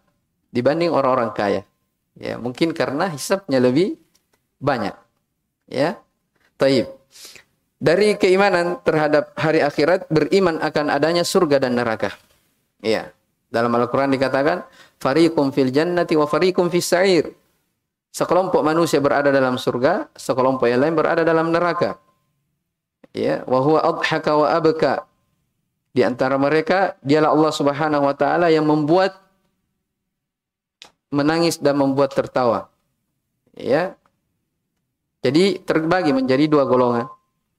dibanding 0.53 0.93
orang-orang 0.93 1.33
kaya. 1.33 1.61
Ya, 2.15 2.39
mungkin 2.39 2.71
karena 2.71 3.11
hisapnya 3.11 3.59
lebih 3.59 3.99
banyak. 4.61 4.95
Ya. 5.67 5.99
Taib. 6.55 6.87
Dari 7.75 8.15
keimanan 8.15 8.79
terhadap 8.81 9.35
hari 9.35 9.59
akhirat 9.59 10.07
beriman 10.07 10.63
akan 10.63 10.87
adanya 10.87 11.27
surga 11.27 11.59
dan 11.59 11.75
neraka. 11.75 12.15
Ya. 12.79 13.11
Dalam 13.51 13.71
Al-Qur'an 13.75 14.09
dikatakan 14.09 14.63
fariqum 14.97 15.51
fil 15.51 15.69
jannati 15.75 16.15
wa 16.15 16.23
fariqum 16.25 16.71
fis 16.71 16.87
sa'ir. 16.87 17.29
Sekelompok 18.15 18.63
manusia 18.63 19.03
berada 19.03 19.27
dalam 19.27 19.59
surga, 19.59 20.07
sekelompok 20.15 20.71
yang 20.71 20.79
lain 20.79 20.95
berada 20.95 21.27
dalam 21.27 21.51
neraka. 21.51 21.99
Ya, 23.15 23.47
wa 23.47 23.63
huwa 23.63 23.79
adhaka 23.79 24.35
wa 24.35 24.51
abka. 24.51 25.07
Di 25.95 26.03
antara 26.03 26.35
mereka 26.35 26.99
dialah 26.99 27.31
Allah 27.31 27.53
Subhanahu 27.55 28.03
wa 28.03 28.11
taala 28.11 28.51
yang 28.51 28.67
membuat 28.67 29.15
menangis 31.15 31.55
dan 31.55 31.79
membuat 31.79 32.11
tertawa. 32.11 32.67
Ya. 33.55 33.95
Jadi 35.23 35.63
terbagi 35.63 36.11
menjadi 36.11 36.51
dua 36.51 36.67
golongan. 36.67 37.07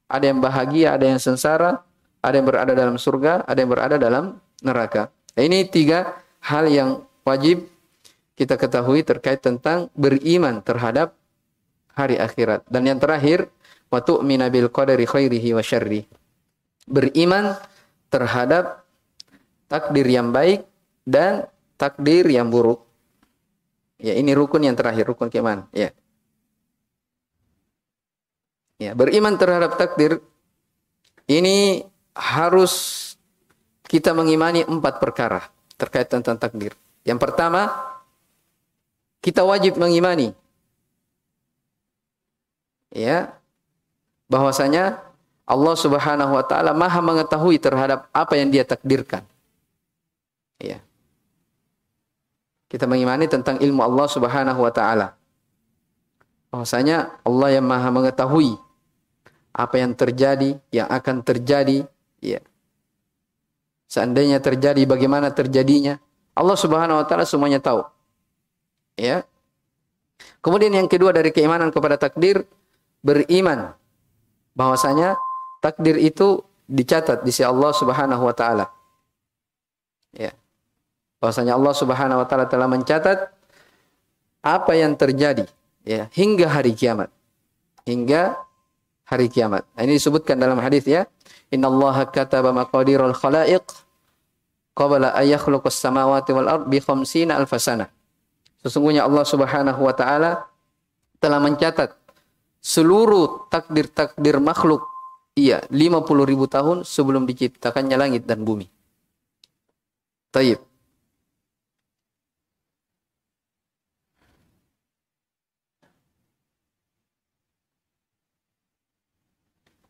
Ada 0.05 0.29
yang 0.29 0.39
bahagia, 0.39 0.93
ada 0.93 1.09
yang 1.09 1.17
sengsara, 1.17 1.81
ada 2.21 2.35
yang 2.37 2.45
berada 2.45 2.71
dalam 2.77 2.95
surga, 3.01 3.43
ada 3.43 3.57
yang 3.57 3.71
berada 3.73 3.97
dalam 3.97 4.37
neraka. 4.61 5.09
Nah, 5.33 5.43
ini 5.43 5.65
tiga 5.67 6.21
hal 6.45 6.69
yang 6.69 7.01
wajib 7.25 7.65
kita 8.37 8.55
ketahui 8.55 9.01
terkait 9.01 9.41
tentang 9.41 9.89
beriman 9.97 10.61
terhadap 10.61 11.17
hari 11.97 12.21
akhirat. 12.21 12.61
Dan 12.69 12.85
yang 12.85 13.01
terakhir, 13.01 13.49
wa 13.87 13.99
tu'mina 14.03 14.51
bil 14.51 14.71
khairihi 14.71 15.55
wa. 15.55 15.63
Beriman 16.87 17.45
terhadap 18.07 18.87
takdir 19.67 20.07
yang 20.07 20.31
baik 20.31 20.63
dan 21.03 21.47
takdir 21.75 22.27
yang 22.27 22.47
buruk. 22.47 22.83
Ya, 23.97 24.13
ini 24.13 24.31
rukun 24.37 24.63
yang 24.63 24.77
terakhir, 24.77 25.09
rukun 25.09 25.27
keimanan. 25.27 25.65
Ya. 25.73 25.91
Ya, 28.77 28.93
beriman 28.93 29.35
terhadap 29.41 29.73
takdir 29.75 30.21
ini 31.25 31.81
harus 32.13 33.03
kita 33.89 34.13
mengimani 34.13 34.63
empat 34.63 35.01
perkara 35.01 35.49
terkait 35.81 36.07
tentang 36.07 36.37
takdir. 36.37 36.77
Yang 37.01 37.19
pertama, 37.25 37.73
kita 39.21 39.41
wajib 39.41 39.81
mengimani 39.81 40.31
ya 42.93 43.33
bahwasanya 44.27 44.99
Allah 45.47 45.75
Subhanahu 45.79 46.35
wa 46.35 46.43
taala 46.43 46.75
Maha 46.75 46.99
mengetahui 46.99 47.55
terhadap 47.57 48.11
apa 48.11 48.35
yang 48.35 48.51
Dia 48.51 48.67
takdirkan. 48.67 49.23
Ya. 50.59 50.83
Kita 52.67 52.83
mengimani 52.83 53.31
tentang 53.31 53.55
ilmu 53.63 53.79
Allah 53.79 54.07
Subhanahu 54.11 54.59
wa 54.59 54.71
taala. 54.75 55.15
Bahwasanya 56.51 57.15
Allah 57.23 57.49
yang 57.59 57.65
Maha 57.65 57.87
mengetahui 57.87 58.59
apa 59.55 59.75
yang 59.79 59.95
terjadi, 59.95 60.59
yang 60.69 60.91
akan 60.91 61.23
terjadi, 61.23 61.87
ya. 62.19 62.43
Seandainya 63.87 64.43
terjadi 64.43 64.83
bagaimana 64.83 65.31
terjadinya, 65.31 65.95
Allah 66.35 66.59
Subhanahu 66.59 66.99
wa 66.99 67.05
taala 67.07 67.23
semuanya 67.23 67.63
tahu. 67.63 67.87
Ya. 68.99 69.23
Kemudian 70.43 70.75
yang 70.75 70.91
kedua 70.91 71.15
dari 71.15 71.31
keimanan 71.31 71.71
kepada 71.71 71.95
takdir 71.95 72.43
beriman 72.99 73.71
bahwasanya 74.57 75.21
takdir 75.61 76.01
itu 76.01 76.41
dicatat 76.65 77.21
di 77.21 77.29
sisi 77.29 77.45
Allah 77.45 77.69
Subhanahu 77.77 78.25
wa 78.25 78.33
taala. 78.33 78.65
Ya 80.17 80.33
bahwasanya 81.17 81.57
Allah 81.57 81.73
Subhanahu 81.73 82.19
wa 82.21 82.27
taala 82.29 82.45
telah 82.45 82.69
mencatat 82.69 83.33
apa 84.45 84.71
yang 84.77 84.93
terjadi 84.93 85.49
ya 85.83 86.09
hingga 86.13 86.47
hari 86.49 86.77
kiamat. 86.77 87.09
Hingga 87.87 88.37
hari 89.07 89.31
kiamat. 89.31 89.63
Nah, 89.73 89.81
ini 89.87 89.97
disebutkan 89.97 90.37
dalam 90.37 90.59
hadis 90.59 90.83
ya. 90.85 91.07
Innallaha 91.47 92.11
kataba 92.11 92.51
maqadirul 92.51 93.15
khalaiq 93.15 93.63
qabla 94.75 95.15
an 95.15 95.25
yakhluqas 95.25 95.79
samawati 95.79 96.35
wal 96.35 96.47
ard 96.47 96.65
bi 96.67 96.77
khamsina 96.83 97.39
alfasana. 97.39 97.89
Sesungguhnya 98.61 99.07
Allah 99.07 99.23
Subhanahu 99.25 99.81
wa 99.81 99.93
taala 99.95 100.45
telah 101.17 101.39
mencatat 101.41 101.96
seluruh 102.67 103.47
takdir-takdir 103.47 104.43
makhluk 104.43 104.83
iya 105.39 105.63
50 105.71 106.03
ribu 106.27 106.51
tahun 106.51 106.83
sebelum 106.83 107.23
diciptakannya 107.23 107.95
langit 107.95 108.27
dan 108.27 108.43
bumi. 108.43 108.67
Taib. 110.35 110.59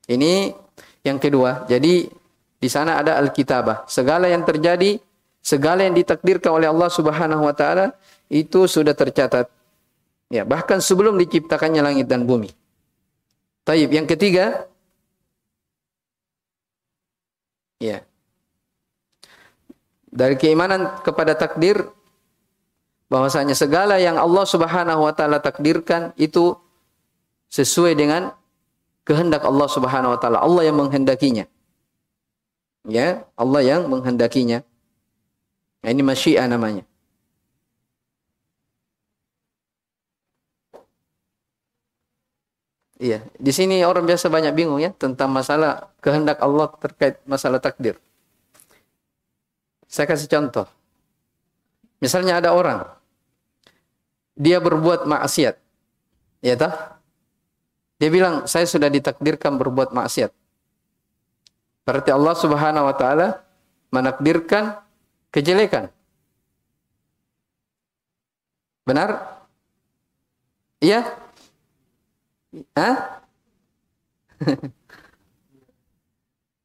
Ini 0.08 0.54
yang 1.02 1.18
kedua. 1.18 1.66
Jadi 1.66 2.08
di 2.62 2.70
sana 2.70 3.02
ada 3.02 3.18
Alkitabah. 3.18 3.90
Segala 3.90 4.30
yang 4.30 4.46
terjadi, 4.46 5.02
segala 5.42 5.84
yang 5.84 5.98
ditakdirkan 5.98 6.54
oleh 6.54 6.70
Allah 6.70 6.94
Subhanahu 6.94 7.44
wa 7.44 7.56
taala 7.58 7.98
itu 8.30 8.70
sudah 8.70 8.94
tercatat. 8.94 9.50
Ya, 10.30 10.46
bahkan 10.46 10.78
sebelum 10.78 11.18
diciptakannya 11.18 11.82
langit 11.82 12.06
dan 12.08 12.24
bumi. 12.24 12.67
Taib. 13.68 13.92
Yang 13.92 14.16
ketiga, 14.16 14.64
ya. 17.84 18.00
Dari 20.08 20.40
keimanan 20.40 21.04
kepada 21.04 21.36
takdir 21.36 21.84
bahwasanya 23.12 23.60
segala 23.60 24.00
yang 24.00 24.16
Allah 24.16 24.48
Subhanahu 24.48 25.04
wa 25.04 25.12
taala 25.12 25.44
takdirkan 25.44 26.16
itu 26.16 26.56
sesuai 27.52 27.92
dengan 28.00 28.32
kehendak 29.04 29.44
Allah 29.44 29.68
Subhanahu 29.68 30.16
wa 30.16 30.20
taala. 30.20 30.40
Allah 30.40 30.64
yang 30.64 30.80
menghendakinya. 30.80 31.44
Ya, 32.88 33.28
Allah 33.36 33.62
yang 33.68 33.92
menghendakinya. 33.92 34.64
Nah, 35.84 35.90
ini 35.92 36.08
masyiah 36.08 36.48
namanya. 36.48 36.88
Iya, 42.98 43.22
di 43.38 43.54
sini 43.54 43.86
orang 43.86 44.10
biasa 44.10 44.26
banyak 44.26 44.58
bingung 44.58 44.82
ya 44.82 44.90
tentang 44.90 45.30
masalah 45.30 45.94
kehendak 46.02 46.42
Allah 46.42 46.66
terkait 46.82 47.22
masalah 47.30 47.62
takdir. 47.62 48.02
Saya 49.86 50.10
kasih 50.10 50.26
contoh. 50.26 50.66
Misalnya 52.02 52.42
ada 52.42 52.58
orang 52.58 52.90
dia 54.38 54.58
berbuat 54.58 55.06
maksiat. 55.10 55.58
Ya 56.46 56.54
toh? 56.58 56.74
Dia 57.98 58.10
bilang, 58.14 58.46
saya 58.46 58.70
sudah 58.70 58.94
ditakdirkan 58.94 59.58
berbuat 59.58 59.90
maksiat. 59.90 60.30
Berarti 61.82 62.14
Allah 62.14 62.34
subhanahu 62.38 62.86
wa 62.86 62.94
ta'ala 62.94 63.42
menakdirkan 63.90 64.78
kejelekan. 65.34 65.90
Benar? 68.86 69.42
Iya? 70.78 71.10
Hah? 72.76 72.96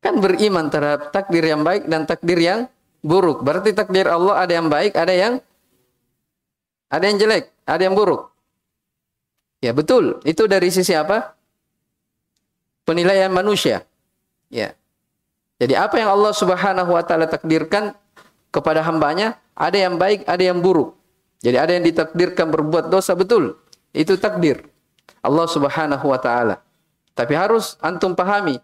kan 0.02 0.18
beriman 0.18 0.66
terhadap 0.66 1.14
takdir 1.14 1.46
yang 1.46 1.62
baik 1.62 1.86
dan 1.86 2.06
takdir 2.06 2.38
yang 2.38 2.60
buruk. 3.02 3.42
Berarti 3.46 3.70
takdir 3.74 4.10
Allah 4.10 4.42
ada 4.42 4.52
yang 4.52 4.66
baik, 4.66 4.98
ada 4.98 5.14
yang 5.14 5.38
ada 6.90 7.04
yang 7.06 7.16
jelek, 7.22 7.48
ada 7.64 7.82
yang 7.82 7.94
buruk. 7.94 8.34
Ya 9.62 9.70
betul, 9.70 10.18
itu 10.26 10.50
dari 10.50 10.74
sisi 10.74 10.90
apa? 10.90 11.38
Penilaian 12.82 13.30
manusia. 13.30 13.86
Ya. 14.50 14.74
Jadi 15.62 15.78
apa 15.78 15.94
yang 16.02 16.10
Allah 16.10 16.34
Subhanahu 16.34 16.90
wa 16.98 17.02
taala 17.06 17.30
takdirkan 17.30 17.94
kepada 18.50 18.82
hambanya, 18.82 19.38
ada 19.54 19.78
yang 19.78 19.94
baik, 19.94 20.26
ada 20.26 20.42
yang 20.42 20.58
buruk. 20.58 20.98
Jadi 21.46 21.56
ada 21.58 21.70
yang 21.78 21.86
ditakdirkan 21.86 22.50
berbuat 22.50 22.90
dosa 22.90 23.14
betul. 23.14 23.54
Itu 23.94 24.18
takdir 24.18 24.71
Allah 25.22 25.46
Subhanahu 25.46 26.04
wa 26.04 26.18
taala. 26.18 26.60
Tapi 27.14 27.32
harus 27.38 27.78
antum 27.80 28.12
pahami 28.12 28.58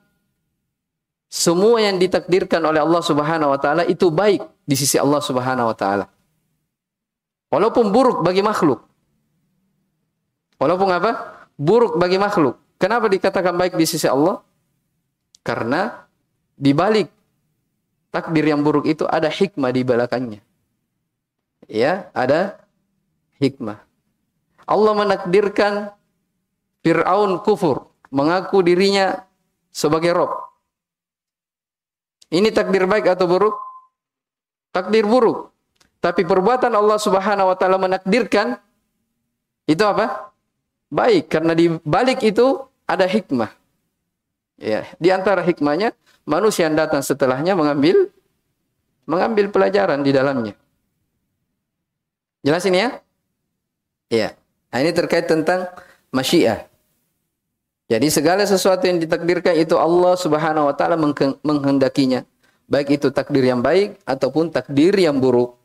semua 1.28 1.76
yang 1.84 2.00
ditakdirkan 2.00 2.64
oleh 2.64 2.80
Allah 2.80 3.04
Subhanahu 3.04 3.52
wa 3.52 3.60
taala 3.60 3.84
itu 3.84 4.08
baik 4.08 4.40
di 4.64 4.74
sisi 4.74 4.96
Allah 4.96 5.20
Subhanahu 5.20 5.68
wa 5.68 5.76
taala. 5.76 6.08
Walaupun 7.52 7.92
buruk 7.92 8.24
bagi 8.24 8.40
makhluk. 8.40 8.80
Walaupun 10.56 10.88
apa? 10.88 11.12
Buruk 11.60 12.00
bagi 12.00 12.16
makhluk. 12.16 12.56
Kenapa 12.80 13.12
dikatakan 13.12 13.54
baik 13.56 13.76
di 13.76 13.84
sisi 13.84 14.08
Allah? 14.08 14.40
Karena 15.44 16.08
di 16.56 16.72
balik 16.72 17.08
takdir 18.08 18.48
yang 18.48 18.64
buruk 18.64 18.88
itu 18.88 19.04
ada 19.04 19.28
hikmah 19.28 19.70
di 19.72 19.84
belakangnya. 19.84 20.40
Ya, 21.68 22.08
ada 22.16 22.56
hikmah. 23.36 23.84
Allah 24.64 24.92
menakdirkan 24.96 25.92
Fir'aun 26.82 27.42
kufur, 27.42 27.90
mengaku 28.14 28.62
dirinya 28.62 29.26
sebagai 29.68 30.14
Rob. 30.14 30.32
Ini 32.28 32.52
takdir 32.52 32.84
baik 32.84 33.08
atau 33.08 33.24
buruk? 33.24 33.56
Takdir 34.70 35.08
buruk. 35.08 35.50
Tapi 35.98 36.22
perbuatan 36.22 36.70
Allah 36.76 37.00
Subhanahu 37.00 37.50
wa 37.50 37.56
taala 37.58 37.80
menakdirkan 37.80 38.60
itu 39.66 39.82
apa? 39.82 40.30
Baik, 40.88 41.28
karena 41.28 41.52
di 41.52 41.68
balik 41.84 42.24
itu 42.24 42.64
ada 42.88 43.04
hikmah. 43.04 43.52
Ya, 44.56 44.88
di 44.96 45.12
antara 45.12 45.44
hikmahnya 45.44 45.92
manusia 46.24 46.66
yang 46.66 46.76
datang 46.78 47.04
setelahnya 47.04 47.52
mengambil 47.54 48.08
mengambil 49.08 49.48
pelajaran 49.48 50.00
di 50.04 50.12
dalamnya. 50.12 50.54
Jelas 52.44 52.64
ini 52.68 52.78
ya? 52.80 52.90
Iya. 54.08 54.28
Nah, 54.68 54.78
ini 54.84 54.92
terkait 54.92 55.28
tentang 55.28 55.68
masyiah. 56.14 56.68
Jadi 57.88 58.12
segala 58.12 58.44
sesuatu 58.44 58.84
yang 58.84 59.00
ditakdirkan 59.00 59.56
itu 59.56 59.72
Allah 59.80 60.12
Subhanahu 60.16 60.68
wa 60.68 60.74
taala 60.76 60.96
menghendakinya. 61.40 62.24
Baik 62.68 63.00
itu 63.00 63.08
takdir 63.08 63.48
yang 63.48 63.64
baik 63.64 63.96
ataupun 64.04 64.52
takdir 64.52 64.92
yang 64.92 65.16
buruk. 65.16 65.56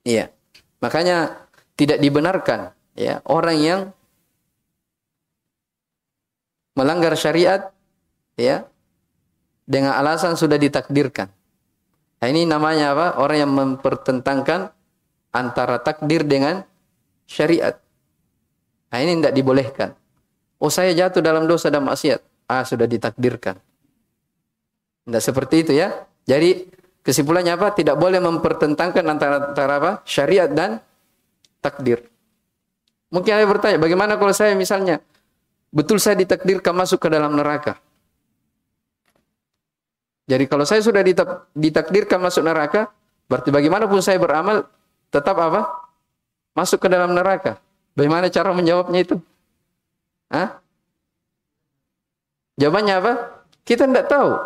Iya. 0.00 0.32
Makanya 0.80 1.44
tidak 1.76 2.00
dibenarkan 2.00 2.72
ya 2.96 3.20
orang 3.28 3.58
yang 3.60 3.80
melanggar 6.72 7.12
syariat 7.18 7.68
ya 8.40 8.64
dengan 9.68 9.92
alasan 9.98 10.40
sudah 10.40 10.56
ditakdirkan. 10.56 11.28
Nah, 12.18 12.26
ini 12.26 12.48
namanya 12.48 12.96
apa? 12.96 13.06
Orang 13.20 13.38
yang 13.38 13.52
mempertentangkan 13.52 14.72
antara 15.30 15.78
takdir 15.78 16.24
dengan 16.24 16.64
syariat. 17.28 17.76
Nah, 18.88 18.98
ini 19.04 19.20
tidak 19.20 19.34
dibolehkan. 19.36 19.92
Oh, 20.58 20.72
saya 20.72 20.90
jatuh 20.96 21.20
dalam 21.20 21.44
dosa 21.44 21.68
dan 21.68 21.84
maksiat. 21.84 22.20
Ah, 22.48 22.64
sudah 22.64 22.88
ditakdirkan. 22.88 23.60
Tidak 25.04 25.22
seperti 25.22 25.64
itu 25.64 25.72
ya. 25.76 26.04
Jadi 26.28 26.68
kesimpulannya 27.04 27.56
apa? 27.56 27.72
Tidak 27.72 27.96
boleh 27.96 28.20
mempertentangkan 28.20 29.04
antara, 29.04 29.52
antara 29.52 29.72
apa? 29.80 29.92
Syariat 30.04 30.48
dan 30.48 30.80
takdir. 31.60 32.04
Mungkin 33.08 33.32
ada 33.32 33.46
bertanya, 33.48 33.80
bagaimana 33.80 34.20
kalau 34.20 34.36
saya 34.36 34.52
misalnya 34.52 35.00
betul 35.72 35.96
saya 35.96 36.16
ditakdirkan 36.20 36.76
masuk 36.76 37.00
ke 37.00 37.08
dalam 37.08 37.32
neraka? 37.32 37.80
Jadi 40.28 40.44
kalau 40.44 40.68
saya 40.68 40.84
sudah 40.84 41.00
ditakdirkan 41.56 42.20
masuk 42.20 42.44
neraka, 42.44 42.92
berarti 43.32 43.48
bagaimanapun 43.48 44.04
saya 44.04 44.20
beramal, 44.20 44.68
tetap 45.08 45.40
apa? 45.40 45.88
Masuk 46.52 46.84
ke 46.84 46.88
dalam 46.92 47.16
neraka. 47.16 47.56
Bagaimana 47.98 48.30
cara 48.30 48.54
menjawabnya 48.54 49.00
itu? 49.02 49.16
Hah? 50.30 50.62
Jawabannya 52.62 52.94
apa? 52.94 53.12
Kita 53.66 53.90
tidak 53.90 54.06
tahu. 54.06 54.38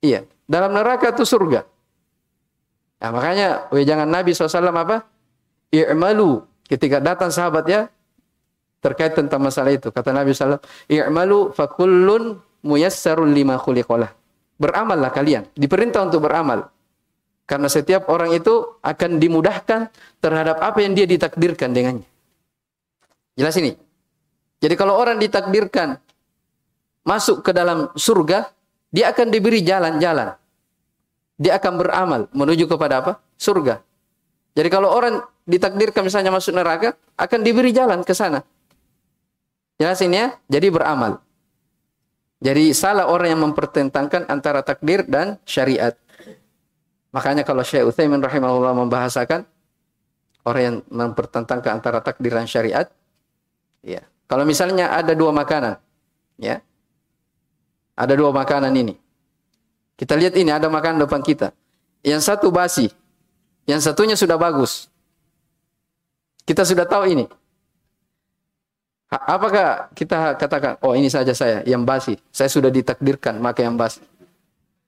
Iya, 0.00 0.24
dalam 0.48 0.72
neraka 0.72 1.12
itu 1.12 1.28
surga. 1.28 1.68
Nah, 3.04 3.10
makanya 3.12 3.68
jangan 3.84 4.08
Nabi 4.08 4.32
SAW 4.32 4.72
apa? 4.72 5.12
i'malu 5.72 6.44
ketika 6.68 7.00
datang 7.00 7.32
sahabat 7.32 7.64
ya 7.66 7.80
terkait 8.84 9.16
tentang 9.16 9.40
masalah 9.40 9.72
itu 9.72 9.88
kata 9.88 10.12
Nabi 10.12 10.36
SAW 10.36 10.60
i'malu 10.92 11.50
fakullun 11.56 12.38
muyassarun 12.60 13.32
lima 13.32 13.56
khuliqalah 13.56 14.12
beramallah 14.60 15.08
kalian 15.10 15.48
diperintah 15.56 16.04
untuk 16.04 16.28
beramal 16.28 16.68
karena 17.48 17.68
setiap 17.72 18.06
orang 18.12 18.36
itu 18.36 18.78
akan 18.84 19.18
dimudahkan 19.18 19.88
terhadap 20.20 20.60
apa 20.60 20.78
yang 20.84 20.92
dia 20.92 21.08
ditakdirkan 21.08 21.72
dengannya 21.72 22.06
jelas 23.38 23.56
ini 23.58 23.76
jadi 24.62 24.74
kalau 24.78 24.96
orang 24.96 25.18
ditakdirkan 25.18 25.98
masuk 27.02 27.42
ke 27.42 27.50
dalam 27.50 27.90
surga 27.98 28.50
dia 28.92 29.10
akan 29.10 29.26
diberi 29.32 29.64
jalan-jalan 29.64 30.36
dia 31.40 31.58
akan 31.58 31.72
beramal 31.80 32.20
menuju 32.30 32.70
kepada 32.70 33.02
apa 33.02 33.12
surga 33.40 33.82
jadi 34.52 34.68
kalau 34.68 34.92
orang 34.92 35.24
ditakdirkan 35.48 36.04
misalnya 36.04 36.30
masuk 36.30 36.52
neraka, 36.54 36.94
akan 37.16 37.40
diberi 37.40 37.72
jalan 37.72 38.04
ke 38.04 38.12
sana. 38.12 38.44
Jelas 39.80 39.98
ini 40.04 40.16
ya? 40.20 40.28
Jadi 40.46 40.68
beramal. 40.68 41.18
Jadi 42.42 42.74
salah 42.74 43.08
orang 43.08 43.38
yang 43.38 43.42
mempertentangkan 43.42 44.26
antara 44.28 44.60
takdir 44.60 45.06
dan 45.06 45.38
syariat. 45.46 45.94
Makanya 47.14 47.46
kalau 47.46 47.62
Syekh 47.62 47.86
Utsaimin 47.86 48.18
rahimahullah 48.18 48.74
membahasakan 48.74 49.46
orang 50.42 50.62
yang 50.62 50.76
mempertentangkan 50.90 51.78
antara 51.78 52.02
takdir 52.02 52.34
dan 52.34 52.46
syariat, 52.50 52.90
ya. 53.82 54.02
Kalau 54.30 54.48
misalnya 54.48 54.88
ada 54.94 55.12
dua 55.12 55.34
makanan, 55.34 55.76
ya. 56.40 56.64
Ada 57.92 58.16
dua 58.16 58.32
makanan 58.32 58.72
ini. 58.72 58.96
Kita 59.98 60.16
lihat 60.16 60.32
ini 60.40 60.48
ada 60.48 60.72
makanan 60.72 61.04
depan 61.04 61.20
kita. 61.20 61.52
Yang 62.00 62.32
satu 62.32 62.48
basi, 62.48 62.88
yang 63.68 63.78
satunya 63.78 64.16
sudah 64.16 64.40
bagus. 64.40 64.88
Kita 66.42 66.66
sudah 66.66 66.88
tahu 66.88 67.06
ini. 67.12 67.24
Apakah 69.12 69.92
kita 69.92 70.40
katakan, 70.40 70.80
oh 70.80 70.96
ini 70.96 71.12
saja 71.12 71.36
saya 71.36 71.60
yang 71.68 71.84
basi. 71.84 72.16
Saya 72.32 72.48
sudah 72.48 72.72
ditakdirkan 72.72 73.36
maka 73.36 73.60
yang 73.60 73.76
basi. 73.76 74.00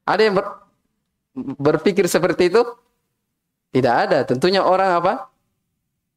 Ada 0.08 0.22
yang 0.24 0.34
ber, 0.40 0.46
berpikir 1.60 2.08
seperti 2.08 2.48
itu? 2.48 2.64
Tidak 3.70 3.94
ada. 3.94 4.24
Tentunya 4.24 4.64
orang 4.64 4.96
apa? 4.96 5.28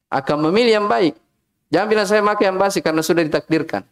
Akan 0.08 0.40
memilih 0.40 0.80
yang 0.80 0.88
baik. 0.88 1.20
Jangan 1.68 1.88
bilang 1.92 2.08
saya 2.08 2.24
pakai 2.24 2.46
yang 2.48 2.58
basi 2.60 2.80
karena 2.80 3.04
sudah 3.04 3.24
ditakdirkan. 3.28 3.84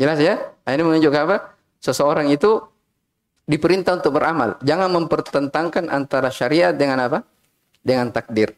Jelas 0.00 0.18
ya? 0.18 0.40
Nah, 0.66 0.70
ini 0.72 0.82
menunjukkan 0.82 1.22
apa? 1.28 1.36
Seseorang 1.78 2.32
itu 2.32 2.58
diperintah 3.46 4.00
untuk 4.00 4.18
beramal. 4.18 4.56
Jangan 4.64 4.88
mempertentangkan 4.90 5.92
antara 5.92 6.32
syariat 6.32 6.74
dengan 6.74 6.98
apa? 7.02 7.18
Dengan 7.84 8.10
takdir. 8.10 8.56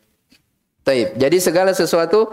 Taib. 0.83 1.15
Jadi 1.15 1.37
segala 1.39 1.71
sesuatu 1.77 2.33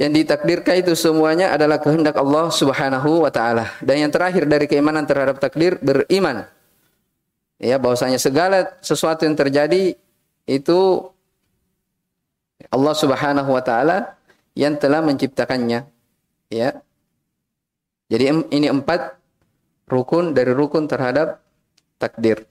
yang 0.00 0.16
ditakdirkan 0.16 0.80
itu 0.80 0.96
semuanya 0.96 1.52
adalah 1.52 1.76
kehendak 1.76 2.16
Allah 2.16 2.48
Subhanahu 2.48 3.26
wa 3.26 3.30
taala. 3.34 3.68
Dan 3.84 4.08
yang 4.08 4.10
terakhir 4.12 4.48
dari 4.48 4.64
keimanan 4.64 5.04
terhadap 5.04 5.36
takdir 5.36 5.76
beriman. 5.76 6.48
Ya, 7.60 7.76
bahwasanya 7.76 8.16
segala 8.16 8.72
sesuatu 8.80 9.28
yang 9.28 9.36
terjadi 9.36 9.92
itu 10.48 10.80
Allah 12.72 12.94
Subhanahu 12.96 13.50
wa 13.52 13.60
taala 13.60 14.16
yang 14.54 14.76
telah 14.78 15.00
menciptakannya. 15.04 15.86
Ya. 16.50 16.82
Jadi 18.10 18.24
ini 18.50 18.66
empat 18.66 19.18
rukun 19.86 20.34
dari 20.34 20.50
rukun 20.50 20.90
terhadap 20.90 21.42
takdir. 21.98 22.46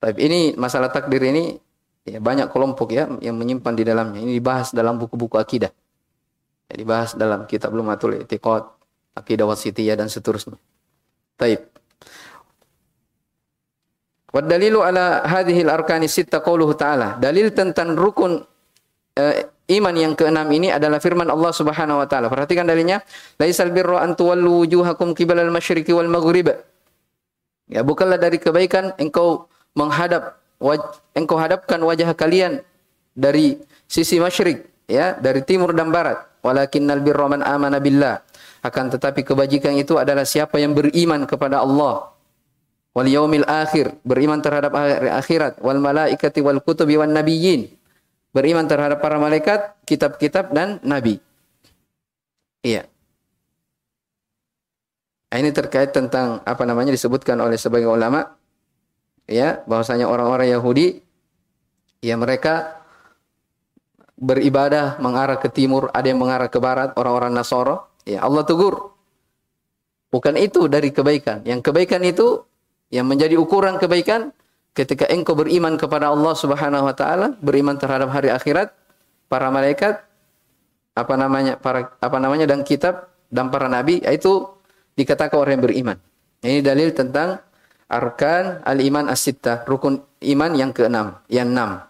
Tapi 0.00 0.18
ini 0.18 0.40
masalah 0.56 0.88
takdir 0.88 1.20
ini 1.20 1.60
ya, 2.08 2.18
banyak 2.18 2.48
kelompok 2.48 2.90
ya 2.90 3.06
yang 3.20 3.36
menyimpan 3.36 3.74
di 3.76 3.84
dalamnya. 3.84 4.20
Ini 4.24 4.32
dibahas 4.40 4.72
dalam 4.72 4.96
buku-buku 4.96 5.36
akidah. 5.36 5.70
Ya, 6.70 6.74
dibahas 6.74 7.14
dalam 7.14 7.44
kitab 7.44 7.74
Lumatul 7.76 8.18
I'tiqad, 8.24 8.64
Akidah 9.14 9.46
Wasitiyah 9.46 9.98
dan 9.98 10.08
seterusnya. 10.08 10.56
Taib. 11.36 11.66
Wa 14.30 14.40
dalilu 14.40 14.80
ala 14.86 15.26
hadhil 15.26 15.66
arkani 15.66 16.06
sitta 16.06 16.38
qauluhu 16.38 16.78
ta'ala. 16.78 17.18
Dalil 17.18 17.50
tentang 17.50 17.98
rukun 17.98 18.38
uh, 19.18 19.34
iman 19.70 19.94
yang 19.94 20.12
keenam 20.18 20.50
ini 20.50 20.74
adalah 20.74 20.98
firman 20.98 21.30
Allah 21.30 21.54
Subhanahu 21.54 22.02
wa 22.02 22.06
taala. 22.10 22.26
Perhatikan 22.26 22.66
dalilnya, 22.66 23.00
laisal 23.38 23.70
birra 23.70 24.02
an 24.02 24.18
tuwallu 24.18 24.66
wujuhakum 24.66 25.14
qibalal 25.14 25.50
masyriqi 25.54 25.94
wal 25.94 26.10
maghrib 26.10 26.50
Ya, 27.70 27.86
bukanlah 27.86 28.18
dari 28.18 28.42
kebaikan 28.42 28.98
engkau 28.98 29.46
menghadap 29.78 30.42
engkau 31.14 31.38
hadapkan 31.38 31.78
wajah 31.78 32.10
kalian 32.18 32.66
dari 33.14 33.62
sisi 33.86 34.18
masyrik 34.18 34.66
ya, 34.90 35.14
dari 35.14 35.46
timur 35.46 35.70
dan 35.70 35.94
barat. 35.94 36.18
Walakinnal 36.42 36.98
birra 36.98 37.30
man 37.30 37.46
amana 37.46 37.78
billah. 37.78 38.26
Akan 38.66 38.90
tetapi 38.90 39.22
kebajikan 39.22 39.78
itu 39.78 40.02
adalah 40.02 40.26
siapa 40.26 40.58
yang 40.58 40.74
beriman 40.74 41.30
kepada 41.30 41.62
Allah 41.62 42.10
wal 42.90 43.08
yaumil 43.08 43.46
akhir, 43.46 44.02
beriman 44.02 44.42
terhadap 44.42 44.74
akhirat, 45.22 45.62
wal 45.62 45.78
malaikati 45.78 46.42
wal 46.42 46.58
kutubi 46.58 46.98
wan 46.98 47.14
nabiyyin. 47.14 47.70
Beriman 48.30 48.70
terhadap 48.70 49.02
para 49.02 49.18
malaikat, 49.18 49.74
kitab-kitab 49.84 50.54
dan 50.54 50.78
nabi. 50.86 51.18
Iya. 52.62 52.86
Nah, 55.30 55.38
ini 55.38 55.50
terkait 55.54 55.94
tentang 55.94 56.42
apa 56.42 56.62
namanya 56.66 56.90
disebutkan 56.90 57.38
oleh 57.38 57.54
sebagian 57.54 57.94
ulama 57.94 58.34
ya 59.30 59.62
bahwasanya 59.62 60.10
orang-orang 60.10 60.50
Yahudi 60.50 60.98
ya 62.02 62.18
mereka 62.18 62.82
beribadah 64.20 65.00
mengarah 65.00 65.40
ke 65.40 65.48
timur, 65.48 65.88
ada 65.96 66.04
yang 66.04 66.20
mengarah 66.20 66.52
ke 66.52 66.60
barat, 66.60 66.92
orang-orang 66.94 67.32
Nasoro. 67.32 67.88
Ya 68.04 68.20
Allah 68.20 68.44
tegur. 68.44 68.92
Bukan 70.12 70.36
itu 70.36 70.68
dari 70.68 70.92
kebaikan. 70.92 71.46
Yang 71.48 71.70
kebaikan 71.70 72.04
itu 72.04 72.44
yang 72.92 73.08
menjadi 73.08 73.38
ukuran 73.40 73.80
kebaikan 73.80 74.34
ketika 74.74 75.06
engkau 75.10 75.34
beriman 75.34 75.74
kepada 75.74 76.10
Allah 76.10 76.34
Subhanahu 76.34 76.86
wa 76.86 76.94
taala, 76.94 77.34
beriman 77.42 77.76
terhadap 77.76 78.10
hari 78.10 78.30
akhirat, 78.30 78.70
para 79.30 79.50
malaikat, 79.50 80.02
apa 80.94 81.14
namanya 81.14 81.54
para 81.58 81.94
apa 82.02 82.18
namanya 82.18 82.50
dan 82.50 82.66
kitab 82.66 83.10
dan 83.30 83.50
para 83.50 83.70
nabi, 83.70 84.02
itu 84.02 84.46
dikatakan 84.98 85.38
orang 85.38 85.58
yang 85.58 85.64
beriman. 85.64 85.96
Ini 86.40 86.60
dalil 86.64 86.90
tentang 86.96 87.38
arkan 87.90 88.62
al-iman 88.66 89.10
as-sittah, 89.10 89.66
rukun 89.66 90.02
iman 90.22 90.50
yang 90.54 90.70
keenam, 90.70 91.18
yang 91.26 91.50
enam. 91.50 91.84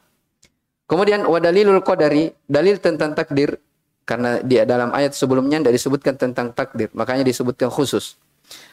Kemudian 0.90 1.22
wadalilul 1.22 1.84
qadari, 1.86 2.34
dalil 2.50 2.82
tentang 2.82 3.14
takdir 3.14 3.62
karena 4.02 4.42
di 4.42 4.58
dalam 4.66 4.90
ayat 4.90 5.14
sebelumnya 5.14 5.62
tidak 5.62 5.74
disebutkan 5.78 6.14
tentang 6.18 6.50
takdir, 6.50 6.90
makanya 6.98 7.22
disebutkan 7.22 7.70
khusus. 7.70 8.18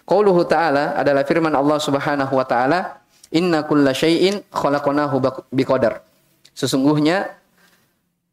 Qauluhu 0.02 0.42
ta'ala 0.50 0.98
adalah 0.98 1.22
firman 1.30 1.54
Allah 1.54 1.78
Subhanahu 1.78 2.34
wa 2.34 2.42
taala, 2.42 3.06
"Inna 3.34 3.68
kulla 3.68 3.92
syai'in 3.92 4.44
khalaqnahu 4.52 5.20
biqadar." 5.52 6.04
Sesungguhnya 6.58 7.38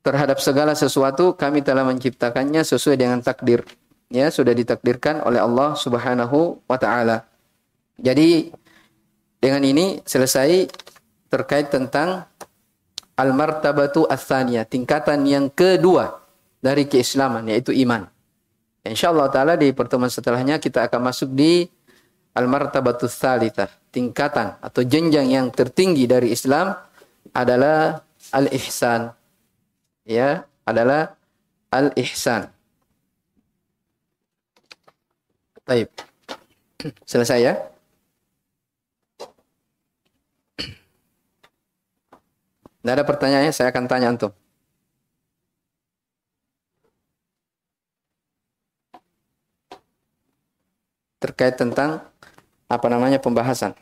terhadap 0.04 0.40
segala 0.40 0.76
sesuatu 0.76 1.32
kami 1.32 1.64
telah 1.64 1.84
menciptakannya 1.88 2.60
sesuai 2.60 2.96
dengan 3.00 3.20
takdir. 3.24 3.64
Ya, 4.12 4.28
sudah 4.28 4.52
ditakdirkan 4.52 5.24
oleh 5.24 5.40
Allah 5.40 5.74
Subhanahu 5.74 6.60
wa 6.68 6.78
taala. 6.78 7.24
Jadi 7.98 8.52
dengan 9.40 9.62
ini 9.64 10.04
selesai 10.04 10.68
terkait 11.32 11.72
tentang 11.72 12.28
al-martabatu 13.18 14.06
ats 14.06 14.30
tingkatan 14.70 15.24
yang 15.26 15.46
kedua 15.50 16.20
dari 16.58 16.88
keislaman 16.88 17.46
yaitu 17.50 17.74
iman. 17.84 18.06
Insyaallah 18.84 19.32
taala 19.32 19.54
di 19.56 19.72
pertemuan 19.72 20.12
setelahnya 20.12 20.60
kita 20.60 20.84
akan 20.88 21.00
masuk 21.12 21.32
di 21.32 21.68
al-martabatu 22.34 23.06
tsalitsah, 23.06 23.70
tingkatan 23.94 24.58
atau 24.58 24.82
jenjang 24.82 25.30
yang 25.30 25.46
tertinggi 25.54 26.10
dari 26.10 26.34
Islam 26.34 26.74
adalah 27.30 28.02
al-ihsan. 28.34 29.14
Ya, 30.04 30.44
adalah 30.66 31.14
al-ihsan. 31.70 32.50
Baik. 35.64 35.88
Selesai 37.08 37.40
ya? 37.40 37.56
Tidak 42.84 42.92
ada 42.92 43.04
pertanyaannya, 43.06 43.52
saya 43.54 43.72
akan 43.72 43.88
tanya 43.88 44.12
antum. 44.12 44.43
Terkait 51.34 51.58
tentang 51.58 51.98
apa 52.70 52.86
namanya 52.86 53.18
pembahasan. 53.18 53.74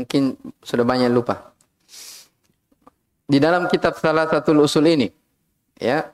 Mungkin 0.00 0.32
sudah 0.64 0.80
banyak 0.80 1.12
lupa. 1.12 1.52
Di 3.28 3.36
dalam 3.36 3.68
kitab 3.68 4.00
salah 4.00 4.24
satu 4.32 4.56
usul 4.56 4.88
ini, 4.88 5.12
ya, 5.76 6.08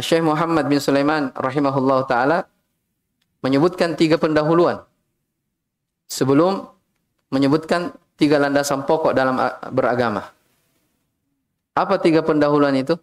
Syekh 0.00 0.24
Muhammad 0.24 0.64
bin 0.64 0.80
Sulaiman 0.80 1.28
rahimahullah 1.36 2.08
taala 2.08 2.48
menyebutkan 3.44 3.92
tiga 3.92 4.16
pendahuluan 4.16 4.80
sebelum 6.08 6.72
menyebutkan 7.28 7.92
tiga 8.16 8.40
landasan 8.40 8.88
pokok 8.88 9.12
dalam 9.12 9.36
beragama. 9.76 10.32
Apa 11.76 12.00
tiga 12.00 12.24
pendahuluan 12.24 12.72
itu? 12.80 12.96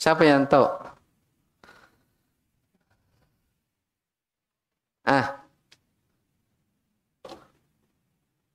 Siapa 0.00 0.24
yang 0.24 0.48
tahu? 0.48 0.95
Ah. 5.06 5.38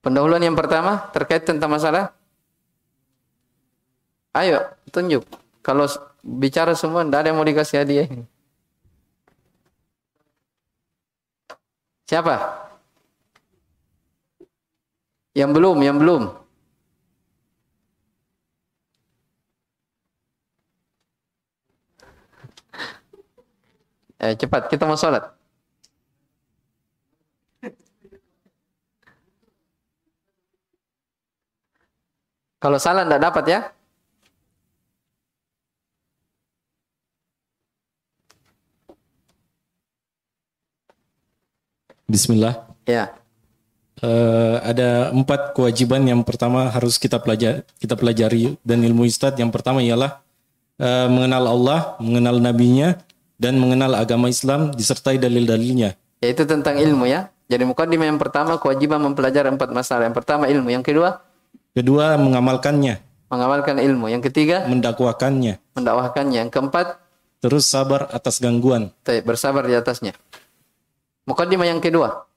Pendahuluan 0.04 0.44
yang 0.44 0.58
pertama 0.58 1.08
terkait 1.14 1.46
tentang 1.48 1.72
masalah 1.72 2.12
Ayo, 4.32 4.64
tunjuk. 4.96 5.28
Kalau 5.60 5.86
bicara 6.24 6.72
semua, 6.72 7.04
tidak 7.04 7.20
ada 7.20 7.28
yang 7.30 7.38
mau 7.40 7.48
dikasih 7.48 7.84
hadiah. 7.84 8.08
Siapa? 12.08 12.36
Yang 15.36 15.52
belum, 15.56 15.78
yang 15.84 15.98
belum. 16.00 16.24
Eh, 24.22 24.38
cepat, 24.40 24.72
kita 24.72 24.88
mau 24.88 24.96
sholat. 24.96 25.41
Kalau 32.62 32.78
salah 32.78 33.04
tidak 33.04 33.22
dapat 33.26 33.46
ya. 33.50 33.60
Bismillah. 42.06 42.56
Ya 42.86 43.22
uh, 44.02 44.56
ada 44.66 45.14
empat 45.14 45.56
kewajiban 45.56 46.02
yang 46.04 46.22
pertama 46.26 46.68
harus 46.70 46.98
kita 46.98 47.22
pelajari, 47.22 47.64
kita 47.78 47.96
pelajari 47.96 48.58
dan 48.66 48.82
ilmu 48.82 49.08
istad 49.08 49.38
yang 49.38 49.54
pertama 49.54 49.80
ialah 49.80 50.20
uh, 50.82 51.08
mengenal 51.08 51.44
Allah, 51.48 51.80
mengenal 52.02 52.42
nabinya 52.42 52.98
dan 53.38 53.58
mengenal 53.58 53.98
agama 53.98 54.30
Islam 54.30 54.74
disertai 54.74 55.18
dalil-dalilnya. 55.18 55.98
Yaitu 56.22 56.46
tentang 56.46 56.78
ilmu 56.78 57.10
ya. 57.10 57.34
Jadi 57.50 57.68
mukadimah 57.68 58.08
yang 58.08 58.22
pertama 58.22 58.56
kewajiban 58.62 59.02
mempelajari 59.02 59.52
empat 59.52 59.74
masalah. 59.76 60.08
Yang 60.08 60.24
pertama 60.24 60.46
ilmu, 60.48 60.70
yang 60.72 60.86
kedua 60.86 61.20
kedua 61.72 62.16
mengamalkannya. 62.20 63.00
Mengamalkan 63.32 63.80
ilmu. 63.80 64.12
Yang 64.12 64.32
ketiga 64.32 64.68
mendakwakannya. 64.68 65.60
Mendakwahkannya. 65.76 66.38
Yang 66.48 66.52
keempat 66.52 67.00
terus 67.40 67.68
sabar 67.68 68.12
atas 68.12 68.44
gangguan. 68.44 68.92
Bersabar 69.04 69.64
di 69.66 69.76
atasnya. 69.76 70.14
Mukadimah 71.26 71.70
yang 71.70 71.80
kedua 71.80 72.28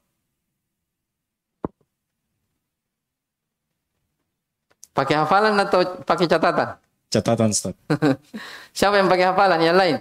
Pakai 4.95 5.19
hafalan 5.19 5.59
atau 5.59 5.83
pakai 6.07 6.31
catatan? 6.31 6.79
Catatan, 7.11 7.51
Ustaz. 7.51 7.75
Siapa 8.79 9.03
yang 9.03 9.11
pakai 9.11 9.27
hafalan? 9.35 9.59
Yang 9.59 9.77
lain? 9.77 9.97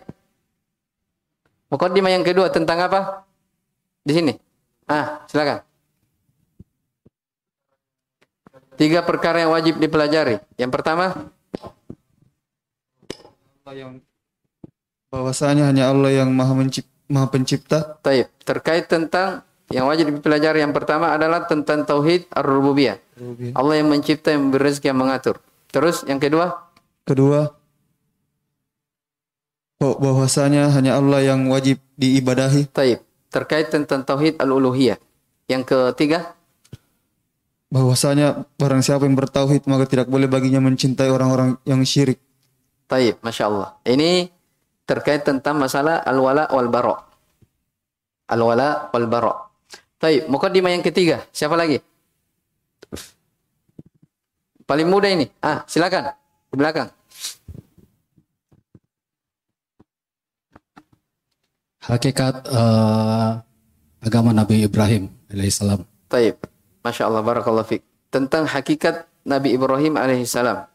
Mukaddimah 1.74 2.14
yang 2.14 2.22
kedua 2.22 2.54
tentang 2.54 2.78
apa? 2.78 3.26
Di 4.06 4.14
sini. 4.14 4.38
Ah, 4.86 5.26
silakan. 5.26 5.66
Tiga 8.84 9.00
perkara 9.00 9.40
yang 9.40 9.56
wajib 9.56 9.80
dipelajari. 9.80 10.44
Yang 10.60 10.72
pertama, 10.76 11.16
bahwasanya 15.08 15.72
hanya 15.72 15.88
Allah 15.88 16.12
yang 16.12 16.36
Maha, 16.36 16.52
Maha 17.08 17.28
Pencipta. 17.32 17.96
Taib. 18.04 18.28
Terkait 18.44 18.92
tentang 18.92 19.48
yang 19.72 19.88
wajib 19.88 20.12
dipelajari 20.12 20.60
yang 20.68 20.76
pertama 20.76 21.16
adalah 21.16 21.48
tentang 21.48 21.88
tauhid 21.88 22.28
ar-rububiyah. 22.36 23.00
Allah 23.56 23.80
yang 23.80 23.88
mencipta, 23.88 24.36
yang 24.36 24.52
memberi 24.52 24.68
rezeki, 24.68 24.92
yang 24.92 25.00
mengatur. 25.00 25.40
Terus 25.72 26.04
yang 26.04 26.20
kedua? 26.20 26.68
Kedua, 27.08 27.56
bahwasanya 29.80 30.76
hanya 30.76 31.00
Allah 31.00 31.24
yang 31.24 31.48
wajib 31.48 31.80
diibadahi. 31.96 32.68
Taib. 32.76 33.00
Terkait 33.32 33.72
tentang 33.72 34.04
tauhid 34.04 34.44
al-uluhiyah. 34.44 35.00
Yang 35.48 35.72
ketiga? 35.72 36.36
Bahwasanya 37.74 38.46
barang 38.54 38.86
siapa 38.86 39.10
yang 39.10 39.18
bertauhid 39.18 39.66
maka 39.66 39.90
tidak 39.90 40.06
boleh 40.06 40.30
baginya 40.30 40.62
mencintai 40.62 41.10
orang-orang 41.10 41.58
yang 41.66 41.82
syirik. 41.82 42.22
Taib, 42.86 43.18
Masya 43.26 43.50
Allah. 43.50 43.70
Ini 43.82 44.30
terkait 44.86 45.26
tentang 45.26 45.58
masalah 45.58 46.06
al-wala 46.06 46.46
wal-bara. 46.54 47.02
Al-wala 48.30 48.94
wal-bara. 48.94 49.50
Baik, 49.98 50.30
mukadimah 50.30 50.70
yang 50.70 50.86
ketiga. 50.86 51.26
Siapa 51.34 51.58
lagi? 51.58 51.82
Paling 54.70 54.86
muda 54.86 55.10
ini. 55.10 55.26
Ah, 55.42 55.66
silakan. 55.66 56.14
Di 56.54 56.56
belakang. 56.56 56.94
Hakikat 61.84 62.48
uh, 62.54 63.42
agama 64.00 64.30
Nabi 64.30 64.62
Ibrahim 64.62 65.10
alaihissalam. 65.34 65.82
Taib. 66.08 66.53
Masya 66.84 67.08
Allah, 67.08 67.24
barakallah 67.24 67.64
fiqh. 67.64 67.84
Tentang 68.12 68.46
hakikat 68.46 69.08
Nabi 69.24 69.56
Ibrahim 69.56 69.96
alaihissalam. 69.96 70.68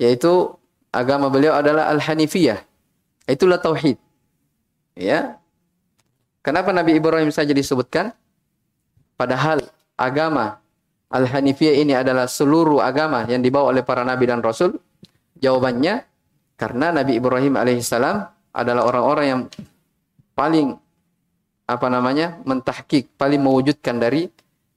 Yaitu 0.00 0.56
agama 0.90 1.28
beliau 1.28 1.54
adalah 1.54 1.92
Al-Hanifiyah. 1.92 2.64
Itulah 3.28 3.60
Tauhid. 3.60 4.00
Ya. 4.96 5.38
Kenapa 6.40 6.72
Nabi 6.72 6.96
Ibrahim 6.96 7.28
saja 7.28 7.52
disebutkan? 7.52 8.16
Padahal 9.14 9.60
agama 10.00 10.64
Al-Hanifiyah 11.12 11.76
ini 11.76 11.92
adalah 11.92 12.24
seluruh 12.30 12.80
agama 12.80 13.28
yang 13.28 13.44
dibawa 13.44 13.74
oleh 13.74 13.84
para 13.84 14.06
nabi 14.06 14.30
dan 14.30 14.40
rasul. 14.40 14.78
Jawabannya 15.42 16.06
karena 16.54 16.94
Nabi 16.94 17.18
Ibrahim 17.18 17.58
alaihissalam 17.58 18.30
adalah 18.54 18.82
orang-orang 18.86 19.26
yang 19.26 19.42
paling 20.38 20.78
apa 21.66 21.86
namanya 21.90 22.38
mentahkik, 22.46 23.10
paling 23.18 23.42
mewujudkan 23.42 23.98
dari 23.98 24.30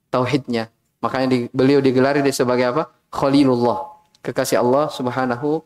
tauhidnya. 0.10 0.73
Makanya 1.04 1.28
di, 1.28 1.38
beliau 1.52 1.84
digelari 1.84 2.24
sebagai 2.32 2.72
apa? 2.72 2.88
Khalilullah, 3.12 3.92
kekasih 4.24 4.64
Allah 4.64 4.88
Subhanahu 4.88 5.60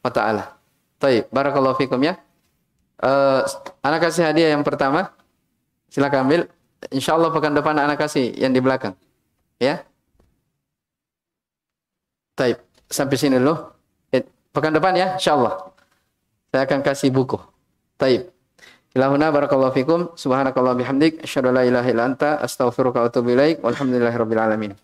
wa 0.00 0.10
taala. 0.14 0.54
Baik, 1.02 1.26
barakallahu 1.34 1.74
fikum 1.74 1.98
ya. 1.98 2.14
Uh, 3.02 3.42
anak 3.82 4.08
kasih 4.08 4.22
hadiah 4.22 4.54
yang 4.54 4.62
pertama. 4.62 5.10
Silakan 5.90 6.30
ambil. 6.30 6.40
Insya 6.94 7.18
Allah 7.18 7.34
pekan 7.34 7.52
depan 7.52 7.74
anak 7.74 7.98
kasih 8.06 8.30
yang 8.38 8.54
di 8.54 8.62
belakang. 8.62 8.94
Ya. 9.58 9.82
Taib. 12.38 12.62
Sampai 12.90 13.18
sini 13.18 13.38
dulu. 13.38 13.54
Eh, 14.10 14.22
Pekan 14.50 14.74
depan 14.74 14.94
ya, 14.94 15.18
insya 15.18 15.34
Allah. 15.38 15.74
Saya 16.50 16.66
akan 16.66 16.80
kasih 16.82 17.10
buku. 17.10 17.38
Taib. 17.98 18.33
Ilahuna 18.94 19.34
barakallahu 19.34 19.74
fikum. 19.74 20.00
Subhanakallah 20.14 20.78
bihamdik. 20.78 21.26
Asyhadu 21.26 21.50
la 21.50 21.66
ilaha 21.66 21.90
illa 21.90 22.06
anta. 22.06 22.38
Astaghfiruka 22.38 23.02
wa 23.02 23.10
atubu 23.10 23.34
ilaik. 23.34 23.58
Alamin. 24.38 24.78